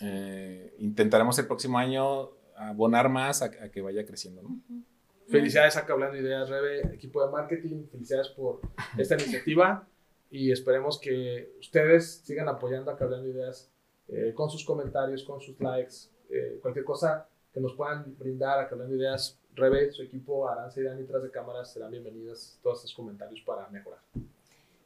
eh, 0.01 0.73
intentaremos 0.79 1.38
el 1.39 1.47
próximo 1.47 1.77
año 1.77 2.31
abonar 2.55 3.09
más 3.09 3.41
a, 3.41 3.51
que 3.51 3.81
vaya 3.81 4.05
creciendo. 4.05 4.41
¿no? 4.41 4.59
Felicidades 5.27 5.77
a 5.77 5.81
Hablando 5.81 6.17
Ideas, 6.17 6.49
Rebe, 6.49 6.93
equipo 6.93 7.25
de 7.25 7.31
marketing, 7.31 7.86
felicidades 7.91 8.29
por 8.29 8.61
esta 8.97 9.15
iniciativa 9.15 9.88
y 10.29 10.51
esperemos 10.51 10.99
que 10.99 11.53
ustedes 11.59 12.21
sigan 12.25 12.49
apoyando 12.49 12.91
a 12.91 12.95
Hablando 12.95 13.29
Ideas 13.29 13.71
eh, 14.08 14.34
con 14.34 14.49
sus 14.49 14.66
comentarios, 14.66 15.24
con 15.24 15.39
sus 15.41 15.60
likes, 15.60 16.10
eh, 16.30 16.60
cualquier 16.62 16.86
cosa 16.86 17.28
que 17.54 17.60
nos 17.60 17.74
puedan 17.76 18.16
brindar 18.18 18.60
a 18.60 18.64
Hablando 18.64 18.95
Ideas. 18.95 19.39
Rebe, 19.56 19.91
su 19.91 20.01
equipo, 20.01 20.49
Aranza 20.49 20.82
y 20.82 20.84
Dani, 20.84 21.04
tras 21.06 21.22
de 21.22 21.30
cámaras, 21.30 21.72
serán 21.72 21.91
bienvenidas 21.91 22.60
todos 22.64 22.80
estos 22.80 22.95
comentarios 22.95 23.41
para 23.41 23.68
mejorar. 23.70 23.99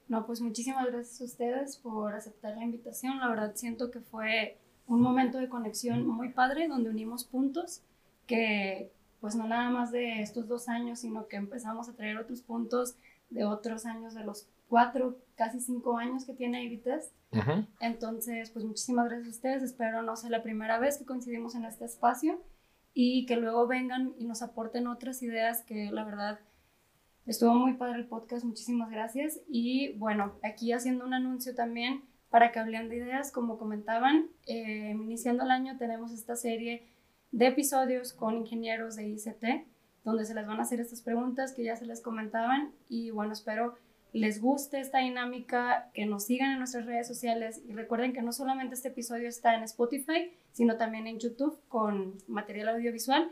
No, 0.10 0.26
pues 0.26 0.42
muchísimas 0.42 0.86
gracias 0.88 1.22
a 1.22 1.24
ustedes 1.24 1.78
por 1.78 2.14
aceptar 2.14 2.58
la 2.58 2.64
invitación. 2.64 3.20
La 3.20 3.30
verdad 3.30 3.54
siento 3.56 3.92
que 3.92 4.02
fue 4.02 4.58
un 4.88 5.02
momento 5.02 5.38
de 5.38 5.50
conexión 5.50 6.06
muy 6.06 6.30
padre 6.30 6.68
donde 6.68 6.90
unimos 6.90 7.24
puntos 7.26 7.82
que 8.26 8.92
pues 9.22 9.36
no 9.36 9.48
nada 9.48 9.70
más 9.70 9.92
de 9.92 10.22
estos 10.22 10.48
dos 10.48 10.70
años, 10.70 11.00
sino 11.00 11.28
que 11.28 11.38
empezamos 11.38 11.90
a 11.90 11.94
traer 11.94 12.18
otros 12.18 12.42
puntos 12.42 12.96
de 13.30 13.46
otros 13.46 13.86
años, 13.86 14.14
de 14.14 14.24
los 14.24 14.48
cuatro, 14.68 15.18
casi 15.36 15.60
cinco 15.60 15.98
años 15.98 16.26
que 16.26 16.34
tiene 16.34 16.64
Ibitest. 16.64 17.14
Entonces, 17.80 18.52
pues 18.52 18.66
muchísimas 18.66 19.08
gracias 19.08 19.28
a 19.28 19.32
ustedes. 19.32 19.64
Espero 19.64 20.02
no 20.02 20.16
sea 20.16 20.30
la 20.30 20.44
primera 20.44 20.80
vez 20.80 20.98
que 20.98 21.06
coincidimos 21.06 21.56
en 21.56 21.66
este 21.66 21.86
espacio 21.86 22.42
y 22.94 23.26
que 23.26 23.36
luego 23.36 23.68
vengan 23.68 24.14
y 24.18 24.26
nos 24.26 24.42
aporten 24.42 24.88
otras 24.88 25.22
ideas 25.22 25.64
que 25.64 25.92
la 25.92 26.04
verdad 26.04 26.40
estuvo 27.26 27.54
muy 27.54 27.74
padre 27.74 28.00
el 28.00 28.08
podcast. 28.08 28.46
Muchísimas 28.46 28.90
gracias. 28.90 29.42
Y 29.48 29.94
bueno, 29.98 30.34
aquí 30.44 30.72
haciendo 30.72 31.06
un 31.06 31.14
anuncio 31.14 31.54
también 31.54 32.04
para 32.30 32.52
que 32.52 32.60
hablen 32.60 32.90
de 32.90 32.98
ideas, 32.98 33.32
como 33.32 33.58
comentaban, 33.58 34.28
eh, 34.48 34.92
iniciando 34.92 35.44
el 35.44 35.52
año 35.52 35.78
tenemos 35.78 36.12
esta 36.12 36.36
serie 36.36 36.88
de 37.32 37.48
episodios 37.48 38.14
con 38.14 38.36
ingenieros 38.36 38.96
de 38.96 39.08
ICT, 39.08 39.66
donde 40.04 40.26
se 40.26 40.34
les 40.34 40.48
van 40.48 40.60
a 40.60 40.64
hacer 40.64 40.80
estas 40.80 41.02
preguntas 41.02 41.54
que 41.54 41.64
ya 41.64 41.76
se 41.76 41.86
les 41.86 42.02
comentaban 42.02 42.72
y 42.90 43.12
bueno, 43.12 43.34
espero 43.34 43.76
les 44.14 44.42
guste 44.42 44.80
esta 44.80 45.00
dinámica, 45.00 45.92
que 45.94 46.06
nos 46.06 46.26
sigan 46.26 46.52
en 46.52 46.60
nuestras 46.60 46.86
redes 46.86 47.08
sociales 47.08 47.62
y 47.66 47.74
recuerden 47.74 48.14
que 48.14 48.22
no 48.22 48.32
solamente 48.32 48.76
este 48.76 48.90
episodio 48.90 49.28
está 49.28 49.56
en 49.56 49.64
Spotify, 49.64 50.32
sino 50.52 50.78
también 50.78 51.08
en 51.08 51.20
YouTube 51.20 51.60
con 51.68 52.18
material 52.28 52.70
audiovisual. 52.70 53.30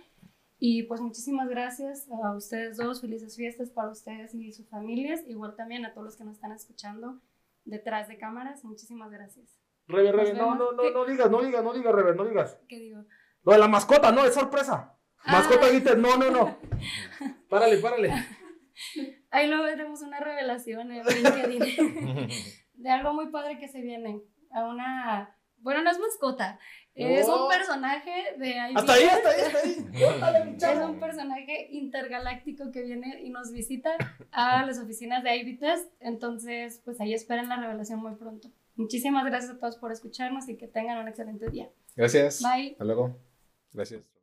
Y 0.57 0.83
pues 0.83 1.01
muchísimas 1.01 1.49
gracias 1.49 2.07
a 2.23 2.35
ustedes 2.35 2.77
dos, 2.77 3.01
felices 3.01 3.35
fiestas 3.35 3.69
para 3.69 3.89
ustedes 3.89 4.33
y 4.33 4.51
sus 4.51 4.69
familias, 4.69 5.21
igual 5.27 5.55
también 5.55 5.85
a 5.85 5.93
todos 5.93 6.05
los 6.05 6.17
que 6.17 6.23
nos 6.23 6.35
están 6.35 6.51
escuchando 6.51 7.19
detrás 7.65 8.07
de 8.07 8.17
cámaras. 8.17 8.63
Muchísimas 8.63 9.11
gracias. 9.11 9.59
Rebe, 9.87 10.11
Rebe, 10.11 10.33
no, 10.33 10.55
no, 10.55 10.71
no, 10.71 10.89
no 10.91 11.05
digas, 11.05 11.29
no 11.29 11.41
digas, 11.41 11.63
no 11.63 11.73
digas, 11.73 11.93
Rebe, 11.93 12.15
no 12.15 12.25
digas. 12.25 12.59
¿Qué 12.67 12.79
digo? 12.79 13.03
Lo 13.43 13.51
de 13.51 13.59
la 13.59 13.67
mascota, 13.67 14.11
no, 14.11 14.25
es 14.25 14.33
sorpresa. 14.33 14.97
Ah. 15.23 15.31
Mascota 15.33 15.69
dice, 15.69 15.95
no, 15.95 16.17
no, 16.17 16.31
no. 16.31 16.57
párale, 17.49 17.77
párale. 17.77 18.11
Ahí 19.35 19.49
luego 19.49 19.65
tenemos 19.65 20.01
una 20.01 20.19
revelación 20.19 20.91
en 20.91 21.03
LinkedIn 21.05 22.29
de 22.73 22.89
algo 22.89 23.13
muy 23.13 23.27
padre 23.27 23.59
que 23.59 23.67
se 23.67 23.81
viene. 23.81 24.21
A 24.51 24.65
una, 24.65 25.35
bueno, 25.57 25.83
no 25.83 25.91
es 25.91 25.99
mascota, 25.99 26.57
es 26.93 27.27
un 27.27 27.49
personaje 27.49 28.37
de 28.37 28.57
Hasta 28.57 28.93
ahí, 28.93 29.03
hasta 29.03 29.29
ahí, 29.29 29.41
hasta 30.05 30.69
ahí. 30.69 30.77
es 30.79 30.85
un 30.85 30.99
personaje 30.99 31.67
intergaláctico 31.71 32.71
que 32.71 32.83
viene 32.83 33.21
y 33.21 33.29
nos 33.29 33.51
visita 33.51 33.97
a 34.31 34.65
las 34.65 34.79
oficinas 34.79 35.21
de 35.23 35.35
Ivy 35.35 35.57
Test. 35.57 35.91
Entonces, 35.99 36.81
pues 36.85 37.01
ahí 37.01 37.13
esperen 37.13 37.49
la 37.49 37.57
revelación 37.57 37.99
muy 37.99 38.15
pronto. 38.15 38.49
Muchísimas 38.75 39.25
gracias 39.25 39.51
a 39.51 39.59
todos 39.59 39.75
por 39.75 39.91
escucharnos 39.91 40.47
y 40.47 40.55
que 40.55 40.67
tengan 40.67 40.99
un 40.99 41.09
excelente 41.09 41.49
día. 41.49 41.69
Gracias. 41.97 42.41
Bye. 42.41 42.71
Hasta 42.71 42.85
luego. 42.85 43.17
Gracias. 43.73 44.14